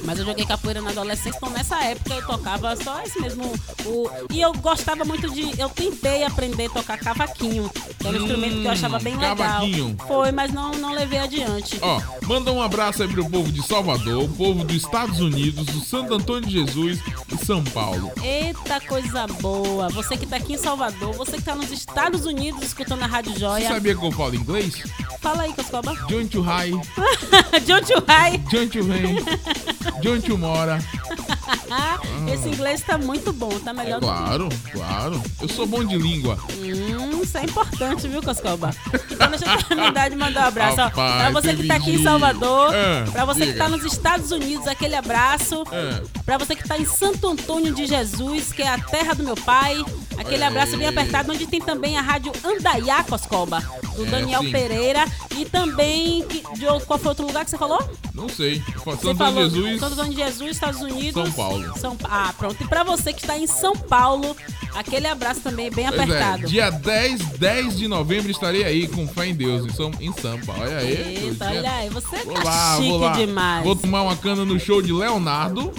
[0.04, 3.44] Mas eu joguei capoeira na adolescência, então nessa época eu tocava só esse mesmo.
[3.86, 4.10] O...
[4.32, 5.60] E eu gostava muito de.
[5.60, 7.70] Eu tentei aprender a tocar cavaquinho,
[8.00, 9.36] que era um instrumento que eu achava bem legal.
[9.36, 9.98] Cavaquinho.
[10.08, 11.78] Foi, mas não, não levei adiante.
[11.82, 15.80] Ó, manda um abraço aí pro povo de Salvador, o povo dos Estados Unidos, do
[15.80, 17.00] Santo Antônio de Jesus
[17.32, 18.12] e São Paulo.
[18.22, 19.90] Eita coisa boa!
[19.90, 23.34] Você que tá aqui em Salvador, você que tá nos Estados Unidos escutando a Rádio
[23.34, 23.68] Você Joia.
[23.68, 24.84] sabia que eu falo inglês?
[25.22, 25.96] Fala aí, Coscoba.
[26.08, 26.72] John to High,
[27.66, 28.38] John to High.
[28.50, 28.84] John to
[29.94, 30.80] Rain, John to Mora.
[32.32, 35.24] Esse inglês tá muito bom, tá melhor do que Claro, claro.
[35.42, 36.38] Eu sou bom de língua.
[36.58, 38.72] Hum, isso é importante, viu, Coscoba?
[39.12, 40.82] Então deixa eu terminar de mandar um abraço.
[40.82, 40.84] ó.
[40.86, 42.74] Rapaz, pra você que tá aqui em Salvador.
[42.74, 45.64] Ah, pra você que tá nos Estados Unidos, aquele abraço.
[45.72, 46.02] Ah.
[46.26, 49.36] Pra você que tá em Santo Antônio de Jesus, que é a terra do meu
[49.36, 49.84] pai,
[50.18, 53.62] aquele abraço bem apertado, onde tem também a rádio Andaiá Coscoba,
[53.96, 54.52] do É, Daniel sim.
[54.52, 55.06] Pereira.
[55.38, 57.80] E também, que- de, qual foi outro lugar que você falou?
[58.14, 58.62] Não sei.
[58.86, 59.80] Você Santo falou Antônio de Jesus.
[59.80, 61.24] Santo Antônio de Jesus, Estados Unidos.
[61.24, 61.78] São Paulo.
[61.80, 62.64] São, ah, pronto.
[62.64, 64.36] E pra você que está em São Paulo,
[64.76, 66.48] aquele abraço também bem Pois é, apertado.
[66.48, 70.54] dia 10, 10 de novembro estarei aí com fé em Deus, em, São, em Sampa.
[70.60, 71.24] Olha aí.
[71.26, 73.12] Eita, dia- olha aí, você Vou tá lá, chique vou lá.
[73.14, 73.64] demais.
[73.64, 75.74] Vou tomar uma cana no show de Leonardo,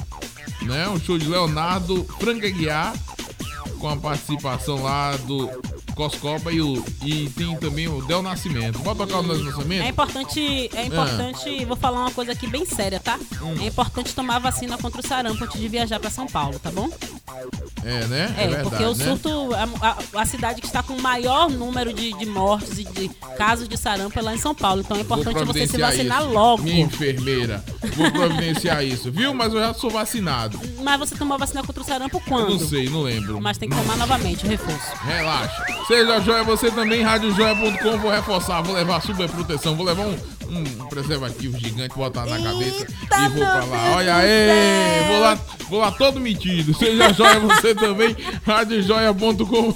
[0.63, 0.89] né?
[0.89, 2.93] Um show de Leonardo Franca Guiar,
[3.85, 5.47] com a participação lá do
[5.95, 8.79] Coscoba e, o, e tem também o Del Nascimento.
[8.81, 9.89] Pode tocar o Del É Nascimento?
[9.89, 13.19] importante, é importante, vou falar uma coisa aqui bem séria, tá?
[13.41, 13.55] Hum.
[13.61, 16.89] É importante tomar vacina contra o sarampo antes de viajar pra São Paulo, tá bom?
[17.85, 18.35] É, né?
[18.39, 19.05] É, verdade, porque o né?
[19.05, 22.85] surto, a, a- a cidade que está com o maior número de, de mortes e
[22.85, 24.81] de casos de sarampo é lá em São Paulo.
[24.81, 26.31] Então é importante você se vacinar isso.
[26.33, 26.63] logo.
[26.63, 27.65] Minha enfermeira.
[27.97, 29.35] Vou providenciar isso, viu?
[29.35, 30.59] Mas eu já sou vacinado.
[30.83, 32.51] Mas você tomou vacina contra o sarampo Eu quando?
[32.51, 33.41] não sei, não lembro.
[33.41, 34.97] Mas tem que tomar novamente o reforço.
[35.05, 35.65] Relaxa.
[35.87, 37.99] Seja joia você também, radiojoia.com.
[37.99, 40.17] Vou reforçar, vou levar super proteção, vou levar um,
[40.49, 43.97] um preservativo gigante, botar na cabeça e vou pra lá.
[43.97, 45.39] Olha aí, vou lá,
[45.69, 46.73] vou lá todo metido.
[46.75, 48.17] Seja joia você também,
[48.47, 49.75] radiojoia.com.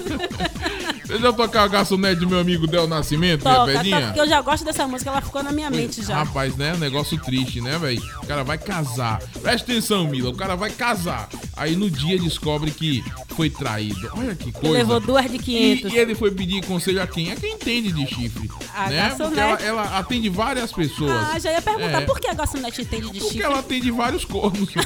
[1.05, 3.95] Você já tocar a garçonete do meu amigo Del Nascimento, minha Toca, pedinha?
[3.95, 6.17] toca, porque eu já gosto dessa música, ela ficou na minha mente já.
[6.17, 6.75] Rapaz, né?
[6.77, 7.99] Negócio triste, né, velho?
[8.21, 9.19] O cara vai casar.
[9.41, 10.29] Presta atenção, Mila.
[10.29, 11.27] O cara vai casar.
[11.59, 13.03] Aí no dia descobre que
[13.35, 14.09] foi traído.
[14.15, 14.69] Olha que coisa.
[14.77, 15.91] levou duas de 500.
[15.91, 17.31] E, e ele foi pedir conselho a quem?
[17.31, 18.49] A quem entende de chifre.
[18.73, 19.09] A né?
[19.09, 19.39] Porque garçonete.
[19.39, 21.11] ela, ela atende várias pessoas.
[21.11, 22.05] Ah, já ia perguntar É.
[22.05, 23.43] por que a garçonete entende de Porque chifre.
[23.43, 24.69] ela atende vários cornos.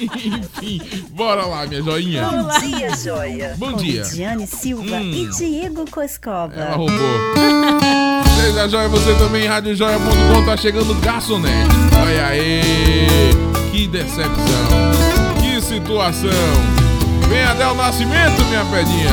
[0.00, 2.24] Enfim, bora lá, minha joinha.
[2.28, 3.54] Bom dia, joia.
[3.58, 4.02] Bom Com dia.
[4.02, 5.10] Lidiane Silva Hum.
[5.12, 6.54] e Diego Coscova.
[6.54, 6.98] Ela roubou.
[8.40, 11.70] Seja joia, você também, radiojoia.com, tá chegando garçonete.
[12.00, 13.30] Olha aí,
[13.80, 14.28] que decepção,
[15.40, 16.28] que situação.
[17.30, 19.10] Vem até o nascimento, minha pedinha.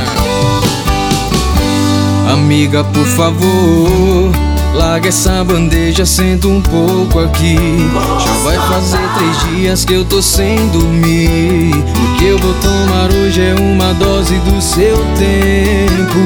[2.34, 4.30] Amiga, por favor,
[4.74, 7.56] larga essa bandeja, senta um pouco aqui.
[8.20, 11.72] Já vai fazer três dias que eu tô sem dormir.
[11.74, 16.20] O que eu vou tomar hoje é uma dose do seu tempo.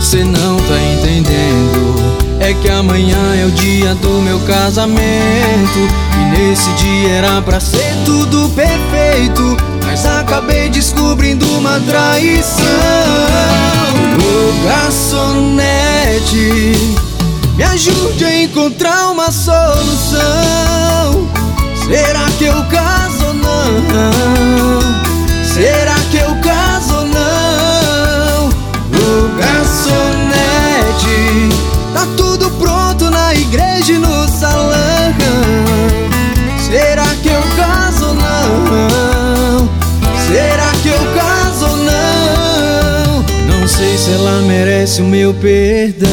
[0.00, 2.29] Cê não tá entendendo.
[2.40, 5.78] É que amanhã é o dia do meu casamento.
[6.14, 9.56] E nesse dia era pra ser tudo perfeito.
[9.86, 12.64] Mas acabei descobrindo uma traição.
[14.16, 15.26] Ô garçonete,
[17.56, 20.20] me ajude a encontrar uma solução.
[21.86, 24.80] Será que eu caso ou não?
[25.44, 28.48] Será que eu caso ou não?
[28.48, 30.30] Ô garçonete,
[31.92, 35.14] tá tudo pronto na igreja e no salão.
[36.58, 39.68] Será que eu caso ou não?
[40.28, 43.24] Será que eu caso ou não?
[43.48, 46.08] Não sei se ela merece o meu perdão.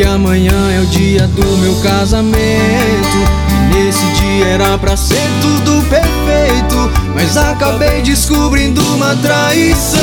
[0.00, 3.18] Que amanhã é o dia do meu casamento
[3.50, 10.00] E nesse dia era pra ser tudo perfeito Mas acabei descobrindo uma traição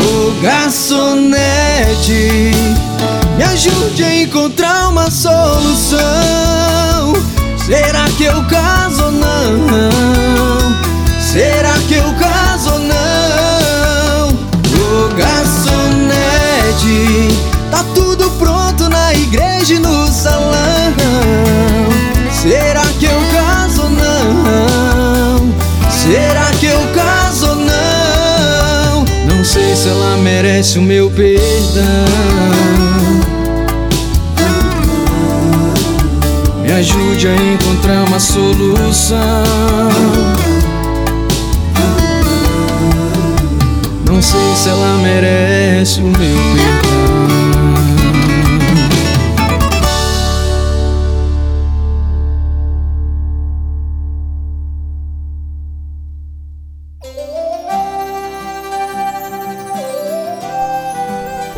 [0.00, 1.30] Ô garçonete
[3.36, 6.00] Me ajude a encontrar uma solução
[7.64, 9.68] Será que eu caso ou não?
[11.20, 14.30] Será que eu caso ou não?
[14.30, 16.18] Ô garçonete,
[17.70, 18.11] tá tudo
[30.34, 31.82] merece o meu perdão.
[36.62, 39.18] Me ajude a encontrar uma solução.
[44.06, 46.91] Não sei se ela merece o meu perdão.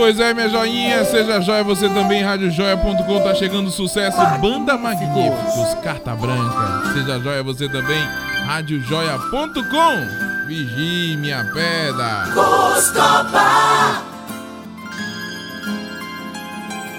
[0.04, 6.14] Pois é, minha joinha, seja joia você também, radiojoia.com, tá chegando sucesso, Banda Magníficos, Carta
[6.14, 6.92] Branca.
[6.92, 8.02] Seja joia você também,
[8.44, 10.46] radiojoia.com.
[10.46, 12.26] Vigie minha pedra.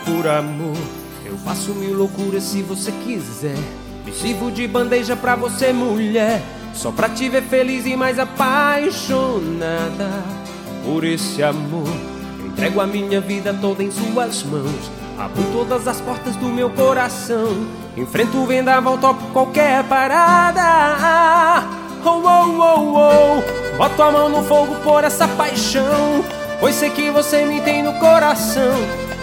[0.03, 0.77] Por amor,
[1.23, 3.59] eu faço mil loucuras se você quiser.
[4.03, 6.41] Me sirvo de bandeja pra você, mulher.
[6.73, 10.09] Só pra te ver feliz e mais apaixonada
[10.83, 12.14] por esse amor.
[12.55, 14.89] Entrego a minha vida toda em suas mãos.
[15.19, 17.67] Abro todas as portas do meu coração.
[17.97, 21.67] Enfrento o vendaval, topo qualquer parada.
[22.05, 23.77] Oh, oh, oh, oh.
[23.77, 26.23] Boto a mão no fogo por essa paixão.
[26.61, 28.73] Pois sei que você me tem no coração.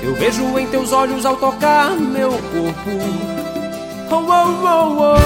[0.02, 2.90] Eu vejo em teus olhos ao tocar meu corpo.
[4.10, 5.16] Oh, oh, oh,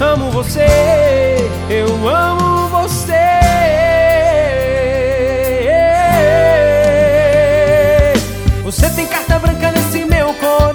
[0.00, 0.04] oh.
[0.04, 0.66] Amo você,
[1.70, 3.53] eu amo você.
[8.74, 10.73] Você tem carta branca nesse meu coração.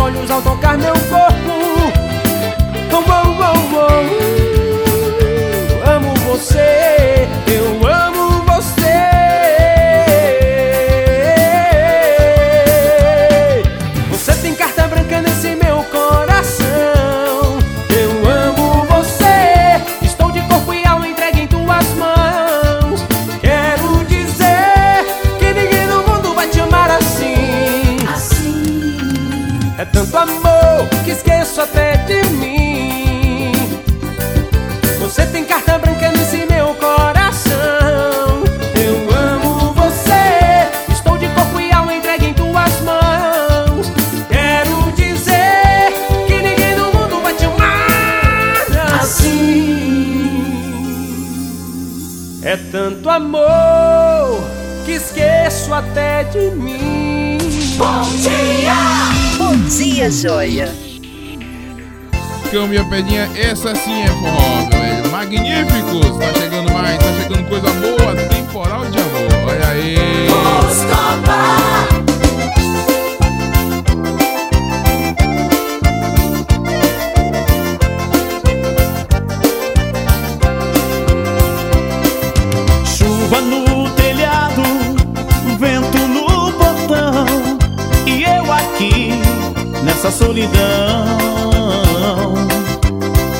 [0.00, 1.19] Olhos ao tocar meu corpo.
[56.30, 57.38] De mim.
[57.76, 58.74] Bom dia!
[59.38, 60.72] Bom dia, joia!
[62.68, 65.10] Minha pedinha, essa sim é forró, velho.
[65.10, 66.18] Magníficos!
[66.18, 69.48] Tá chegando mais, tá chegando coisa boa, temporal de amor.
[69.48, 69.96] Olha aí!
[70.28, 71.69] Chuva
[90.10, 91.06] solidão.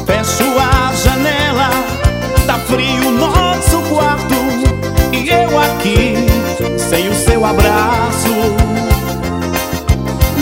[0.06, 1.70] Fecho a janela,
[2.46, 4.34] tá frio nosso quarto
[5.12, 6.26] e eu aqui
[6.78, 8.30] sem o seu abraço.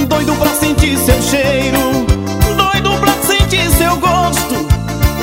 [0.09, 2.07] Doido pra sentir seu cheiro,
[2.57, 4.69] doido pra sentir seu gosto.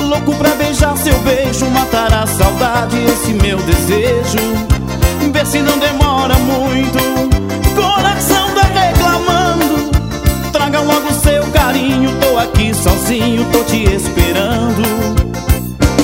[0.08, 4.38] Louco pra beijar seu beijo, matar a saudade, esse meu desejo.
[5.32, 6.98] Vê se não demora muito,
[7.74, 9.35] coração tá reclamando.
[10.76, 14.82] Traga logo seu carinho, tô aqui sozinho, tô te esperando.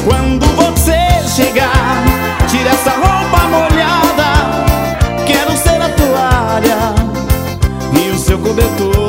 [0.02, 0.96] Quando você
[1.28, 2.02] chegar,
[2.48, 5.24] tira essa roupa molhada.
[5.26, 6.94] Quero ser a toalha
[8.00, 9.01] e o seu cobertor.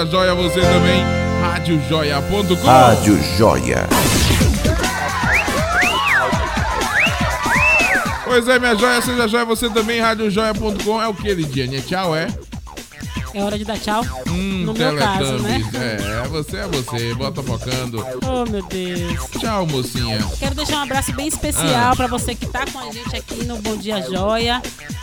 [0.00, 1.04] Seja joia você também.
[1.42, 2.66] Radiojoia.com.
[2.66, 3.86] Rádio Joia.
[8.24, 10.00] Pois é, minha joia, seja joia você também.
[10.00, 11.02] Radiojoia.com.
[11.02, 11.76] É o que, Lidiane?
[11.76, 12.28] É tchau, é?
[13.34, 14.02] É hora de dar tchau.
[14.28, 15.60] Hum, no meu caso, né?
[15.74, 17.14] É, você é você.
[17.14, 18.04] Bota focando.
[18.24, 19.20] Oh, meu Deus.
[19.38, 20.18] Tchau, mocinha.
[20.38, 21.96] Quero deixar um abraço bem especial Ah.
[21.96, 24.60] pra você que tá com a gente aqui no Bom Dia Joia,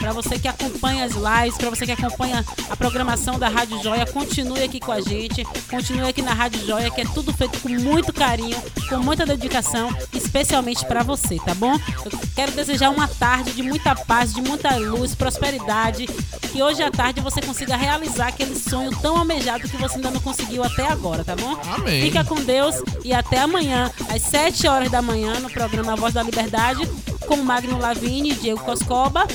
[0.07, 4.05] pra você que acompanha as lives, pra você que acompanha a programação da Rádio Joia,
[4.05, 7.67] continue aqui com a gente, continue aqui na Rádio Joia, que é tudo feito com
[7.67, 8.57] muito carinho,
[8.87, 11.77] com muita dedicação, especialmente pra você, tá bom?
[12.05, 16.07] Eu quero desejar uma tarde de muita paz, de muita luz, prosperidade,
[16.53, 20.21] que hoje à tarde você consiga realizar aquele sonho tão almejado que você ainda não
[20.21, 21.59] conseguiu até agora, tá bom?
[21.75, 22.03] Amém.
[22.03, 26.23] Fica com Deus e até amanhã, às 7 horas da manhã, no programa Voz da
[26.23, 26.87] Liberdade,
[27.27, 29.27] com Magno Lavini e Diego Coscoba.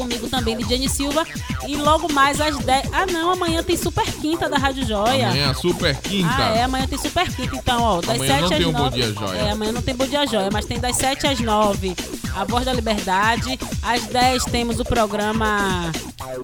[0.00, 1.26] Comigo também, Lidiane Silva.
[1.68, 2.88] E logo mais às 10.
[2.90, 5.26] Ah, não, amanhã tem Super Quinta da Rádio Joia.
[5.26, 6.34] Amanhã, super quinta.
[6.34, 7.54] Ah, é, amanhã tem Super Quinta.
[7.54, 8.82] Então, ó, das Amanhã 7 não às tem um 9.
[8.82, 9.38] Bom Dia Joia.
[9.40, 11.94] É, amanhã não tem Bom Dia Joia, mas tem das 7 às 9
[12.34, 13.58] a Voz da Liberdade.
[13.82, 15.92] Às 10 temos o programa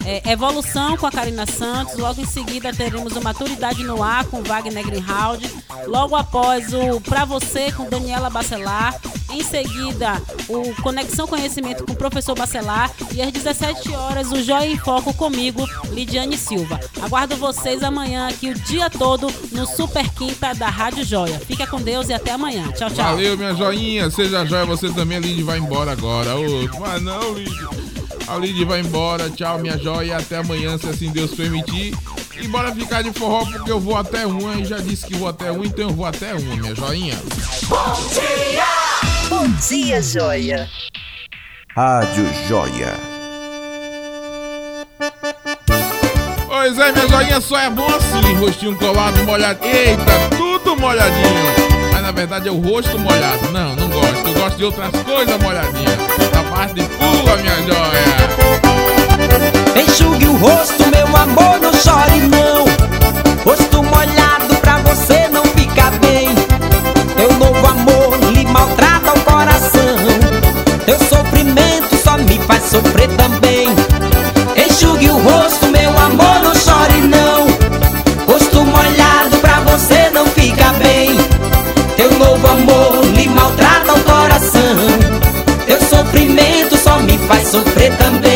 [0.05, 1.97] é, Evolução com a Karina Santos.
[1.97, 5.41] Logo em seguida teremos o Maturidade no Ar com Wagner Greenhalgh.
[5.87, 8.95] Logo após o Pra Você com Daniela Bacelar.
[9.37, 10.15] Em seguida,
[10.49, 12.91] o Conexão Conhecimento com o professor Bacelar.
[13.13, 16.81] E às 17 horas, o Joia em Foco comigo, Lidiane Silva.
[17.03, 21.39] Aguardo vocês amanhã aqui o dia todo no Super Quinta da Rádio Joia.
[21.39, 22.73] Fica com Deus e até amanhã.
[22.73, 23.05] Tchau, tchau.
[23.05, 24.11] Valeu, minha joinha.
[24.11, 25.19] Seja joia, você também.
[25.19, 26.35] A Lid vai embora agora.
[26.35, 27.53] Ô, mas não, Lid.
[28.27, 29.29] A Lid vai embora.
[29.29, 30.17] Tchau, minha joia.
[30.17, 31.95] Até amanhã, se assim Deus permitir.
[32.41, 34.55] E bora ficar de forró porque eu vou até uma.
[34.55, 37.21] E já disse que vou até uma, então eu vou até uma, minha joinha.
[37.69, 38.86] Bom dia!
[39.39, 40.67] Bom dia, joia!
[41.77, 42.95] Rádio Joia.
[46.47, 49.59] Pois é, minha joinha só é bom assim, rostinho colado, molhado.
[49.63, 51.53] Eita, tudo molhadinho.
[51.93, 53.53] Mas na verdade é o rosto molhado.
[53.53, 54.27] Não, não gosto.
[54.27, 55.99] Eu gosto de outras coisas molhadinhas.
[56.33, 58.17] Da parte de pula, minha joia.
[59.83, 62.65] Enxugue o rosto, meu amor, não chore não.
[63.45, 66.35] Rosto molhado pra você não ficar bem.
[67.19, 68.86] Teu novo amor lhe maltrata.
[70.87, 73.67] Teu sofrimento só me faz sofrer também.
[74.57, 77.47] Enxugue o rosto, meu amor, não chore não.
[78.33, 81.17] Rosto molhado pra você não ficar bem.
[81.97, 84.77] Teu novo amor lhe maltrata o coração.
[85.67, 88.36] Teu sofrimento só me faz sofrer também.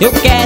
[0.00, 0.37] Eu quero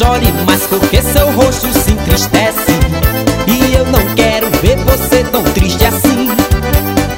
[0.00, 2.72] chore mais porque seu rosto se entristece.
[3.46, 6.26] E eu não quero ver você tão triste assim.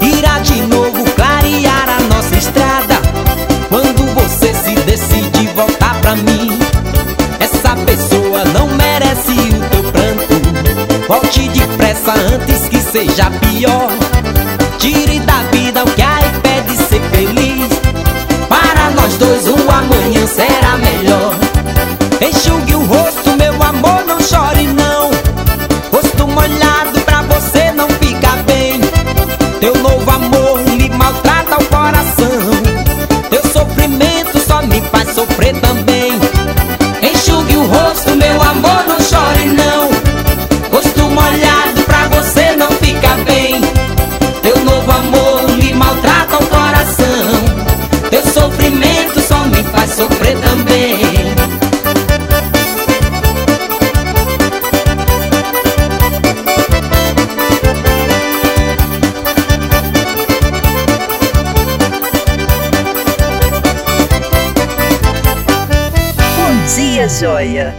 [0.01, 2.97] Irá de novo clarear a nossa estrada.
[3.69, 6.59] Quando você se decide voltar pra mim.
[7.39, 11.07] Essa pessoa não merece o teu pranto.
[11.07, 14.02] Volte depressa antes que seja pior.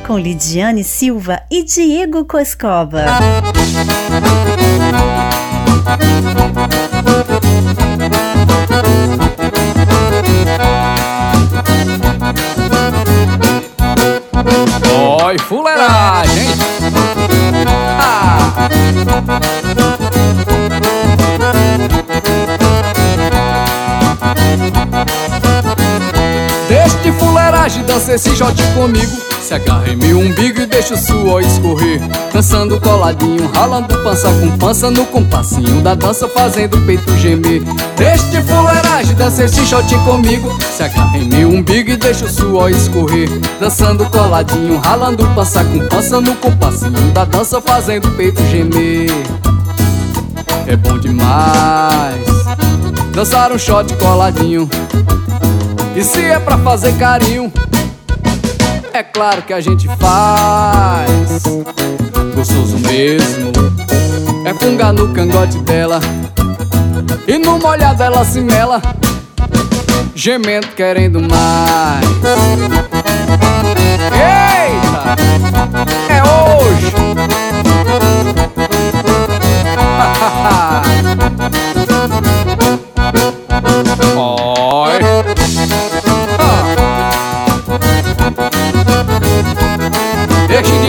[0.05, 3.05] Com Lidiane Silva e Diego Coscova.
[15.25, 16.47] Oi, fuleiragem!
[17.97, 18.67] Ah!
[26.67, 30.97] Deixa de fuleiragem, dança esse jote comigo Se agarra em meu umbigo e deixa o
[30.97, 32.01] suor escorrer.
[32.34, 37.61] Dançando coladinho, ralando pança com pança No compassinho da dança, fazendo o peito gemer.
[38.31, 40.49] De fuleiragem, dança esse shot comigo.
[40.75, 43.30] Se agarra em meu umbigo e deixa o suor escorrer.
[43.59, 49.11] Dançando coladinho, ralando pança com pança No compassinho da dança, fazendo o peito gemer.
[50.65, 52.25] É bom demais
[53.13, 54.67] Dançar um shot coladinho.
[55.95, 57.53] E se é pra fazer carinho,
[58.94, 61.44] é claro que a gente faz.
[62.36, 63.52] Gostoso mesmo,
[64.45, 65.99] é fungar no cangote dela.
[67.28, 68.82] E no molhado ela se mela.
[70.15, 72.06] gemendo querendo mais.
[74.14, 75.15] Eita!
[76.10, 76.94] É hoje!
[82.10, 82.20] Oi!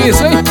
[0.02, 0.42] disso, hein?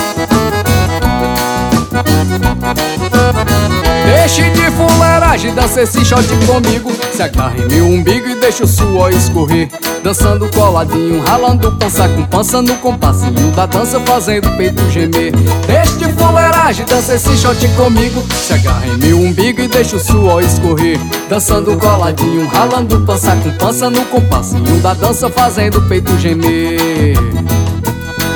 [4.05, 6.91] Deixe de fuleiragem, dança esse shot comigo.
[7.13, 9.69] Se agarre meu umbigo e deixa o suor escorrer.
[10.03, 15.31] Dançando coladinho, ralando pança com pança no compassinho Da dança fazendo o peito gemer.
[15.65, 18.23] Deixe de fuleiragem, dança esse shot comigo.
[18.33, 20.99] Se agarre meu umbigo e deixa o suor escorrer.
[21.29, 27.15] Dançando coladinho, ralando pança com pança no compassinho Da dança fazendo o peito gemer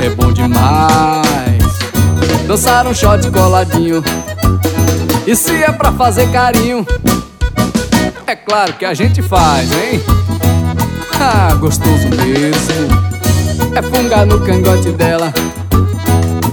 [0.08, 1.62] É bom demais
[2.48, 4.02] Dançar um shot coladinho
[5.28, 6.88] e se é pra fazer carinho,
[8.26, 10.02] é claro que a gente faz, hein?
[11.20, 12.88] Ah, gostoso mesmo.
[13.76, 15.34] É fungar no cangote dela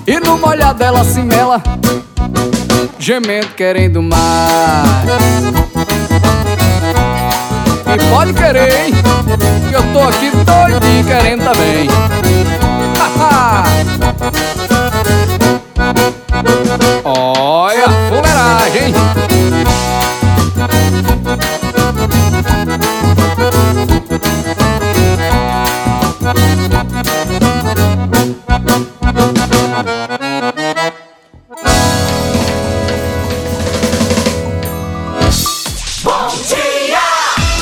[0.05, 1.63] e no molhar dela se mela,
[2.99, 4.19] gemendo querendo mais.
[7.87, 8.95] E pode querer, hein?
[9.69, 12.64] Que eu tô aqui doidinho querendo também.
[13.45, 13.65] Haha!
[17.05, 18.95] Olha, fuleiragem?
[36.03, 36.99] Bom dia!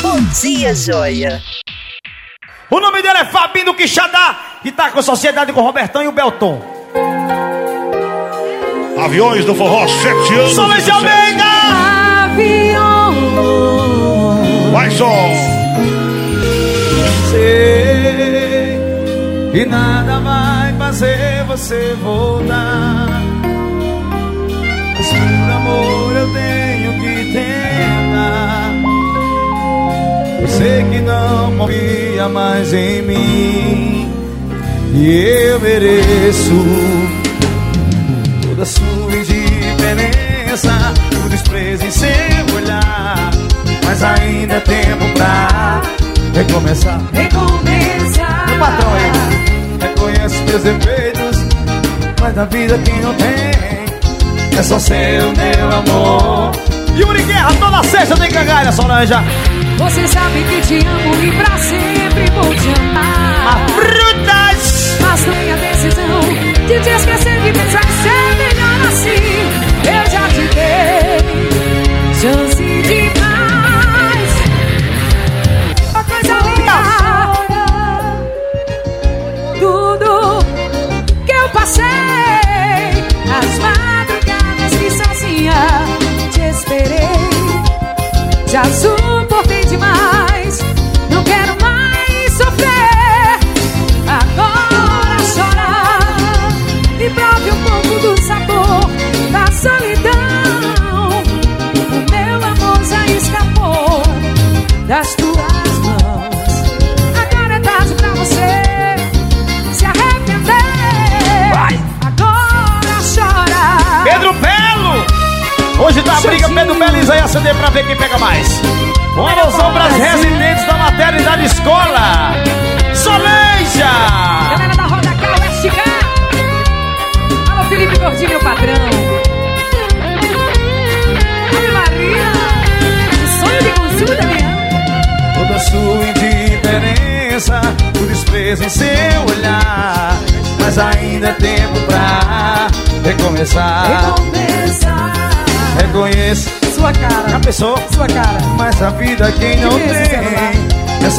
[0.00, 1.42] Bom dia, joia!
[2.70, 6.08] O nome dele é Fabinho do Quixadá e tá com sociedade com o Robertão e
[6.08, 6.60] o Belton.
[8.98, 10.52] Aviões do Forró, sete anos.
[10.52, 10.90] Solange.
[10.90, 11.44] Almeida!
[14.72, 15.12] Vai só!
[17.30, 18.80] Sei
[19.52, 23.08] que nada vai fazer você voltar.
[24.94, 28.72] Mas por amor eu tenho que tentar.
[30.40, 34.01] Eu sei que não confia mais em mim.
[34.94, 36.64] E eu mereço
[38.42, 40.70] toda a sua indiferença,
[41.24, 42.08] o desprezo em seu
[42.54, 43.30] olhar.
[43.84, 45.80] Mas ainda é tempo pra
[46.34, 47.00] recomeçar.
[47.12, 48.46] Recomeçar.
[48.48, 49.10] Meu patrão aí,
[49.80, 51.38] reconheço meus defeitos,
[52.20, 56.52] mas na vida quem não tem é só ser o meu amor.
[56.96, 59.22] Yuri Guerra, toda sexta tem cagalha, Solanja.
[59.78, 62.51] Você sabe que te amo e pra sempre vou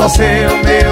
[0.04, 0.83] só ser o meu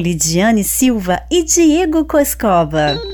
[0.00, 3.09] Lidiane Silva e Diego Coscova.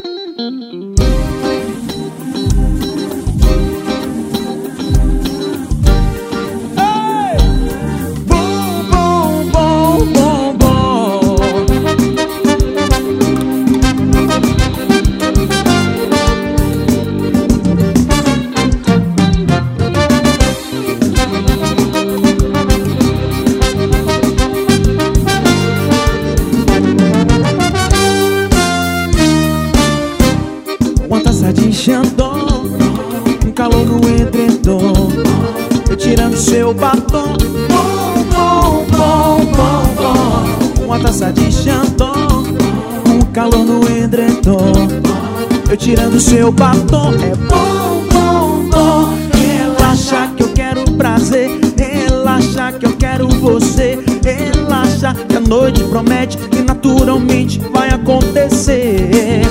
[46.56, 47.12] Batom.
[47.14, 49.14] É bom, bom, bom.
[49.32, 51.50] Relaxa que eu quero prazer.
[51.76, 53.98] Relaxa que eu quero você.
[54.24, 59.42] Relaxa que a noite promete Que naturalmente vai acontecer.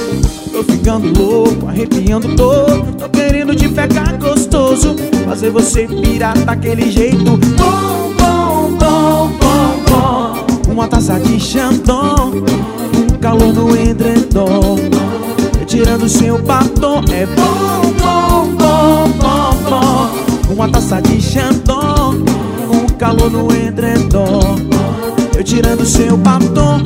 [0.51, 2.95] Tô ficando louco, arrepiando todo.
[2.97, 4.95] Tô querendo te pegar gostoso.
[5.25, 7.23] Fazer você pirar daquele jeito.
[7.57, 10.71] Bom, bom, bom, bom, bom.
[10.71, 12.33] Uma taça de Xandão
[12.93, 14.75] Um calor no edredom
[15.75, 17.01] tirando seu batom.
[17.11, 20.53] É bom, bom, bom, bom, bom.
[20.53, 22.13] Uma taça de Xandão
[22.71, 24.55] Um calor no edredom.
[25.35, 26.81] Eu tirando seu batom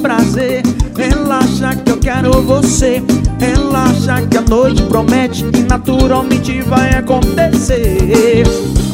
[0.00, 0.62] prazer.
[0.96, 3.02] Relaxa que eu quero você.
[3.38, 8.44] Relaxa que a noite promete E naturalmente vai acontecer.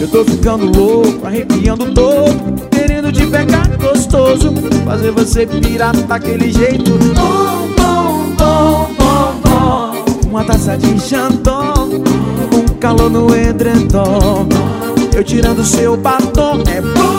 [0.01, 4.53] Eu tô ficando louco, arrepiando todo Querendo te pegar gostoso
[4.85, 6.93] Fazer você pirar daquele jeito.
[7.15, 10.29] Bom, bom, bom, bom, bom.
[10.29, 11.89] Uma taça de Xandão
[12.53, 14.47] Um calor no edredom.
[15.15, 17.16] Eu tirando seu batom É bom,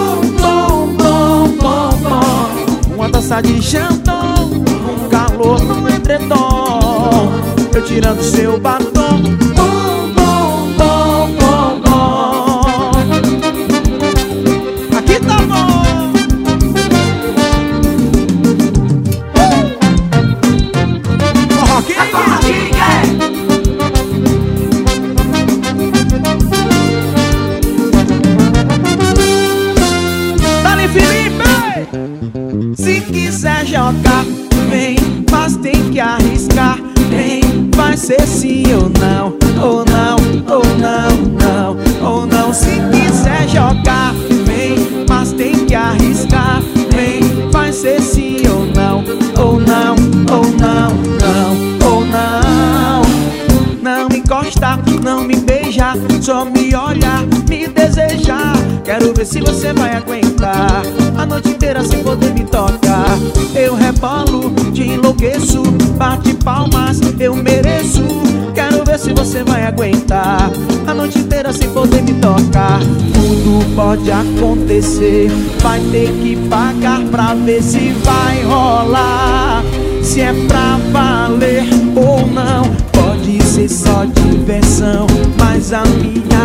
[3.18, 3.60] taça de
[4.14, 7.32] Um calor no edredom.
[7.74, 9.22] Eu tirando seu batom
[59.18, 60.84] ver se você vai aguentar
[61.18, 63.18] a noite inteira sem poder me tocar.
[63.56, 65.64] Eu rebolo, te enlouqueço,
[65.98, 68.04] bate palmas, eu mereço.
[68.54, 70.52] Quero ver se você vai aguentar
[70.86, 72.80] a noite inteira sem poder me tocar.
[72.80, 75.32] Tudo pode acontecer,
[75.64, 79.64] vai ter que pagar pra ver se vai rolar.
[80.04, 81.64] Se é pra valer
[81.96, 85.08] ou não, pode ser só diversão.
[85.40, 86.37] Mas a minha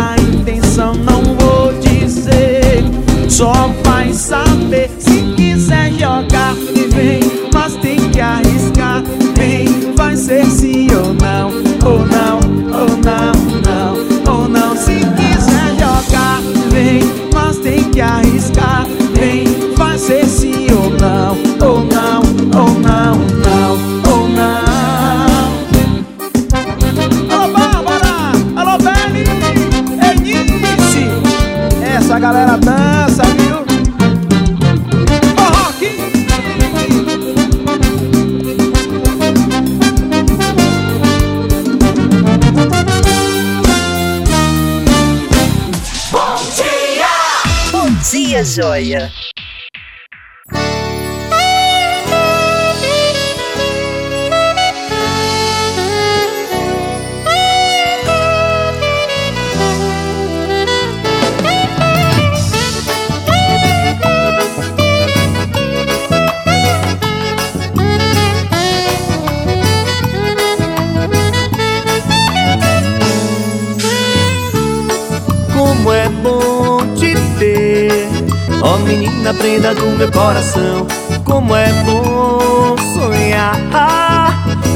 [79.23, 80.85] Menina prenda do meu coração
[81.23, 83.55] Como é bom sonhar.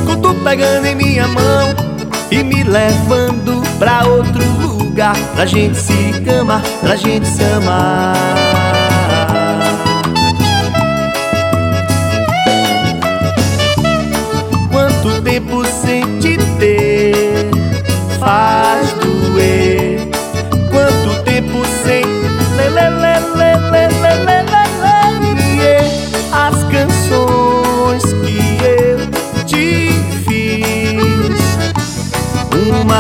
[0.06, 1.76] Com tu pegando em minha mão
[2.32, 8.57] E me levando pra outro lugar Pra gente se amar, pra gente se amar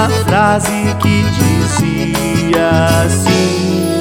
[0.07, 2.69] Uma frase que dizia
[3.05, 3.99] assim.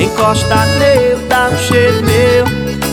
[0.00, 2.44] Encosta nele, dá um cheiro meu.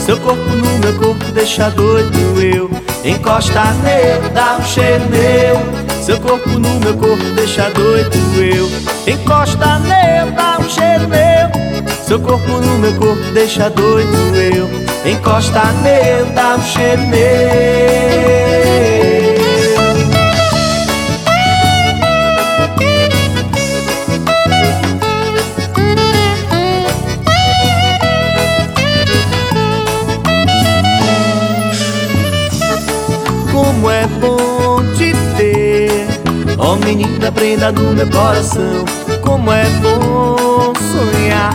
[0.06, 2.70] Seu corpo no meu corpo deixa doido eu.
[3.04, 6.04] Encosta nele, dá um cheiro meu.
[6.04, 8.70] Seu corpo no meu corpo deixa doido eu.
[9.12, 11.50] Encosta nele, dá um cheiro meu.
[12.06, 14.70] Seu corpo no meu corpo deixa doido eu.
[15.12, 18.41] Encosta nele, dá um cheiro meu
[36.96, 38.84] menina prenda do meu coração.
[39.22, 41.54] Como é bom sonhar.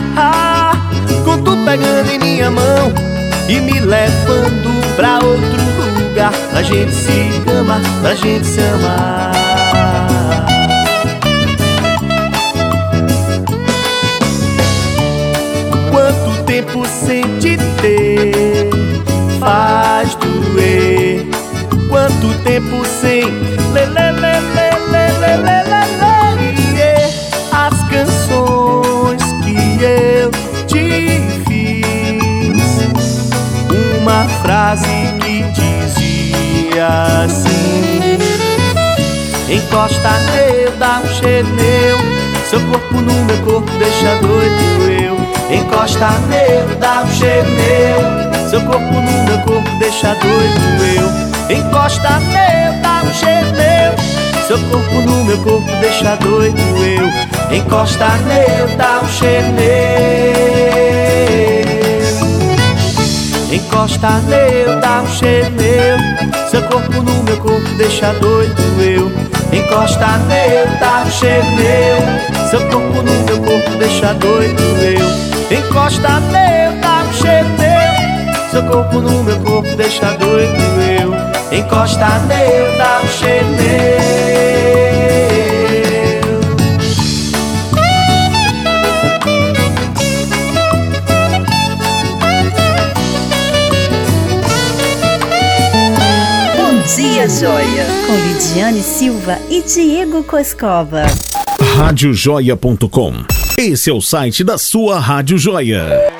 [1.23, 2.93] Com tu pegando em minha mão
[3.49, 5.61] E me levando pra outro
[5.99, 6.31] lugar.
[6.51, 7.11] Pra gente se
[7.59, 9.31] amar, pra gente se amar
[15.91, 18.69] Quanto tempo sem te ter
[19.39, 21.27] Faz doer.
[21.89, 23.23] Quanto tempo sem
[23.73, 23.85] lê,
[39.49, 41.97] Encosta nele, dá um cheiro meu.
[42.49, 45.15] Seu corpo no meu corpo deixa doido eu.
[45.57, 48.49] Encosta nele, dá um cheiro meu.
[48.49, 51.57] Seu corpo no meu corpo deixa doido eu.
[51.57, 53.95] Encosta nele, dá um cheiro meu.
[54.47, 57.57] Seu corpo no meu corpo deixa doido eu.
[57.57, 59.77] Encosta nele, dá um cheiro meu.
[63.53, 65.97] Encosta nele, dá um cheiro meu.
[66.49, 68.96] Seu corpo no meu corpo deixa doido eu
[69.51, 72.49] Encosta nele, dá um cheiro meu.
[72.49, 75.57] Seu corpo no meu corpo deixa doido eu.
[75.57, 76.19] Encosta
[76.81, 78.49] dá um cheiro meu.
[78.51, 80.57] Seu corpo no meu corpo deixa doido
[81.01, 81.57] eu.
[81.57, 83.47] Encosta nele, dá um cheiro
[97.29, 97.85] joia!
[98.07, 101.03] Com Lidiane Silva e Diego Coscova.
[101.75, 103.13] Radiojoia.com
[103.57, 106.16] Esse é o site da sua Rádio Joia.